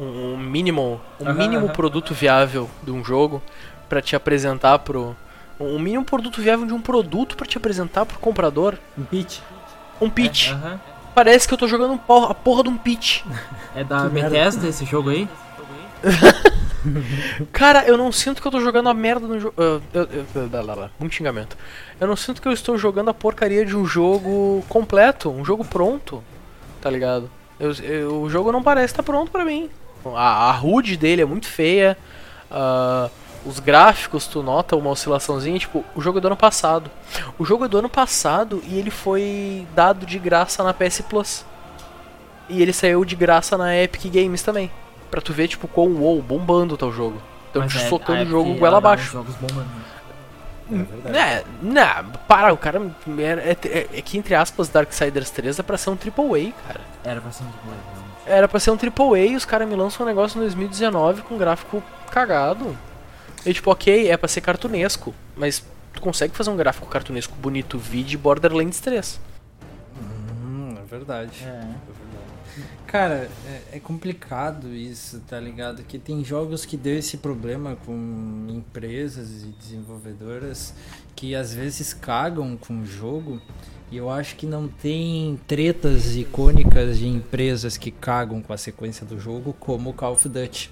um, 0.00 0.32
um 0.32 0.36
mínimo, 0.36 1.00
um 1.20 1.32
mínimo 1.32 1.66
aham. 1.66 1.72
produto 1.72 2.12
viável 2.12 2.68
de 2.82 2.90
um 2.90 3.04
jogo 3.04 3.40
pra 3.88 4.02
te 4.02 4.16
apresentar 4.16 4.80
pro 4.80 5.14
um 5.60 5.78
mínimo 5.78 6.04
produto 6.04 6.42
viável 6.42 6.66
de 6.66 6.72
um 6.72 6.80
produto 6.80 7.36
pra 7.36 7.46
te 7.46 7.56
apresentar 7.56 8.04
pro 8.04 8.18
comprador? 8.18 8.76
Um 8.98 9.04
pitch. 9.04 9.38
Um 10.00 10.10
pitch. 10.10 10.48
É, 10.48 10.54
aham. 10.54 10.80
Parece 11.14 11.46
que 11.46 11.54
eu 11.54 11.58
tô 11.58 11.68
jogando 11.68 11.92
um 11.92 11.98
por- 11.98 12.32
a 12.32 12.34
porra 12.34 12.64
de 12.64 12.68
um 12.68 12.76
pitch. 12.76 13.22
É 13.76 13.84
da. 13.84 14.08
Bethesda 14.08 14.66
esse 14.66 14.84
jogo 14.84 15.10
aí? 15.10 15.28
Cara, 17.52 17.84
eu 17.86 17.96
não 17.96 18.10
sinto 18.10 18.40
que 18.40 18.46
eu 18.46 18.52
tô 18.52 18.60
jogando 18.60 18.88
a 18.88 18.94
merda 18.94 19.26
no 19.26 19.38
jogo. 19.38 19.54
muito 20.98 21.14
xingamento. 21.14 21.56
Eu 22.00 22.06
não 22.06 22.16
sinto 22.16 22.42
que 22.42 22.48
eu 22.48 22.52
estou 22.52 22.76
jogando 22.76 23.10
a 23.10 23.14
porcaria 23.14 23.64
de 23.64 23.76
um 23.76 23.84
jogo 23.84 24.64
completo, 24.68 25.30
um 25.30 25.44
jogo 25.44 25.64
pronto. 25.64 26.22
Tá 26.80 26.90
ligado? 26.90 27.30
Eu, 27.58 27.72
eu, 27.72 28.22
o 28.22 28.30
jogo 28.30 28.50
não 28.50 28.62
parece 28.62 28.92
estar 28.92 29.02
tá 29.02 29.06
pronto 29.06 29.30
pra 29.30 29.44
mim. 29.44 29.70
A, 30.14 30.50
a 30.50 30.60
HUD 30.60 30.96
dele 30.96 31.22
é 31.22 31.24
muito 31.24 31.46
feia. 31.46 31.96
Uh, 32.50 33.10
os 33.44 33.58
gráficos, 33.58 34.26
tu 34.26 34.42
nota 34.42 34.76
uma 34.76 34.90
oscilaçãozinha. 34.90 35.58
Tipo, 35.58 35.84
o 35.94 36.00
jogo 36.00 36.18
é 36.18 36.20
do 36.20 36.26
ano 36.26 36.36
passado. 36.36 36.90
O 37.38 37.44
jogo 37.44 37.64
é 37.64 37.68
do 37.68 37.78
ano 37.78 37.88
passado 37.88 38.62
e 38.66 38.78
ele 38.78 38.90
foi 38.90 39.66
dado 39.74 40.04
de 40.04 40.18
graça 40.18 40.62
na 40.64 40.74
PS 40.74 41.02
Plus. 41.08 41.44
E 42.48 42.60
ele 42.60 42.72
saiu 42.72 43.04
de 43.04 43.14
graça 43.14 43.56
na 43.56 43.76
Epic 43.76 44.12
Games 44.12 44.42
também. 44.42 44.70
Pra 45.12 45.20
tu 45.20 45.30
ver, 45.34 45.46
tipo, 45.46 45.68
quão 45.68 45.92
wow, 45.92 46.22
bombando 46.22 46.74
tá 46.74 46.86
o 46.86 46.90
jogo. 46.90 47.20
Então, 47.50 47.60
Mas 47.60 47.76
é, 47.76 47.86
socando 47.86 48.22
o 48.22 48.26
jogo 48.26 48.48
Epic, 48.48 48.60
goela 48.60 48.78
abaixo. 48.78 49.12
Jogos 49.12 49.34
bombando. 49.34 49.68
É 51.04 51.10
Né, 51.10 51.44
né, 51.60 52.04
para, 52.26 52.50
o 52.50 52.56
cara. 52.56 52.80
É, 53.18 53.68
é, 53.68 53.88
é 53.92 54.00
que 54.00 54.16
entre 54.16 54.34
aspas, 54.34 54.70
Darksiders 54.70 55.28
3 55.28 55.58
é 55.58 55.62
pra 55.62 55.76
ser 55.76 55.90
um 55.90 55.92
AAA, 55.92 56.52
cara. 56.66 56.80
Era 57.04 57.20
pra 57.20 57.30
ser 57.30 57.42
um 57.42 57.46
tipo, 57.48 57.66
realmente. 57.66 58.02
Era 58.24 58.48
pra 58.48 58.58
ser 58.58 58.70
um 58.70 58.78
AAA 58.78 59.26
e 59.26 59.36
os 59.36 59.44
caras 59.44 59.68
me 59.68 59.76
lançam 59.76 60.06
um 60.06 60.08
negócio 60.08 60.38
em 60.38 60.40
2019 60.40 61.20
com 61.20 61.36
gráfico 61.36 61.82
cagado. 62.10 62.74
E 63.44 63.52
tipo, 63.52 63.70
ok, 63.70 64.10
é 64.10 64.16
pra 64.16 64.28
ser 64.28 64.40
cartunesco, 64.40 65.14
mas 65.36 65.62
tu 65.92 66.00
consegue 66.00 66.34
fazer 66.34 66.48
um 66.48 66.56
gráfico 66.56 66.86
cartunesco 66.86 67.34
bonito, 67.34 67.76
vide 67.76 68.16
Borderlands 68.16 68.80
3. 68.80 69.20
Hum, 70.42 70.74
é 70.78 70.86
verdade. 70.88 71.44
É. 71.44 71.91
Cara, 72.92 73.30
é, 73.46 73.76
é 73.78 73.80
complicado 73.80 74.68
isso, 74.74 75.22
tá 75.26 75.40
ligado? 75.40 75.82
Que 75.82 75.98
tem 75.98 76.22
jogos 76.22 76.66
que 76.66 76.76
deu 76.76 76.98
esse 76.98 77.16
problema 77.16 77.74
com 77.86 78.46
empresas 78.50 79.44
e 79.44 79.46
desenvolvedoras 79.58 80.74
que 81.16 81.34
às 81.34 81.54
vezes 81.54 81.94
cagam 81.94 82.54
com 82.54 82.82
o 82.82 82.84
jogo. 82.84 83.40
E 83.90 83.96
eu 83.96 84.10
acho 84.10 84.36
que 84.36 84.44
não 84.44 84.68
tem 84.68 85.40
tretas 85.48 86.14
icônicas 86.14 86.98
de 86.98 87.08
empresas 87.08 87.78
que 87.78 87.90
cagam 87.90 88.42
com 88.42 88.52
a 88.52 88.58
sequência 88.58 89.06
do 89.06 89.18
jogo 89.18 89.56
como 89.58 89.88
o 89.88 89.94
Call 89.94 90.12
of 90.12 90.28
Duty. 90.28 90.70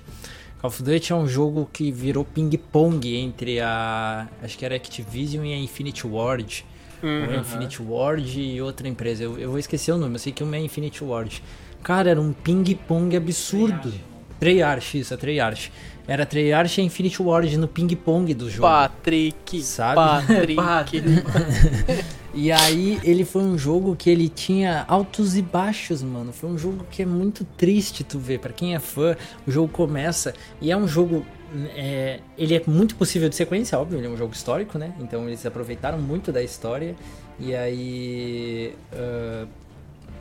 Call 0.61 0.69
of 0.69 0.83
Duty 0.83 1.15
é 1.15 1.17
um 1.17 1.27
jogo 1.27 1.71
que 1.73 1.91
virou 1.91 2.23
ping-pong 2.23 3.17
entre 3.17 3.61
a. 3.61 4.29
Acho 4.43 4.59
que 4.59 4.65
era 4.67 4.77
Activision 4.77 5.47
e 5.47 5.55
a 5.55 5.57
Infinity 5.57 6.07
Ward. 6.07 6.67
A 7.03 7.37
Infinity 7.37 7.83
Ward 7.83 8.41
e 8.41 8.61
outra 8.61 8.89
empresa. 8.89 9.25
Eu, 9.25 9.39
eu 9.39 9.51
vou 9.51 9.59
esquecer 9.59 9.93
o 9.93 9.99
nome, 9.99 10.15
eu 10.15 10.19
sei 10.19 10.33
que 10.33 10.43
uma 10.43 10.57
é 10.57 10.61
Infinity 10.61 11.03
Ward. 11.05 11.43
Cara, 11.83 12.11
era 12.11 12.21
um 12.21 12.33
ping-pong 12.33 13.17
absurdo. 13.17 13.93
Treyarch, 14.39 14.99
isso, 14.99 15.13
a 15.13 15.17
Treyarch. 15.17 15.73
Era 16.09 16.25
Treyarch 16.27 16.81
e 16.81 16.83
a 16.83 16.85
Infinity 16.85 17.23
Ward 17.23 17.57
no 17.57 17.69
ping-pong 17.69 18.33
do 18.35 18.51
jogo. 18.51 18.63
Patrick, 18.69 19.63
Sabe? 19.63 19.97
Patrick. 19.97 20.55
Patrick. 20.55 21.05
E 22.33 22.53
aí 22.53 23.01
ele 23.03 23.25
foi 23.25 23.43
um 23.43 23.59
jogo 23.59 23.97
que 23.97 24.09
ele 24.09 24.29
tinha 24.29 24.85
altos 24.87 25.37
e 25.37 25.43
baixos, 25.43 26.01
mano. 26.03 26.33
Foi 26.33 26.49
um 26.49 26.57
jogo 26.57 26.87
que 26.89 27.03
é 27.03 27.07
muito 27.07 27.45
triste 27.45 28.05
tu 28.05 28.19
ver. 28.19 28.39
Pra 28.39 28.53
quem 28.53 28.75
é 28.75 28.79
fã, 28.79 29.17
o 29.47 29.51
jogo 29.51 29.69
começa 29.69 30.33
e 30.61 30.71
é 30.71 30.77
um 30.77 30.87
jogo. 30.87 31.27
É, 31.75 32.21
ele 32.39 32.55
é 32.55 32.63
muito 32.67 32.95
possível 32.97 33.29
de 33.29 33.37
sequência, 33.37 33.79
óbvio, 33.79 33.99
ele 33.99 34.07
é 34.07 34.11
um 34.11 34.17
jogo 34.17 34.33
histórico, 34.33 34.79
né? 34.79 34.95
Então 35.01 35.27
eles 35.27 35.45
aproveitaram 35.45 35.99
muito 35.99 36.33
da 36.33 36.43
história 36.43 36.95
e 37.39 37.55
aí. 37.55 38.75
ah, 38.93 39.47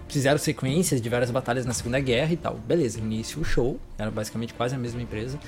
fizeram 0.10 0.40
sequências 0.40 1.00
de 1.00 1.08
várias 1.08 1.32
batalhas 1.32 1.66
na 1.66 1.74
Segunda 1.74 2.00
Guerra 2.00 2.34
e 2.34 2.38
tal. 2.38 2.56
Beleza, 2.56 3.00
início 3.00 3.44
show, 3.46 3.80
era 3.98 4.12
basicamente 4.12 4.54
quase 4.54 4.76
a 4.76 4.78
mesma 4.78 5.02
empresa. 5.02 5.40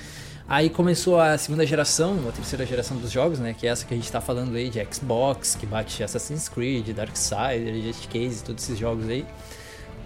Aí 0.48 0.70
começou 0.70 1.20
a 1.20 1.36
segunda 1.38 1.64
geração, 1.66 2.28
a 2.28 2.32
terceira 2.32 2.64
geração 2.64 2.96
dos 2.96 3.10
jogos, 3.10 3.38
né? 3.38 3.54
Que 3.58 3.66
é 3.66 3.70
essa 3.70 3.84
que 3.84 3.94
a 3.94 3.96
gente 3.96 4.10
tá 4.10 4.20
falando 4.20 4.54
aí 4.54 4.70
de 4.70 4.84
Xbox, 4.92 5.56
que 5.56 5.66
bate 5.66 6.02
Assassin's 6.02 6.48
Creed, 6.48 6.90
Darksiders, 6.90 7.84
Just 7.84 8.08
Case, 8.08 8.42
todos 8.42 8.62
esses 8.64 8.78
jogos 8.78 9.08
aí. 9.08 9.26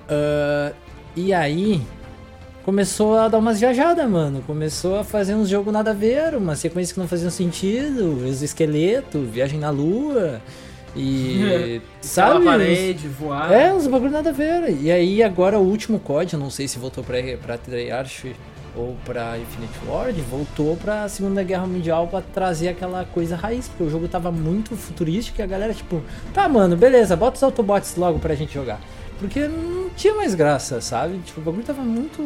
Ah, 0.09 0.73
e 1.15 1.33
aí 1.33 1.83
começou 2.67 3.17
a 3.17 3.29
dar 3.29 3.39
umas 3.39 3.61
viajadas, 3.61 4.11
mano. 4.11 4.43
Começou 4.45 4.99
a 4.99 5.05
fazer 5.05 5.37
uns 5.37 5.49
jogos 5.49 5.73
nada 5.73 5.93
a 5.93 5.95
ver, 5.95 6.35
uma 6.35 6.57
sequência 6.57 6.93
que 6.93 6.99
não 6.99 7.07
faziam 7.07 7.31
sentido, 7.31 8.27
exoesqueleto, 8.27 9.21
viagem 9.23 9.61
na 9.61 9.71
lua. 9.71 10.43
E. 10.97 11.81
Sabe? 12.03 12.45
parede, 12.45 13.07
voar. 13.07 13.53
É, 13.53 13.73
uns 13.73 13.87
bagulho 13.87 14.11
nada 14.11 14.31
a 14.31 14.33
ver. 14.33 14.77
E 14.83 14.91
aí 14.91 15.23
agora 15.23 15.59
o 15.59 15.63
último 15.63 16.01
COD, 16.01 16.37
não 16.37 16.51
sei 16.51 16.67
se 16.67 16.77
voltou 16.77 17.05
pra, 17.05 17.19
pra 17.41 17.57
Treyarch 17.57 18.35
ou 18.75 18.97
pra 19.05 19.39
Infinite 19.39 19.79
Ward, 19.87 20.21
voltou 20.23 20.77
pra 20.77 21.09
Segunda 21.09 21.43
Guerra 21.43 21.67
Mundial 21.67 22.09
pra 22.09 22.21
trazer 22.21 22.69
aquela 22.69 23.05
coisa 23.05 23.37
raiz, 23.37 23.69
porque 23.69 23.85
o 23.85 23.89
jogo 23.89 24.07
tava 24.09 24.31
muito 24.31 24.77
futurístico 24.77 25.41
e 25.41 25.43
a 25.43 25.47
galera, 25.47 25.73
tipo, 25.73 26.03
tá, 26.35 26.47
mano, 26.47 26.77
beleza, 26.77 27.17
bota 27.17 27.37
os 27.37 27.43
Autobots 27.43 27.97
logo 27.97 28.19
pra 28.19 28.35
gente 28.35 28.53
jogar. 28.53 28.79
Porque 29.19 29.49
não 29.49 29.89
tinha 29.97 30.15
mais 30.15 30.35
graça, 30.35 30.81
sabe? 30.81 31.19
Tipo, 31.25 31.41
o 31.41 31.45
bagulho 31.45 31.65
tava 31.65 31.81
muito 31.83 32.23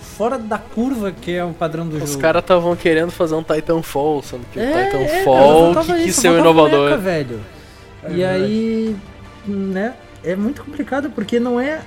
fora 0.00 0.38
da 0.38 0.56
curva 0.58 1.10
que 1.10 1.32
é 1.32 1.44
o 1.44 1.52
padrão 1.52 1.86
do 1.88 1.96
Os 1.96 2.10
jogo. 2.10 2.22
caras 2.22 2.42
estavam 2.42 2.76
querendo 2.76 3.10
fazer 3.10 3.34
um 3.34 3.42
Titanfall, 3.42 4.22
sendo 4.22 4.44
que 4.52 4.58
o 4.58 4.62
É, 4.62 4.70
é, 4.72 4.84
Titanfall 4.84 5.74
cara, 5.74 5.86
que 5.86 6.02
quis 6.04 6.14
ser 6.16 6.28
o 6.30 6.38
inovador. 6.38 6.90
meca, 6.90 6.96
velho. 6.96 7.40
É 8.04 8.10
e 8.10 8.14
verdade. 8.14 8.42
aí, 8.44 8.96
né, 9.46 9.94
é 10.22 10.36
muito 10.36 10.62
complicado 10.64 11.10
porque 11.10 11.40
não 11.40 11.58
é 11.58 11.80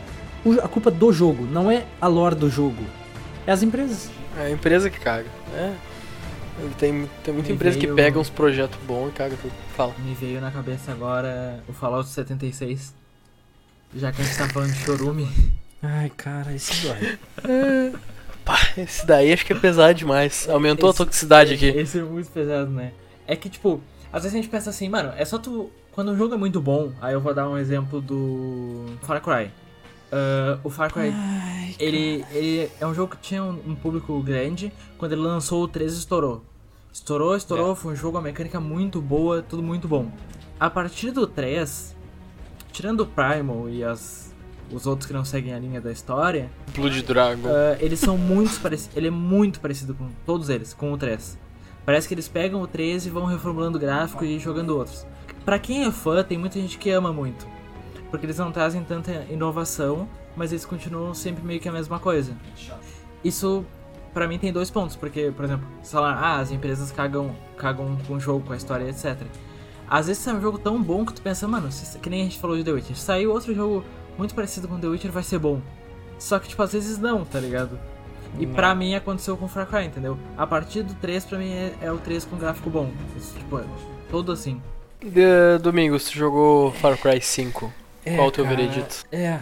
o- 0.43 0.59
a 0.59 0.67
culpa 0.67 0.91
do 0.91 1.13
jogo, 1.13 1.45
não 1.49 1.71
é 1.71 1.85
a 2.01 2.07
lore 2.07 2.35
do 2.35 2.49
jogo. 2.49 2.83
É 3.47 3.53
as 3.53 3.63
empresas. 3.63 4.09
É 4.37 4.47
a 4.47 4.49
empresa 4.51 4.89
que 4.89 4.99
caga. 4.99 5.27
É. 5.55 5.71
Tem, 6.77 7.09
tem 7.23 7.33
muita 7.33 7.49
Me 7.49 7.55
empresa 7.55 7.77
que 7.79 7.85
veio- 7.87 7.95
pega 7.95 8.19
uns 8.19 8.29
projetos 8.29 8.77
bons 8.85 9.07
e 9.09 9.11
caga 9.13 9.35
tudo. 9.41 9.53
Fala. 9.75 9.93
Me 10.05 10.13
veio 10.13 10.39
na 10.41 10.51
cabeça 10.51 10.91
agora 10.91 11.63
o 11.67 11.73
Fallout 11.73 12.07
76. 12.09 12.93
Já 13.95 14.11
que 14.11 14.21
a 14.21 14.25
gente 14.25 14.37
tá 14.37 14.47
falando 14.49 14.71
de 14.71 14.79
chorume. 14.79 15.27
Ai, 15.81 16.09
cara, 16.15 16.53
esse 16.53 16.85
dói. 16.87 17.17
Pá, 18.45 18.57
esse 18.77 19.05
daí 19.05 19.31
acho 19.33 19.45
que 19.45 19.53
é 19.53 19.55
pesado 19.59 19.93
demais. 19.93 20.47
Aumentou 20.49 20.89
Esse- 20.89 21.01
a 21.01 21.05
toxicidade 21.05 21.53
aqui. 21.53 21.67
Esse 21.67 21.99
é 21.99 22.03
muito 22.03 22.29
pesado, 22.31 22.69
né? 22.71 22.91
É 23.27 23.35
que, 23.35 23.49
tipo, 23.49 23.81
às 24.11 24.23
vezes 24.23 24.35
a 24.37 24.41
gente 24.41 24.49
pensa 24.49 24.69
assim, 24.69 24.89
mano, 24.89 25.13
é 25.17 25.23
só 25.25 25.37
tu. 25.37 25.69
Quando 25.91 26.11
um 26.11 26.17
jogo 26.17 26.33
é 26.33 26.37
muito 26.37 26.61
bom, 26.61 26.91
aí 27.01 27.13
eu 27.13 27.19
vou 27.19 27.33
dar 27.33 27.49
um 27.49 27.57
exemplo 27.57 27.99
do 28.01 28.85
Far 29.01 29.21
Cry. 29.21 29.51
Ah, 30.11 30.57
o 30.63 30.69
Far 30.69 30.91
Cry, 30.91 31.11
Ai, 31.13 31.75
ele, 31.79 32.25
ele 32.31 32.69
é 32.79 32.87
um 32.87 32.93
jogo 32.93 33.15
que 33.15 33.21
tinha 33.21 33.43
um, 33.43 33.59
um 33.67 33.75
público 33.75 34.19
grande. 34.23 34.71
Quando 34.97 35.11
ele 35.11 35.21
lançou, 35.21 35.63
o 35.63 35.67
13 35.67 35.99
estourou. 35.99 36.43
Estourou, 36.93 37.35
estourou, 37.35 37.73
É. 37.73 37.75
foi 37.75 37.93
um 37.93 37.95
jogo, 37.95 38.17
a 38.17 38.21
mecânica 38.21 38.59
muito 38.59 39.01
boa, 39.01 39.41
tudo 39.41 39.61
muito 39.61 39.87
bom. 39.87 40.09
A 40.59 40.69
partir 40.69 41.11
do 41.11 41.25
3, 41.27 41.95
tirando 42.71 43.01
o 43.01 43.05
Primal 43.05 43.69
e 43.69 43.83
as, 43.83 44.33
os 44.71 44.87
outros 44.87 45.07
que 45.07 45.13
não 45.13 45.25
seguem 45.25 45.53
a 45.53 45.59
linha 45.59 45.81
da 45.81 45.91
história, 45.91 46.49
Blood 46.75 47.01
Dragon. 47.03 47.47
ah, 47.49 47.77
eles 47.79 47.99
são 47.99 48.17
muito 48.17 48.59
parecidos. 48.59 48.95
Ele 48.97 49.07
é 49.07 49.11
muito 49.11 49.59
parecido 49.59 49.93
com 49.93 50.09
todos 50.25 50.49
eles, 50.49 50.73
com 50.73 50.91
o 50.91 50.97
3. 50.97 51.37
Parece 51.85 52.07
que 52.07 52.13
eles 52.13 52.27
pegam 52.27 52.61
o 52.61 52.67
3 52.67 53.05
e 53.05 53.09
vão 53.09 53.25
reformulando 53.25 53.77
o 53.77 53.81
gráfico 53.81 54.23
e 54.23 54.39
jogando 54.39 54.77
outros. 54.77 55.05
Pra 55.43 55.57
quem 55.57 55.85
é 55.85 55.91
fã, 55.91 56.23
tem 56.23 56.37
muita 56.37 56.59
gente 56.59 56.77
que 56.77 56.89
ama 56.91 57.11
muito. 57.11 57.47
Porque 58.09 58.25
eles 58.25 58.37
não 58.37 58.51
trazem 58.51 58.83
tanta 58.83 59.25
inovação, 59.29 60.07
mas 60.35 60.51
eles 60.51 60.65
continuam 60.65 61.13
sempre 61.13 61.43
meio 61.43 61.59
que 61.59 61.67
a 61.67 61.71
mesma 61.71 61.99
coisa. 61.99 62.35
Isso, 63.23 63.65
pra 64.13 64.27
mim, 64.27 64.37
tem 64.37 64.51
dois 64.53 64.69
pontos. 64.69 64.95
Porque, 64.95 65.31
por 65.35 65.45
exemplo, 65.45 65.67
sei 65.81 65.99
lá, 65.99 66.13
ah, 66.13 66.39
as 66.39 66.51
empresas 66.51 66.91
cagam, 66.91 67.35
cagam 67.57 67.97
com 68.07 68.13
o 68.13 68.19
jogo, 68.19 68.45
com 68.45 68.53
a 68.53 68.57
história, 68.57 68.87
etc. 68.87 69.17
Às 69.93 70.07
vezes 70.07 70.23
sai 70.23 70.33
um 70.35 70.41
jogo 70.41 70.57
tão 70.57 70.81
bom 70.81 71.05
que 71.05 71.13
tu 71.13 71.21
pensa, 71.21 71.45
mano, 71.49 71.69
se- 71.69 71.99
que 71.99 72.09
nem 72.09 72.21
a 72.21 72.23
gente 72.23 72.39
falou 72.39 72.55
de 72.55 72.63
The 72.63 72.71
Witcher. 72.71 72.95
Saiu 72.97 73.31
outro 73.33 73.53
jogo 73.53 73.83
muito 74.17 74.33
parecido 74.33 74.65
com 74.67 74.79
The 74.79 74.87
Witcher, 74.87 75.11
vai 75.11 75.21
ser 75.21 75.37
bom. 75.37 75.59
Só 76.17 76.39
que, 76.39 76.47
tipo, 76.47 76.63
às 76.63 76.71
vezes 76.71 76.97
não, 76.97 77.25
tá 77.25 77.39
ligado? 77.41 77.77
E 78.39 78.45
Não. 78.45 78.53
pra 78.53 78.73
mim 78.73 78.95
aconteceu 78.95 79.35
com 79.35 79.49
Far 79.49 79.67
Cry, 79.67 79.85
entendeu? 79.87 80.17
A 80.37 80.47
partir 80.47 80.83
do 80.83 80.93
3, 80.93 81.25
pra 81.25 81.37
mim, 81.37 81.51
é, 81.51 81.73
é 81.81 81.91
o 81.91 81.97
3 81.97 82.23
com 82.23 82.37
gráfico 82.37 82.69
bom. 82.69 82.89
Isso, 83.17 83.33
tipo, 83.37 83.59
é 83.59 83.65
todo 84.09 84.31
assim. 84.31 84.61
De- 85.01 85.57
Domingos, 85.61 86.05
tu 86.05 86.13
jogou 86.17 86.71
Far 86.71 86.97
Cry 86.97 87.19
5. 87.19 87.73
É, 88.05 88.15
Qual 88.15 88.27
o 88.29 88.31
teu 88.31 88.45
cara, 88.45 88.55
veredito? 88.55 89.03
É, 89.11 89.39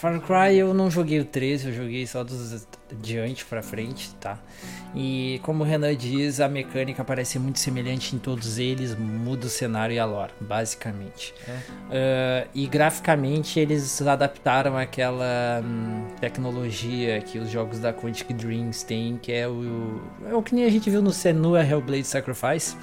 Far 0.00 0.18
Cry 0.18 0.56
eu 0.56 0.72
não 0.72 0.90
joguei 0.90 1.20
o 1.20 1.26
13, 1.26 1.68
eu 1.68 1.74
joguei 1.74 2.06
só 2.06 2.24
dos 2.24 2.66
diante 3.02 3.44
pra 3.44 3.62
frente, 3.62 4.14
tá? 4.14 4.38
E 4.94 5.38
como 5.42 5.62
o 5.62 5.66
Renan 5.66 5.94
diz, 5.94 6.40
a 6.40 6.48
mecânica 6.48 7.04
parece 7.04 7.38
muito 7.38 7.58
semelhante 7.58 8.16
em 8.16 8.18
todos 8.18 8.56
eles, 8.56 8.96
muda 8.96 9.46
o 9.46 9.50
cenário 9.50 9.94
e 9.94 9.98
a 9.98 10.06
lore, 10.06 10.32
basicamente. 10.40 11.34
É. 11.46 11.58
Ah, 11.90 12.48
e 12.54 12.66
graficamente 12.66 13.60
eles 13.60 14.00
adaptaram 14.00 14.74
aquela 14.74 15.60
hum, 15.62 16.06
tecnologia 16.18 17.20
que 17.20 17.38
os 17.38 17.50
jogos 17.50 17.78
da 17.78 17.92
Quantic 17.92 18.32
Dreams 18.32 18.82
têm, 18.82 19.18
que 19.18 19.30
é 19.30 19.46
o, 19.46 20.00
é 20.30 20.34
o 20.34 20.42
que 20.42 20.54
nem 20.54 20.64
a 20.64 20.70
gente 20.70 20.88
viu 20.88 21.02
no 21.02 21.12
Senua 21.12 21.62
Hellblade 21.62 22.04
Sacrifice, 22.04 22.74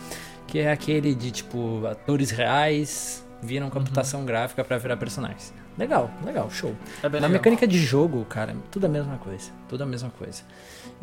que 0.46 0.60
é 0.60 0.72
aquele 0.72 1.16
de 1.16 1.32
tipo 1.32 1.84
atores 1.88 2.30
reais 2.30 3.26
viram 3.42 3.72
computação 3.72 4.24
gráfica 4.24 4.64
pra 4.64 4.78
virar 4.78 4.98
personagens. 4.98 5.52
Legal, 5.78 6.10
legal, 6.26 6.50
show. 6.50 6.74
É 7.04 7.10
bem 7.10 7.22
Na 7.22 7.28
legal. 7.28 7.30
mecânica 7.30 7.68
de 7.68 7.78
jogo, 7.78 8.26
cara, 8.26 8.56
tudo 8.72 8.86
a 8.86 8.90
mesma 8.90 9.18
coisa. 9.18 9.52
Tudo 9.70 9.84
a 9.84 9.86
mesma 9.86 10.10
coisa. 10.18 10.42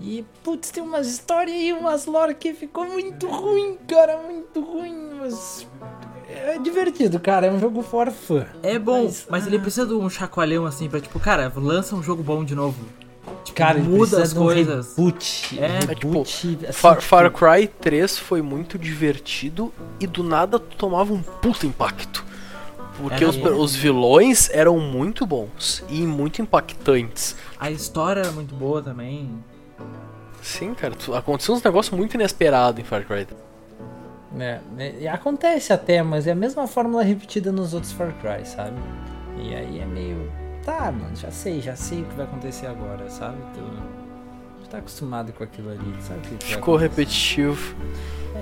E, 0.00 0.24
putz, 0.42 0.70
tem 0.70 0.82
umas 0.82 1.06
histórias 1.06 1.56
e 1.56 1.72
umas 1.72 2.06
lore 2.06 2.34
que 2.34 2.52
ficou 2.52 2.84
muito 2.84 3.28
ruim, 3.28 3.78
cara, 3.86 4.18
muito 4.18 4.60
ruim, 4.60 5.10
mas. 5.20 5.66
É 6.28 6.58
divertido, 6.58 7.20
cara, 7.20 7.46
é 7.46 7.52
um 7.52 7.60
jogo 7.60 7.82
for 7.82 8.10
fun. 8.10 8.44
É 8.62 8.78
bom, 8.78 9.04
Mas, 9.04 9.26
mas, 9.30 9.44
ah. 9.44 9.46
ele 9.46 9.58
precisa 9.60 9.86
de 9.86 9.94
um 9.94 10.10
chacoalhão 10.10 10.66
assim 10.66 10.88
pra, 10.88 10.98
tipo, 11.00 11.20
cara, 11.20 11.52
lança 11.54 11.94
um 11.94 12.02
jogo 12.02 12.22
bom 12.22 12.44
de 12.44 12.54
novo. 12.56 12.84
Tipo, 13.44 13.56
Cara, 13.58 13.78
ele 13.78 13.88
muda 13.88 14.22
as 14.22 14.32
de 14.32 14.38
um 14.38 14.42
coisas. 14.42 14.96
Reboot, 14.96 15.58
É. 15.60 15.66
É, 15.66 15.78
tipo, 15.94 16.08
reboot, 16.08 16.58
assim, 16.68 16.72
Far, 16.72 16.96
tipo, 16.96 17.02
Far 17.08 17.30
Cry 17.30 17.68
3 17.68 18.18
foi 18.18 18.42
muito 18.42 18.78
divertido 18.78 19.72
e 20.00 20.06
do 20.06 20.22
nada 20.24 20.58
tu 20.58 20.76
tomava 20.76 21.12
um 21.12 21.22
puto 21.22 21.66
impacto. 21.66 22.24
Porque 22.96 23.24
os, 23.24 23.36
os 23.36 23.74
vilões 23.74 24.48
eram 24.50 24.78
muito 24.78 25.26
bons 25.26 25.84
e 25.88 26.02
muito 26.02 26.40
impactantes. 26.40 27.36
A 27.58 27.70
história 27.70 28.20
era 28.20 28.32
muito 28.32 28.54
boa 28.54 28.82
também. 28.82 29.42
Sim, 30.42 30.74
cara, 30.74 30.94
aconteceu 31.16 31.54
uns 31.54 31.62
negócios 31.62 31.96
muito 31.96 32.14
inesperados 32.14 32.80
em 32.80 32.84
Far 32.84 33.04
Cry. 33.04 33.26
É, 34.38 34.60
é, 34.78 34.94
e 35.00 35.08
acontece 35.08 35.72
até, 35.72 36.02
mas 36.02 36.26
é 36.26 36.32
a 36.32 36.34
mesma 36.34 36.66
fórmula 36.66 37.02
repetida 37.02 37.50
nos 37.50 37.72
outros 37.72 37.92
Far 37.92 38.12
Cry, 38.20 38.44
sabe? 38.46 38.76
E 39.38 39.54
aí 39.54 39.80
é 39.80 39.86
meio. 39.86 40.30
Tá, 40.64 40.90
mano, 40.90 41.14
já 41.14 41.30
sei, 41.30 41.60
já 41.60 41.76
sei 41.76 42.02
o 42.02 42.04
que 42.04 42.14
vai 42.14 42.26
acontecer 42.26 42.66
agora, 42.66 43.08
sabe? 43.10 43.36
Já 43.54 43.83
tá 44.74 44.78
acostumado 44.80 45.32
com 45.32 45.44
aquilo 45.44 45.70
ali, 45.70 45.94
sabe 46.00 46.20
o 46.20 46.36
que 46.38 46.44
Ficou 46.44 46.76
repetitivo. 46.76 47.74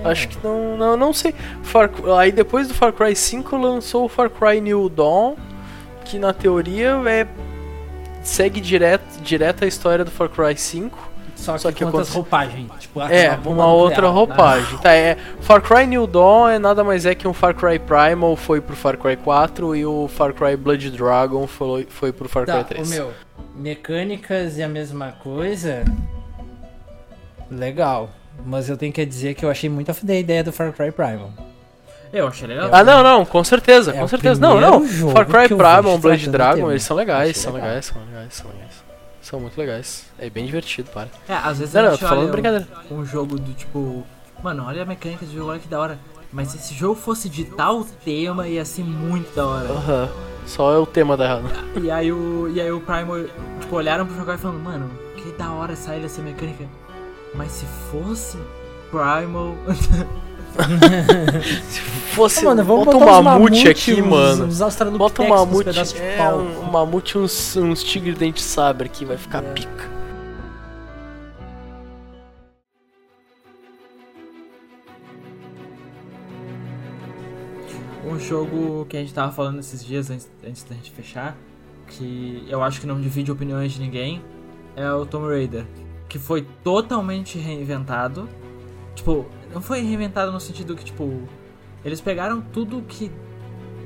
É. 0.03 0.09
Acho 0.09 0.27
que 0.27 0.37
não, 0.43 0.75
não, 0.77 0.97
não 0.97 1.13
sei. 1.13 1.33
Far, 1.61 1.89
aí 2.19 2.31
depois 2.31 2.67
do 2.67 2.73
Far 2.73 2.91
Cry 2.91 3.15
5 3.15 3.55
lançou 3.57 4.05
o 4.05 4.09
Far 4.09 4.29
Cry 4.29 4.59
New 4.59 4.89
Dawn, 4.89 5.35
que 6.05 6.17
na 6.17 6.33
teoria 6.33 6.99
é 7.07 7.27
segue 8.23 8.59
direto, 8.59 9.21
direto 9.21 9.63
a 9.63 9.67
história 9.67 10.03
do 10.03 10.11
Far 10.11 10.29
Cry 10.29 10.57
5. 10.57 11.11
Só 11.35 11.53
que, 11.55 11.59
só 11.59 11.71
que 11.73 11.83
aconte- 11.83 12.09
roupagens. 12.11 12.71
Tipo, 12.79 13.01
É, 13.01 13.37
uma 13.45 13.67
outra 13.67 14.07
nuclear. 14.07 14.13
roupagem. 14.13 14.77
Tá, 14.79 14.93
é, 14.93 15.17
Far 15.41 15.61
Cry 15.61 15.85
New 15.85 16.07
Dawn 16.07 16.47
é 16.47 16.57
nada 16.57 16.83
mais 16.85 17.05
é 17.05 17.13
que 17.13 17.27
um 17.27 17.33
Far 17.33 17.53
Cry 17.53 17.79
Primal 17.79 18.35
foi 18.37 18.61
pro 18.61 18.75
Far 18.75 18.97
Cry 18.97 19.17
4 19.17 19.75
e 19.75 19.85
o 19.85 20.07
Far 20.07 20.33
Cry 20.33 20.55
Blood 20.55 20.89
Dragon 20.91 21.45
foi, 21.45 21.85
foi 21.89 22.13
pro 22.13 22.29
Far 22.29 22.45
Tá, 22.45 22.53
Cry 22.53 22.61
o 22.61 22.65
3. 22.65 22.89
meu, 22.91 23.11
mecânicas 23.55 24.57
e 24.57 24.63
a 24.63 24.69
mesma 24.69 25.11
coisa. 25.23 25.83
Legal. 27.57 28.09
Mas 28.45 28.69
eu 28.69 28.75
tenho 28.77 28.91
que 28.91 29.05
dizer 29.05 29.35
que 29.35 29.45
eu 29.45 29.49
achei 29.49 29.69
muito 29.69 29.89
a 29.91 29.93
fuder 29.93 30.17
a 30.17 30.19
ideia 30.19 30.43
do 30.43 30.51
Far 30.51 30.71
Cry 30.73 30.91
Primal. 30.91 31.31
Eu 32.11 32.27
achei 32.27 32.47
legal. 32.47 32.69
Ah, 32.71 32.83
não, 32.83 33.01
não, 33.03 33.25
com 33.25 33.43
certeza, 33.43 33.91
É 33.91 33.99
com 33.99 34.07
certeza. 34.07 34.39
Não, 34.39 34.59
não. 34.59 34.87
Far 35.11 35.25
Cry 35.25 35.47
Primal, 35.47 35.99
tratando 35.99 36.31
Dragon, 36.31 36.69
eles 36.71 36.83
são 36.83 36.95
legais, 36.97 37.37
são 37.37 37.53
legal. 37.53 37.69
legais, 37.69 37.85
são 37.85 38.01
legais, 38.05 38.33
são 38.33 38.51
legais. 38.51 38.83
São 39.21 39.39
muito 39.39 39.57
legais. 39.57 40.05
É 40.19 40.29
bem 40.29 40.45
divertido, 40.45 40.89
para. 40.91 41.07
É, 41.29 41.33
às 41.33 41.57
vezes 41.59 41.73
Não, 41.73 41.81
a 41.81 41.83
não, 41.85 41.91
gente 41.91 41.99
tô 42.01 42.07
falando 42.07 42.23
olha 42.23 42.31
brincadeira. 42.33 42.67
um 42.91 43.05
jogo 43.05 43.39
do 43.39 43.53
tipo. 43.53 44.03
Mano, 44.43 44.65
olha 44.67 44.81
a 44.81 44.85
mecânica 44.85 45.25
de 45.25 45.33
jogo, 45.33 45.49
olha 45.51 45.59
que 45.59 45.67
da 45.67 45.79
hora. 45.79 45.97
Mas 46.31 46.49
se 46.49 46.57
esse 46.57 46.73
jogo 46.73 46.95
fosse 46.95 47.29
de 47.29 47.45
tal 47.45 47.85
tema, 48.03 48.47
ia 48.47 48.65
ser 48.65 48.83
muito 48.83 49.33
da 49.35 49.47
hora. 49.47 49.69
Aham. 49.69 50.09
Só 50.45 50.73
é 50.73 50.77
o 50.77 50.85
tema 50.85 51.15
da 51.15 51.23
errado. 51.25 51.43
E 51.81 51.89
aí 51.89 52.11
o. 52.11 52.49
E 52.53 52.59
aí 52.59 52.71
o 52.71 52.81
Primal, 52.81 53.23
tipo, 53.61 53.75
olharam 53.75 54.05
pro 54.05 54.15
jogo 54.17 54.31
e 54.33 54.37
falaram, 54.37 54.59
mano, 54.59 54.91
que 55.15 55.31
da 55.37 55.51
hora 55.51 55.71
essa 55.73 55.95
ilha, 55.95 56.07
essa 56.07 56.21
mecânica. 56.21 56.65
Mas 57.35 57.51
se 57.51 57.65
fosse 57.91 58.37
Primal. 58.91 59.55
Fosse, 62.13 62.41
Ah, 62.41 62.49
mano, 62.49 62.63
vamos 62.63 62.85
bota 62.85 62.97
um 62.97 62.99
botar 62.99 63.19
uns 63.19 63.23
mamute 63.23 63.51
mamute, 63.63 63.67
aqui, 63.69 63.93
uns- 64.01 64.07
mano. 64.07 64.45
Uns 64.45 64.59
Bota 64.99 65.23
um 65.23 65.25
uns 65.25 65.29
mamute, 65.29 65.71
de 65.71 65.97
é, 65.97 66.17
pau. 66.17 66.37
um, 66.37 66.59
um 66.59 66.71
mamute, 66.71 67.17
uns, 67.17 67.55
uns 67.57 67.83
tigre 67.83 68.13
dente 68.13 68.39
sabre 68.39 68.85
aqui, 68.85 69.03
vai 69.03 69.17
ficar 69.17 69.41
pica. 69.41 69.91
Um 78.05 78.19
jogo 78.19 78.85
que 78.89 78.97
a 78.97 78.99
gente 78.99 79.13
tava 79.13 79.31
falando 79.31 79.59
esses 79.59 79.83
dias 79.83 80.09
antes, 80.09 80.29
antes 80.45 80.63
da 80.63 80.75
gente 80.75 80.91
fechar, 80.91 81.37
que 81.87 82.45
eu 82.49 82.61
acho 82.61 82.81
que 82.81 82.87
não 82.87 82.99
divide 82.99 83.31
opiniões 83.31 83.71
de 83.71 83.79
ninguém, 83.79 84.21
é 84.75 84.91
o 84.91 85.05
Tomb 85.05 85.27
Raider. 85.27 85.65
Que 86.13 86.19
foi 86.19 86.45
totalmente 86.63 87.39
reinventado. 87.39 88.29
Tipo, 88.93 89.25
não 89.51 89.59
foi 89.59 89.81
reinventado 89.81 90.31
no 90.31 90.39
sentido 90.39 90.75
que, 90.75 90.85
tipo, 90.85 91.23
eles 91.83 91.99
pegaram 91.99 92.39
tudo 92.39 92.83
que 92.83 93.11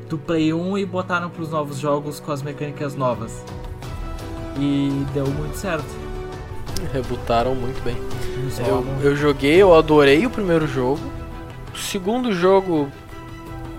do 0.10 0.18
Play 0.18 0.54
1 0.54 0.78
e 0.78 0.86
botaram 0.86 1.30
pros 1.30 1.52
novos 1.52 1.78
jogos 1.78 2.20
com 2.20 2.30
as 2.34 2.42
mecânicas 2.42 2.96
novas. 2.96 3.46
E 4.60 4.90
deu 5.14 5.26
muito 5.26 5.56
certo. 5.56 5.88
Rebutaram 6.92 7.56
muito 7.56 7.82
bem. 7.82 7.96
Eu, 8.68 8.86
eu 9.02 9.16
joguei, 9.16 9.62
eu 9.62 9.74
adorei 9.74 10.26
o 10.26 10.30
primeiro 10.30 10.68
jogo. 10.68 11.00
O 11.74 11.78
segundo 11.78 12.34
jogo 12.34 12.92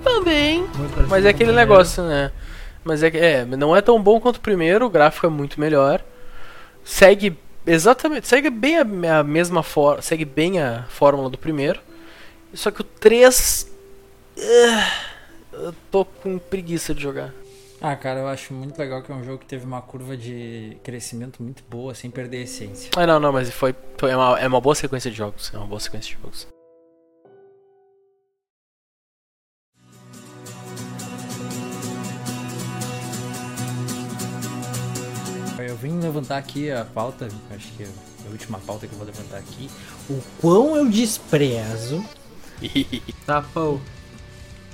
também. 0.03 0.67
Mas 1.07 1.27
é 1.27 1.29
aquele 1.29 1.53
negócio, 1.53 2.03
né? 2.03 2.33
Mas 2.83 3.03
é 3.03 3.11
que 3.11 3.19
é, 3.19 3.45
não 3.45 3.77
é 3.77 3.83
tão 3.83 4.03
bom 4.03 4.19
quanto 4.19 4.37
o 4.37 4.41
primeiro, 4.41 4.87
o 4.87 4.91
gráfico 4.91 5.27
é 5.27 5.29
muito 5.29 5.61
melhor. 5.61 6.03
Segue 6.83 7.37
exatamente, 7.73 8.27
segue 8.27 8.51
bem 8.51 8.79
a, 8.79 9.19
a 9.19 9.25
mesma 9.25 9.63
forma, 9.63 10.03
segue 10.03 10.25
bem 10.25 10.61
a 10.61 10.85
fórmula 10.89 11.31
do 11.31 11.39
primeiro. 11.39 11.81
Só 12.55 12.71
que 12.71 12.81
o 12.81 12.85
3 12.85 13.71
eu 15.53 15.75
tô 15.91 16.05
com 16.05 16.39
preguiça 16.39 16.95
de 16.95 17.03
jogar. 17.03 17.33
Ah, 17.81 17.95
cara, 17.95 18.21
eu 18.21 18.29
acho 18.29 18.53
muito 18.53 18.77
legal 18.77 19.03
que 19.03 19.13
é 19.13 19.15
um 19.15 19.23
jogo 19.23 19.39
que 19.39 19.47
teve 19.47 19.65
uma 19.65 19.81
curva 19.81 20.17
de 20.17 20.77
crescimento 20.83 21.43
muito 21.43 21.63
boa, 21.71 21.95
sem 21.95 22.11
perder 22.11 22.39
a 22.39 22.43
essência. 22.43 22.91
Ah, 22.97 23.07
não, 23.07 23.21
não, 23.21 23.33
mas 23.33 23.51
foi, 23.51 23.75
foi 23.97 24.11
é, 24.11 24.17
uma, 24.17 24.41
é 24.41 24.49
uma 24.49 24.61
boa 24.61 24.75
sequência 24.75 25.11
de 25.11 25.17
jogos, 25.17 25.53
é 25.55 25.57
uma 25.57 25.67
boa 25.67 25.79
sequência 25.79 26.17
de 26.17 26.21
jogos. 26.21 26.58
Vim 35.81 35.99
levantar 36.01 36.39
aqui 36.39 36.71
a 36.71 36.85
pauta, 36.85 37.29
acho 37.51 37.73
que 37.73 37.85
é 37.85 37.89
a 38.27 38.31
última 38.31 38.59
pauta 38.59 38.87
que 38.87 38.93
eu 38.93 38.99
vou 38.99 39.07
levantar 39.07 39.39
aqui. 39.39 39.71
O 40.11 40.21
quão 40.41 40.77
eu 40.77 40.89
desprezo 40.89 42.05
pô. 43.55 43.79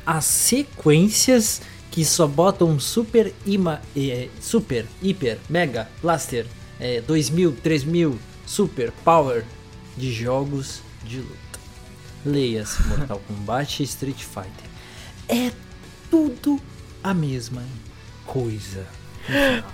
as 0.07 0.25
sequências 0.25 1.61
que 1.91 2.05
só 2.05 2.27
botam 2.27 2.79
super, 2.81 3.33
ima, 3.47 3.81
eh, 3.97 4.29
super, 4.41 4.87
hiper, 5.01 5.39
mega, 5.49 5.89
blaster, 6.03 6.47
eh, 6.81 7.01
2000, 7.07 7.53
3000, 7.63 8.19
super, 8.47 8.91
power 9.05 9.45
de 9.97 10.13
jogos 10.13 10.81
de 11.05 11.19
luta. 11.19 11.61
Leia-se 12.27 12.83
Mortal 12.89 13.21
Kombat 13.29 13.81
e 13.81 13.85
Street 13.85 14.25
Fighter. 14.25 14.71
É 15.29 15.53
tudo 16.11 16.61
a 17.03 17.15
mesma 17.15 17.63
coisa. 18.27 18.87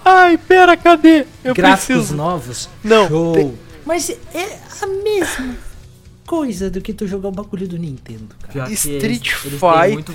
Ai, 0.05 0.39
pera, 0.39 0.77
cadê? 0.77 1.27
Eu 1.43 1.55
Gráficos 1.55 1.87
preciso. 1.97 2.17
novos, 2.17 2.69
Não, 2.85 3.09
show. 3.09 3.33
tem- 3.35 3.59
Mas 3.85 4.11
é 4.11 4.59
a 4.83 4.87
mesma 4.87 5.57
coisa 6.27 6.71
do 6.71 6.81
que 6.81 6.93
tu 6.93 7.07
jogar 7.07 7.29
o 7.29 7.33
bagulho 7.33 7.67
do 7.67 7.77
Nintendo, 7.79 8.29
cara. 8.53 8.71
Street 8.71 9.27
eles- 9.33 9.45
eles 9.47 9.61
Fighter. 9.61 10.15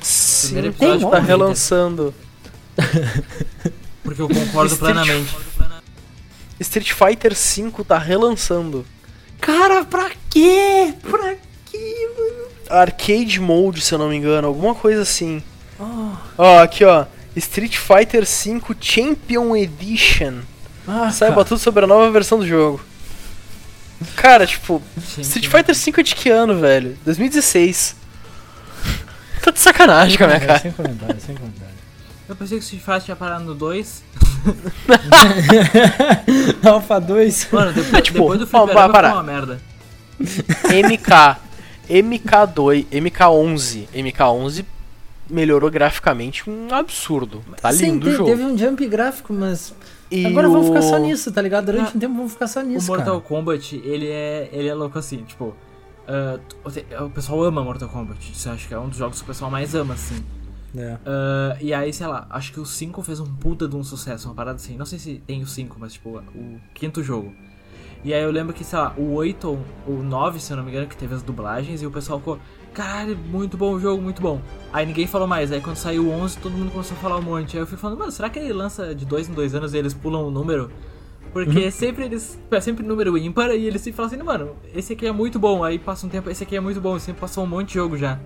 5 0.00 0.46
Primeiro 0.46 0.72
Tem 0.72 1.10
tá 1.10 1.18
relançando. 1.20 2.14
Porque 4.02 4.20
eu 4.22 4.28
concordo 4.28 4.72
Street- 4.72 4.78
plenamente. 4.94 5.36
Street 6.60 6.92
Fighter 6.92 7.34
5 7.36 7.84
tá 7.84 7.98
relançando. 7.98 8.84
Cara, 9.40 9.84
pra 9.84 10.10
quê? 10.30 10.94
Pra 11.02 11.34
quê, 11.70 12.08
mano? 12.18 12.42
Arcade 12.70 13.40
Mode, 13.40 13.80
se 13.80 13.92
eu 13.94 13.98
não 13.98 14.08
me 14.08 14.16
engano, 14.16 14.48
alguma 14.48 14.74
coisa 14.74 15.02
assim. 15.02 15.42
Oh, 15.78 16.12
Ó, 16.38 16.58
aqui 16.62 16.84
ó. 16.84 17.04
Street 17.36 17.76
Fighter 17.76 18.26
5 18.26 18.74
Champion 18.80 19.56
Edition. 19.56 20.40
ah, 20.86 21.10
Saiba 21.10 21.36
cara. 21.36 21.46
tudo 21.46 21.58
sobre 21.58 21.84
a 21.84 21.86
nova 21.86 22.10
versão 22.10 22.38
do 22.38 22.46
jogo. 22.46 22.80
Cara, 24.16 24.46
tipo, 24.46 24.82
Gente, 25.16 25.22
Street 25.26 25.46
Fighter 25.48 25.74
5 25.74 26.00
é 26.00 26.02
de 26.02 26.14
que 26.14 26.28
ano, 26.28 26.58
velho? 26.58 26.98
2016. 27.04 27.96
tá 29.42 29.50
de 29.50 29.60
sacanagem 29.60 30.18
com 30.18 30.24
a 30.24 30.26
minha 30.26 30.36
É, 30.38 30.46
cara. 30.46 30.58
Sem 30.58 30.72
comentário, 30.72 31.20
sem 31.20 31.34
comentário. 31.36 31.72
Eu 32.28 32.36
pensei 32.36 32.58
que 32.58 32.64
o 32.64 32.66
Street 32.66 32.82
Fighter 32.84 33.02
tinha 33.02 33.16
parado 33.16 33.44
no 33.44 33.54
2. 33.54 34.02
Alpha 36.64 37.00
2. 37.00 37.48
Mano, 37.52 37.72
depois, 37.72 38.02
tipo, 38.02 38.18
depois 38.18 38.38
do 38.40 38.46
fliperama 38.46 38.92
para. 38.92 39.12
uma 39.12 39.22
merda. 39.22 39.60
MK. 40.20 41.36
MK2, 41.90 42.86
MK11. 42.92 43.88
MK11 43.94 44.64
melhorou 45.28 45.70
graficamente 45.70 46.48
um 46.48 46.72
absurdo. 46.72 47.42
Tá 47.60 47.72
Sim, 47.72 47.92
lindo 47.92 48.06
o 48.06 48.10
te- 48.10 48.16
jogo. 48.16 48.30
Teve 48.30 48.44
um 48.44 48.56
jump 48.56 48.86
gráfico, 48.86 49.32
mas. 49.32 49.74
E 50.10 50.26
Agora 50.26 50.48
vamos 50.48 50.66
ficar 50.68 50.82
só 50.82 50.96
o- 50.96 50.98
nisso, 51.06 51.32
tá 51.32 51.40
ligado? 51.40 51.66
Durante 51.66 51.92
Ah, 51.92 51.96
um 51.96 51.98
tempo 52.00 52.14
vamos 52.14 52.32
ficar 52.32 52.46
só 52.46 52.60
O 52.60 52.62
nisso. 52.64 52.86
Mortal 52.88 53.20
cara. 53.20 53.28
Kombat, 53.28 53.76
ele 53.84 54.08
é, 54.08 54.50
ele 54.52 54.68
é 54.68 54.74
louco 54.74 54.98
assim, 54.98 55.18
tipo. 55.24 55.54
ah, 56.06 56.38
o 57.00 57.04
o 57.06 57.10
pessoal 57.10 57.42
ama 57.44 57.62
Mortal 57.64 57.88
Kombat. 57.88 58.36
Você 58.36 58.48
acha 58.48 58.68
que 58.68 58.74
é 58.74 58.78
um 58.78 58.88
dos 58.88 58.98
jogos 58.98 59.18
que 59.18 59.24
o 59.24 59.26
pessoal 59.26 59.50
mais 59.50 59.74
ama, 59.74 59.94
assim. 59.94 60.22
É. 60.76 60.96
Ah, 61.06 61.56
e 61.60 61.72
aí, 61.72 61.92
sei 61.92 62.06
lá, 62.06 62.26
acho 62.30 62.52
que 62.52 62.60
o 62.60 62.66
5 62.66 63.02
fez 63.02 63.20
um 63.20 63.26
puta 63.26 63.66
de 63.68 63.76
um 63.76 63.82
sucesso, 63.84 64.28
uma 64.28 64.34
parada 64.34 64.56
assim. 64.56 64.76
Não 64.76 64.84
sei 64.86 64.98
se 64.98 65.22
tem 65.26 65.42
o 65.42 65.46
5, 65.46 65.76
mas 65.78 65.94
tipo, 65.94 66.18
o 66.34 66.60
quinto 66.74 67.02
jogo. 67.02 67.32
E 68.04 68.12
aí 68.12 68.20
eu 68.22 68.32
lembro 68.32 68.52
que, 68.52 68.64
sei 68.64 68.78
lá, 68.78 68.92
o 68.98 69.12
8 69.14 69.48
ou 69.48 69.58
o 69.86 70.02
9, 70.02 70.40
se 70.40 70.52
eu 70.52 70.56
não 70.56 70.64
me 70.64 70.70
engano, 70.70 70.88
que 70.88 70.96
teve 70.96 71.14
as 71.14 71.22
dublagens, 71.22 71.80
e 71.82 71.86
o 71.86 71.90
pessoal 71.90 72.18
ficou, 72.18 72.36
caralho, 72.72 73.16
muito 73.16 73.56
bom 73.56 73.72
o 73.72 73.80
jogo, 73.80 74.02
muito 74.02 74.20
bom. 74.20 74.40
Aí 74.72 74.86
ninguém 74.86 75.06
falou 75.06 75.26
mais, 75.26 75.52
aí 75.52 75.60
quando 75.60 75.76
saiu 75.76 76.06
o 76.06 76.10
11, 76.10 76.38
todo 76.38 76.52
mundo 76.52 76.70
começou 76.70 76.96
a 76.96 77.00
falar 77.00 77.18
um 77.18 77.22
monte. 77.22 77.56
Aí 77.56 77.62
eu 77.62 77.66
fui 77.66 77.78
falando, 77.78 77.98
mano, 77.98 78.10
será 78.12 78.30
que 78.30 78.38
ele 78.38 78.52
lança 78.52 78.94
de 78.94 79.04
dois 79.04 79.28
em 79.28 79.32
dois 79.32 79.54
anos 79.54 79.74
e 79.74 79.78
eles 79.78 79.94
pulam 79.94 80.26
o 80.26 80.30
número? 80.30 80.70
Porque 81.32 81.70
sempre 81.70 82.04
eles. 82.04 82.38
É 82.50 82.60
sempre 82.60 82.84
número 82.84 83.16
ímpar 83.16 83.50
e 83.50 83.66
eles 83.66 83.80
sempre 83.80 83.96
falam 83.96 84.12
assim, 84.12 84.22
mano, 84.22 84.56
esse 84.74 84.92
aqui 84.92 85.06
é 85.06 85.12
muito 85.12 85.38
bom. 85.38 85.64
Aí 85.64 85.78
passa 85.78 86.06
um 86.06 86.08
tempo, 86.08 86.28
esse 86.28 86.42
aqui 86.42 86.56
é 86.56 86.60
muito 86.60 86.80
bom, 86.80 86.96
e 86.96 87.00
sempre 87.00 87.20
passou 87.20 87.44
um 87.44 87.46
monte 87.46 87.68
de 87.68 87.74
jogo 87.74 87.96
já. 87.96 88.18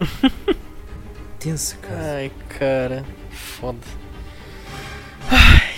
Tenso, 1.38 1.76
cara. 1.78 2.02
Ai, 2.02 2.32
cara, 2.48 3.04
foda. 3.30 3.78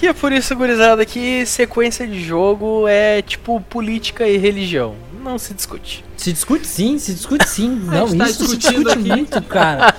E 0.02 0.06
é 0.06 0.12
por 0.12 0.32
isso, 0.32 0.54
gurizada, 0.54 1.06
que 1.06 1.46
sequência 1.46 2.06
de 2.06 2.22
jogo 2.22 2.86
é 2.86 3.22
tipo 3.22 3.60
política 3.60 4.28
e 4.28 4.36
religião. 4.36 4.94
Não 5.24 5.38
se 5.38 5.54
discute. 5.54 6.04
Se 6.18 6.32
discute 6.32 6.66
sim, 6.66 6.98
se 6.98 7.14
discute 7.14 7.48
sim. 7.48 7.70
Não, 7.86 8.14
tá 8.16 8.28
isso 8.28 8.46
se 8.46 8.56
discutindo 8.56 8.84
discute 8.84 8.98
aqui. 8.98 9.08
muito, 9.08 9.42
cara. 9.42 9.94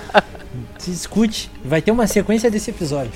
Se 0.78 0.90
discute. 0.92 1.50
Vai 1.64 1.82
ter 1.82 1.90
uma 1.90 2.06
sequência 2.06 2.48
desse 2.50 2.70
episódio. 2.70 3.12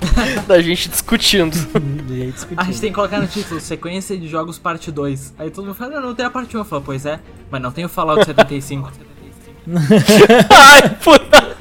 Da 0.46 0.60
gente 0.60 0.88
discutindo. 0.90 1.56
A 2.56 2.64
gente 2.64 2.80
tem 2.80 2.90
que 2.90 2.94
colocar 2.94 3.20
no 3.20 3.26
título, 3.26 3.60
sequência 3.60 4.16
de 4.18 4.26
jogos 4.28 4.58
parte 4.58 4.90
2. 4.90 5.34
Aí 5.38 5.50
todo 5.50 5.64
mundo 5.66 5.74
fala, 5.74 6.00
não, 6.00 6.08
não 6.08 6.14
tem 6.14 6.24
a 6.26 6.30
parte 6.30 6.56
1. 6.56 6.60
Eu 6.60 6.64
falo, 6.64 6.82
pois 6.82 7.06
é, 7.06 7.20
mas 7.50 7.60
não 7.62 7.70
tem 7.70 7.84
o 7.84 7.88
Fallout 7.88 8.24
75. 8.24 8.92
Ai, 10.50 10.90
puta. 11.02 11.56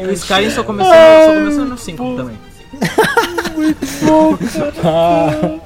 e 0.00 0.06
o 0.06 0.12
Skyrim 0.12 0.50
só 0.50 0.62
começou, 0.62 0.92
só 0.92 1.34
começou 1.34 1.64
no 1.64 1.78
5 1.78 2.16
também. 2.16 2.38
Ah, 4.84 5.58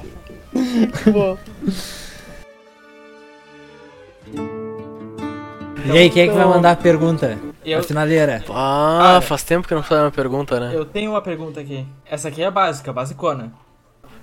Bom. 1.11 1.37
e 5.85 5.91
aí, 5.97 6.09
quem 6.09 6.23
é 6.23 6.27
que 6.27 6.33
vai 6.33 6.45
mandar 6.45 6.71
a 6.71 6.75
pergunta? 6.75 7.37
Eu- 7.63 7.79
A 7.79 7.83
finaleira. 7.83 8.43
Ah, 8.49 9.17
Ah, 9.17 9.21
faz 9.21 9.43
tempo 9.43 9.67
que 9.67 9.73
eu 9.73 9.77
não 9.77 9.83
faço 9.83 10.01
uma 10.01 10.11
pergunta, 10.11 10.59
né? 10.59 10.71
Eu 10.73 10.85
tenho 10.85 11.11
uma 11.11 11.21
pergunta 11.21 11.59
aqui. 11.59 11.85
Essa 12.05 12.29
aqui 12.29 12.41
é 12.43 12.49
básica, 12.49 12.91
basicona. 12.93 13.51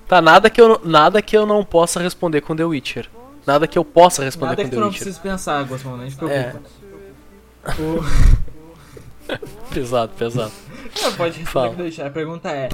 Tá, 0.09 0.21
nada 0.21 0.51
que, 0.51 0.61
eu, 0.61 0.69
não- 0.69 0.81
nada 0.85 1.23
que 1.23 1.37
eu 1.37 1.47
não 1.47 1.65
possa 1.65 2.01
responder 2.01 2.41
com 2.41 2.57
The 2.57 2.65
Witcher. 2.65 3.09
Nada 3.47 3.67
que 3.67 3.79
eu 3.79 3.85
possa 3.85 4.23
responder 4.25 4.51
Nada 4.51 4.63
com 4.63 4.69
que 4.69 4.71
tu 4.71 4.75
The 4.77 4.81
não 4.81 4.89
Witcher. 4.89 5.03
precisa 5.05 5.23
pensar, 5.23 5.63
Gosmão, 5.65 5.97
não 5.97 6.09
te 6.09 6.17
preocupa. 6.17 6.61
Pesado, 9.73 10.13
pesado. 10.19 10.53
Não, 11.01 11.13
pode 11.13 11.39
responder 11.39 11.47
Fala. 11.47 11.71
que 11.71 11.77
deixar. 11.83 12.07
A 12.07 12.11
pergunta 12.11 12.51
é: 12.51 12.69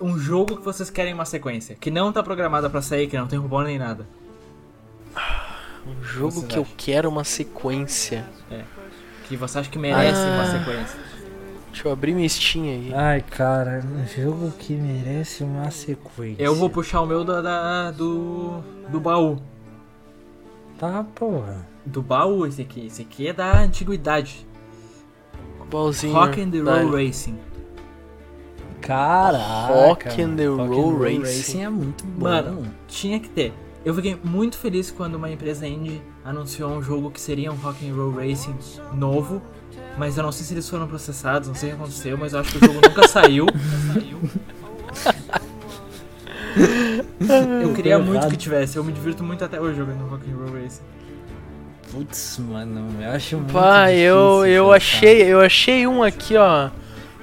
um 0.00 0.18
jogo 0.18 0.56
que 0.56 0.62
vocês 0.62 0.88
querem 0.90 1.12
uma 1.14 1.24
sequência, 1.24 1.74
que 1.74 1.90
não 1.90 2.12
tá 2.12 2.22
programada 2.22 2.68
pra 2.70 2.80
sair, 2.82 3.06
que 3.08 3.16
não 3.16 3.26
tem 3.26 3.38
robô 3.38 3.62
nem 3.62 3.78
nada. 3.78 4.06
Um 5.86 6.02
jogo 6.02 6.44
que 6.46 6.56
eu 6.58 6.62
acha? 6.62 6.72
quero 6.76 7.08
uma 7.08 7.24
sequência. 7.24 8.24
Que 9.24 9.36
você 9.36 9.58
acha 9.58 9.70
que 9.70 9.78
merece 9.78 10.20
Ah. 10.20 10.34
uma 10.34 10.58
sequência. 10.58 10.98
Deixa 11.70 11.88
eu 11.88 11.92
abrir 11.92 12.14
minha 12.14 12.28
Steam 12.28 12.64
aí. 12.64 12.92
Ai, 12.94 13.20
cara, 13.22 13.84
um 13.84 14.06
jogo 14.06 14.50
que 14.58 14.72
merece 14.72 15.44
uma 15.44 15.70
sequência. 15.70 16.42
Eu 16.42 16.54
vou 16.54 16.70
puxar 16.70 17.02
o 17.02 17.06
meu 17.06 17.22
da, 17.24 17.40
da- 17.42 17.90
do. 17.90 18.62
do 18.88 18.98
baú. 18.98 19.38
Tá, 20.78 21.04
porra. 21.14 21.66
Do 21.84 22.02
baú, 22.02 22.46
esse 22.46 22.62
aqui. 22.62 22.86
Esse 22.86 23.02
aqui 23.02 23.28
é 23.28 23.32
da 23.32 23.60
antiguidade. 23.60 24.46
Balzinho. 25.70 26.14
Rock 26.14 26.40
and. 26.40 26.50
Roll 26.64 26.90
Racing. 26.92 27.38
Caraca. 28.86 29.72
Rock 29.72 30.22
and 30.22 30.36
the 30.36 30.46
Roll 30.46 30.66
Roll 30.66 30.98
Racing. 30.98 31.20
Racing 31.22 31.62
é 31.64 31.68
muito 31.68 32.04
bom. 32.06 32.24
Mano, 32.24 32.66
tinha 32.88 33.18
que 33.20 33.28
ter. 33.28 33.52
Eu 33.84 33.94
fiquei 33.94 34.18
muito 34.24 34.58
feliz 34.58 34.90
quando 34.90 35.14
uma 35.14 35.30
empresa 35.30 35.66
indie 35.66 36.02
anunciou 36.24 36.70
um 36.70 36.82
jogo 36.82 37.10
que 37.10 37.20
seria 37.20 37.52
um 37.52 37.56
Rock 37.56 37.88
and 37.88 37.94
Roll 37.94 38.12
Racing 38.16 38.54
novo, 38.92 39.40
mas 39.96 40.16
eu 40.16 40.24
não 40.24 40.32
sei 40.32 40.44
se 40.44 40.54
eles 40.54 40.68
foram 40.68 40.88
processados, 40.88 41.46
não 41.48 41.54
sei 41.54 41.68
o 41.70 41.76
que 41.76 41.82
aconteceu, 41.82 42.18
mas 42.18 42.32
eu 42.32 42.40
acho 42.40 42.50
que 42.50 42.56
o 42.64 42.66
jogo 42.66 42.80
nunca 42.88 43.06
saiu. 43.08 43.46
eu 47.62 47.74
queria 47.74 47.98
muito 47.98 48.26
que 48.28 48.36
tivesse, 48.36 48.76
eu 48.76 48.84
me 48.84 48.92
divirto 48.92 49.22
muito 49.22 49.44
até 49.44 49.60
hoje 49.60 49.76
jogando 49.78 50.04
Rock 50.08 50.28
and 50.30 50.36
Roll 50.36 50.62
Racing. 50.62 50.82
Putz, 51.92 52.38
mano, 52.40 52.88
eu 53.00 53.10
acho 53.12 53.36
muito 53.36 53.52
Pá, 53.52 53.92
eu, 53.92 54.40
difícil 54.40 54.46
eu 54.46 54.64
pensar. 54.64 54.76
achei, 54.76 55.22
eu 55.22 55.40
achei 55.40 55.86
um 55.86 56.02
aqui, 56.02 56.36
ó, 56.36 56.70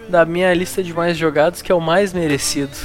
da 0.10 0.26
minha 0.26 0.54
lista 0.54 0.84
de 0.84 0.93
mais 0.93 1.18
jogados 1.18 1.62
que 1.62 1.72
é 1.72 1.76
o 1.76 1.82
mais 1.82 2.14
merecido. 2.14 2.76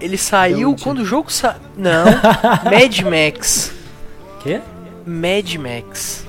Ele 0.00 0.18
saiu 0.18 0.76
quando 0.82 0.98
o 0.98 1.04
jogo 1.04 1.32
sa... 1.32 1.56
Não, 1.76 2.04
Mad 2.64 3.00
Max. 3.00 3.72
Quê? 4.42 4.60
Mad 5.06 5.54
Max. 5.54 6.26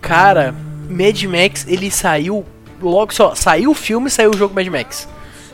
Cara, 0.00 0.54
Mad 0.88 1.22
Max, 1.24 1.66
ele 1.66 1.90
saiu 1.90 2.44
logo 2.80 3.14
só, 3.14 3.34
saiu 3.34 3.70
o 3.70 3.74
filme, 3.74 4.10
saiu 4.10 4.30
o 4.30 4.36
jogo 4.36 4.54
Mad 4.54 4.66
Max. 4.68 5.08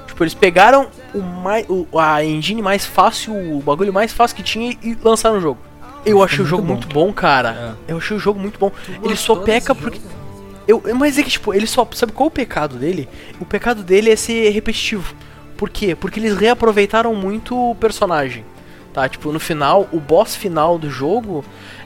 Tipo, 0.07 0.25
eles 0.25 0.35
pegaram 0.35 0.89
o 1.15 1.21
mais, 1.21 1.67
o, 1.69 1.87
a 1.99 2.25
engine 2.25 2.61
mais 2.61 2.85
fácil, 2.85 3.35
o 3.35 3.61
bagulho 3.61 3.93
mais 3.93 4.13
fácil 4.13 4.37
que 4.37 4.43
tinha 4.43 4.77
e 4.83 4.97
lançaram 5.03 5.39
o 5.39 5.41
jogo. 5.41 5.59
Eu 6.05 6.23
achei 6.23 6.39
o 6.39 6.43
muito 6.43 6.51
jogo 6.51 6.63
bom. 6.63 6.73
muito 6.75 6.89
bom, 6.89 7.13
cara. 7.13 7.77
Eu 7.87 7.99
achei 7.99 8.17
o 8.17 8.21
jogo 8.21 8.39
muito 8.41 8.59
bom. 8.59 8.73
Ele 9.03 9.17
só 9.17 9.37
peca 9.37 9.75
porque 9.75 9.99
jogo? 9.99 10.22
Eu, 10.67 10.83
mas 10.95 11.19
é 11.19 11.23
que, 11.23 11.31
tipo, 11.31 11.53
ele 11.53 11.67
só. 11.67 11.87
Sabe 11.93 12.13
qual 12.13 12.27
é 12.27 12.29
o 12.29 12.31
pecado 12.31 12.77
dele? 12.77 13.09
O 13.41 13.45
pecado 13.45 13.83
dele 13.83 14.11
é 14.11 14.17
ser 14.17 14.51
repetitivo. 14.51 15.15
Por 15.57 15.71
quê? 15.71 15.95
Porque 15.95 16.19
eles 16.19 16.37
reaproveitaram 16.37 17.15
muito 17.15 17.57
o 17.57 17.75
personagem. 17.75 18.45
Tá? 18.93 19.09
Tipo, 19.09 19.33
no 19.33 19.41
final, 19.41 19.89
o 19.93 19.99
boss 19.99 20.37
final 20.37 20.79
do 20.79 20.91
jogo 20.91 21.45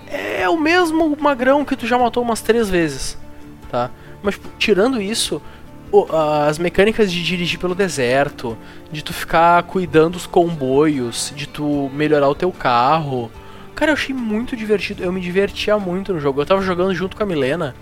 é 0.08 0.48
o 0.48 0.58
mesmo 0.58 1.16
magrão 1.18 1.64
que 1.64 1.76
tu 1.76 1.86
já 1.86 1.98
matou 1.98 2.22
umas 2.22 2.40
três 2.40 2.68
vezes. 2.68 3.18
Tá? 3.70 3.90
Mas, 4.22 4.34
tipo, 4.34 4.48
tirando 4.58 5.00
isso, 5.00 5.40
as 6.48 6.58
mecânicas 6.58 7.12
de 7.12 7.22
dirigir 7.22 7.58
pelo 7.58 7.74
deserto, 7.74 8.56
de 8.90 9.02
tu 9.02 9.12
ficar 9.12 9.62
cuidando 9.64 10.14
dos 10.14 10.26
comboios, 10.26 11.32
de 11.36 11.46
tu 11.46 11.90
melhorar 11.94 12.28
o 12.28 12.34
teu 12.34 12.50
carro. 12.50 13.30
Cara, 13.74 13.90
eu 13.90 13.94
achei 13.94 14.14
muito 14.14 14.56
divertido. 14.56 15.02
Eu 15.02 15.12
me 15.12 15.20
divertia 15.20 15.78
muito 15.78 16.12
no 16.12 16.20
jogo. 16.20 16.40
Eu 16.40 16.46
tava 16.46 16.62
jogando 16.62 16.94
junto 16.94 17.16
com 17.16 17.22
a 17.22 17.26
Milena 17.26 17.74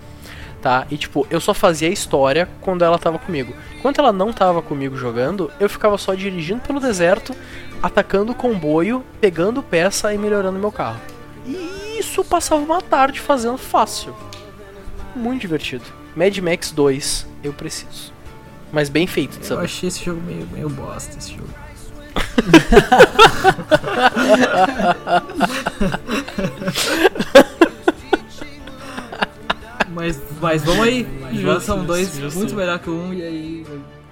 tá? 0.65 0.87
E 0.89 0.97
tipo, 0.97 1.27
eu 1.29 1.39
só 1.39 1.53
fazia 1.53 1.87
a 1.87 1.91
história 1.91 2.49
quando 2.59 2.83
ela 2.83 2.97
tava 2.97 3.19
comigo. 3.19 3.53
Enquanto 3.77 3.99
ela 3.99 4.11
não 4.11 4.33
tava 4.33 4.63
comigo 4.63 4.97
jogando, 4.97 5.51
eu 5.59 5.69
ficava 5.69 5.95
só 5.95 6.15
dirigindo 6.15 6.61
pelo 6.61 6.79
deserto, 6.79 7.35
atacando 7.83 8.31
o 8.31 8.35
comboio, 8.35 9.03
pegando 9.21 9.61
peça 9.61 10.11
e 10.11 10.17
melhorando 10.17 10.57
meu 10.57 10.71
carro. 10.71 10.99
E 11.45 11.99
isso 11.99 12.21
eu 12.21 12.25
passava 12.25 12.63
uma 12.63 12.81
tarde 12.81 13.19
fazendo 13.19 13.59
fácil. 13.59 14.15
Muito 15.15 15.41
divertido. 15.41 15.85
Mad 16.15 16.35
Max 16.39 16.71
2, 16.71 17.27
eu 17.43 17.53
preciso. 17.53 18.11
Mas 18.71 18.89
bem 18.89 19.05
feito, 19.05 19.37
Eu 19.37 19.43
sabe? 19.43 19.65
achei 19.65 19.87
esse 19.87 20.03
jogo 20.03 20.19
meio, 20.25 20.47
meio 20.51 20.67
bosta, 20.67 21.15
esse 21.19 21.35
jogo. 21.35 21.47
mas, 29.95 30.21
mas 30.39 30.63
vamos 30.63 30.85
aí. 30.85 31.07
Já 31.33 31.59
são 31.59 31.77
Justo, 31.77 31.87
dois 31.87 32.15
justo. 32.17 32.37
muito 32.37 32.55
melhor 32.55 32.77
que 32.79 32.89
um 32.89 33.13
e 33.13 33.23
aí 33.23 33.65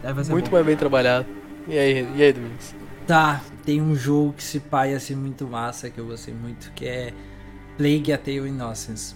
aí 0.03 0.13
vai 0.13 0.23
ser 0.23 0.31
Muito 0.31 0.49
bom. 0.49 0.55
mais 0.55 0.65
bem 0.65 0.75
trabalhado. 0.75 1.25
E 1.67 1.77
aí, 1.77 2.07
e 2.15 2.23
aí, 2.23 2.34
Domingos? 2.34 2.73
Tá, 3.05 3.41
tem 3.65 3.81
um 3.81 3.95
jogo 3.95 4.34
que 4.34 4.43
se 4.43 4.59
pá 4.59 4.88
ia 4.88 4.99
ser 4.99 5.15
muito 5.15 5.45
massa, 5.47 5.89
que 5.89 5.99
eu 5.99 6.05
gostei 6.05 6.34
muito, 6.34 6.71
que 6.73 6.86
é 6.86 7.13
Plague 7.77 8.11
a 8.13 8.17
Tale 8.17 8.47
Innocence. 8.49 9.15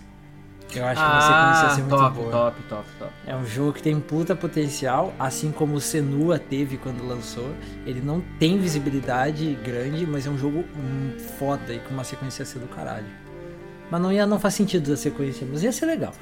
Eu 0.76 0.86
acho 0.86 1.01
que 1.01 1.09
uma 1.09 1.22
sequência 1.22 1.61
ia 1.61 1.68
Ah, 1.68 1.70
ser 1.70 1.82
muito 1.82 1.95
top, 1.97 2.15
boa. 2.18 2.32
top, 2.32 2.61
top, 2.68 2.86
top. 2.99 3.11
É 3.26 3.34
um 3.36 3.45
jogo 3.45 3.72
que 3.74 3.82
tem 3.82 3.95
um 3.95 4.01
puta 4.01 4.36
potencial, 4.36 5.13
assim 5.18 5.49
como 5.51 5.76
o 5.76 5.80
Senua 5.82 6.38
teve 6.38 6.76
quando 6.78 7.07
lançou. 7.07 7.49
Ele 7.86 8.01
não 8.01 8.22
tem 8.38 8.57
visibilidade 8.59 9.57
grande, 9.63 10.05
mas 10.05 10.28
é 10.28 10.30
um 10.30 10.38
jogo 10.38 10.59
hum, 10.76 11.15
foda 11.39 11.74
e 11.74 11.80
com 11.80 11.93
uma 11.93 12.03
sequência 12.03 12.41
ia 12.41 12.45
ser 12.45 12.59
do 12.59 12.68
caralho. 12.68 13.07
Mas 13.89 14.01
não, 14.01 14.11
ia, 14.11 14.26
não 14.28 14.38
faz 14.38 14.55
sentido 14.55 14.91
a 14.91 14.97
sequência, 14.97 15.47
mas 15.49 15.63
ia 15.63 15.72
ser 15.72 15.86
legal. 15.86 16.13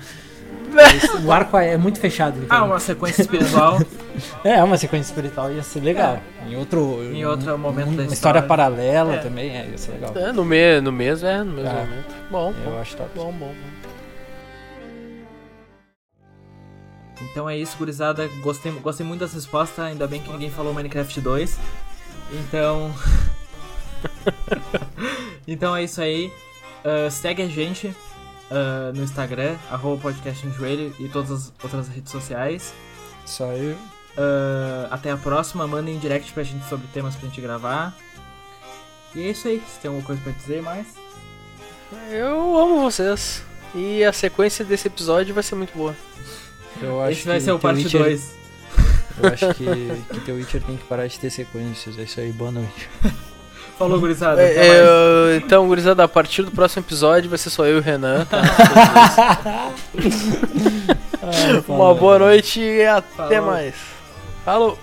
O 1.25 1.31
arco 1.31 1.57
é 1.57 1.77
muito 1.77 1.99
fechado. 1.99 2.37
Então. 2.43 2.57
Ah, 2.57 2.63
uma 2.63 2.79
sequência 2.79 3.21
espiritual. 3.21 3.79
É, 4.45 4.63
uma 4.63 4.77
sequência 4.77 5.11
espiritual 5.11 5.51
ia 5.51 5.61
ser 5.61 5.81
legal. 5.81 6.17
Em 6.47 6.55
outro. 6.55 7.03
Em 7.03 7.25
outro 7.25 7.57
momento 7.57 7.87
uma 7.89 7.97
da 7.97 8.03
história 8.03 8.39
história. 8.39 8.41
paralela 8.43 9.15
É. 9.15 9.17
também, 9.17 9.49
é, 9.49 9.67
ia 9.67 9.77
ser 9.77 9.91
legal. 9.91 10.13
É, 10.15 10.31
no, 10.31 10.45
me, 10.45 10.79
no 10.79 10.89
mês, 10.89 11.21
é, 11.21 11.39
no 11.43 11.51
mesmo 11.51 11.69
Ah. 11.69 11.81
momento. 11.81 12.15
Bom, 12.31 12.53
Eu 12.63 12.71
bom, 12.71 12.79
acho 12.79 12.95
top. 12.95 13.09
bom, 13.13 13.31
bom, 13.33 13.47
bom. 13.47 13.53
Então 17.23 17.49
é 17.49 17.57
isso, 17.57 17.75
gurizada. 17.77 18.27
Gostei, 18.41 18.71
gostei 18.71 19.05
muito 19.05 19.19
dessa 19.19 19.35
resposta. 19.35 19.83
Ainda 19.83 20.07
bem 20.07 20.21
que 20.21 20.31
ninguém 20.31 20.49
falou 20.49 20.73
Minecraft 20.73 21.19
2. 21.19 21.59
Então. 22.31 22.93
então 25.45 25.75
é 25.75 25.83
isso 25.83 26.01
aí. 26.01 26.31
Ah, 26.83 27.09
segue 27.09 27.41
a 27.41 27.47
gente 27.47 27.93
ah, 28.51 28.91
no 28.95 29.03
Instagram, 29.03 29.55
arroba 29.69 30.01
podcast 30.01 30.45
em 30.45 30.51
joelho 30.53 30.93
e 30.99 31.07
todas 31.09 31.31
as 31.31 31.53
outras 31.63 31.87
redes 31.87 32.11
sociais. 32.11 32.73
Só 33.25 33.51
eu. 33.53 33.75
Ah, 34.17 34.87
até 34.91 35.11
a 35.11 35.17
próxima, 35.17 35.67
mandem 35.67 35.97
direct 35.99 36.31
pra 36.33 36.43
gente 36.43 36.67
sobre 36.67 36.87
temas 36.87 37.15
pra 37.15 37.27
gente 37.27 37.41
gravar. 37.41 37.95
E 39.13 39.21
é 39.27 39.31
isso 39.31 39.47
aí, 39.47 39.61
se 39.73 39.79
tem 39.79 39.89
alguma 39.89 40.05
coisa 40.05 40.21
pra 40.21 40.31
dizer 40.33 40.61
mais? 40.61 40.87
Eu 42.11 42.57
amo 42.57 42.81
vocês. 42.81 43.41
E 43.73 44.03
a 44.03 44.11
sequência 44.13 44.63
desse 44.65 44.87
episódio 44.87 45.33
vai 45.33 45.43
ser 45.43 45.55
muito 45.55 45.73
boa. 45.77 45.95
Eu 46.81 47.01
acho 47.01 47.11
Esse 47.11 47.27
vai 47.27 47.37
que 47.37 47.43
ser 47.45 47.51
o 47.51 47.59
parte 47.59 47.83
Witcher- 47.83 48.01
2. 48.03 48.35
Eu 49.17 49.29
acho 49.29 49.53
que, 49.53 49.65
que 50.13 50.19
The 50.25 50.31
Witcher 50.33 50.61
tem 50.63 50.75
que 50.75 50.83
parar 50.85 51.07
de 51.07 51.17
ter 51.17 51.29
sequências. 51.29 51.97
É 51.97 52.03
isso 52.03 52.19
aí, 52.19 52.31
boa 52.33 52.51
noite. 52.51 52.89
Falou, 53.78 53.99
gurizada. 53.99 54.41
É, 54.41 54.51
até 54.51 54.67
mais. 54.67 54.80
eu- 54.80 55.36
então, 55.38 55.67
gurizada, 55.67 56.03
a 56.03 56.07
partir 56.07 56.43
do 56.43 56.51
próximo 56.51 56.82
episódio 56.84 57.30
vai 57.30 57.38
ser 57.38 57.49
só 57.49 57.65
eu 57.65 57.76
e 57.76 57.80
o 57.80 57.82
Renan, 57.82 58.26
tá? 58.26 58.41
Uma 61.67 61.93
boa 61.93 62.19
noite 62.19 62.59
e 62.61 62.86
até 62.86 63.07
Falou. 63.15 63.41
mais. 63.51 63.76
Falou! 64.45 64.80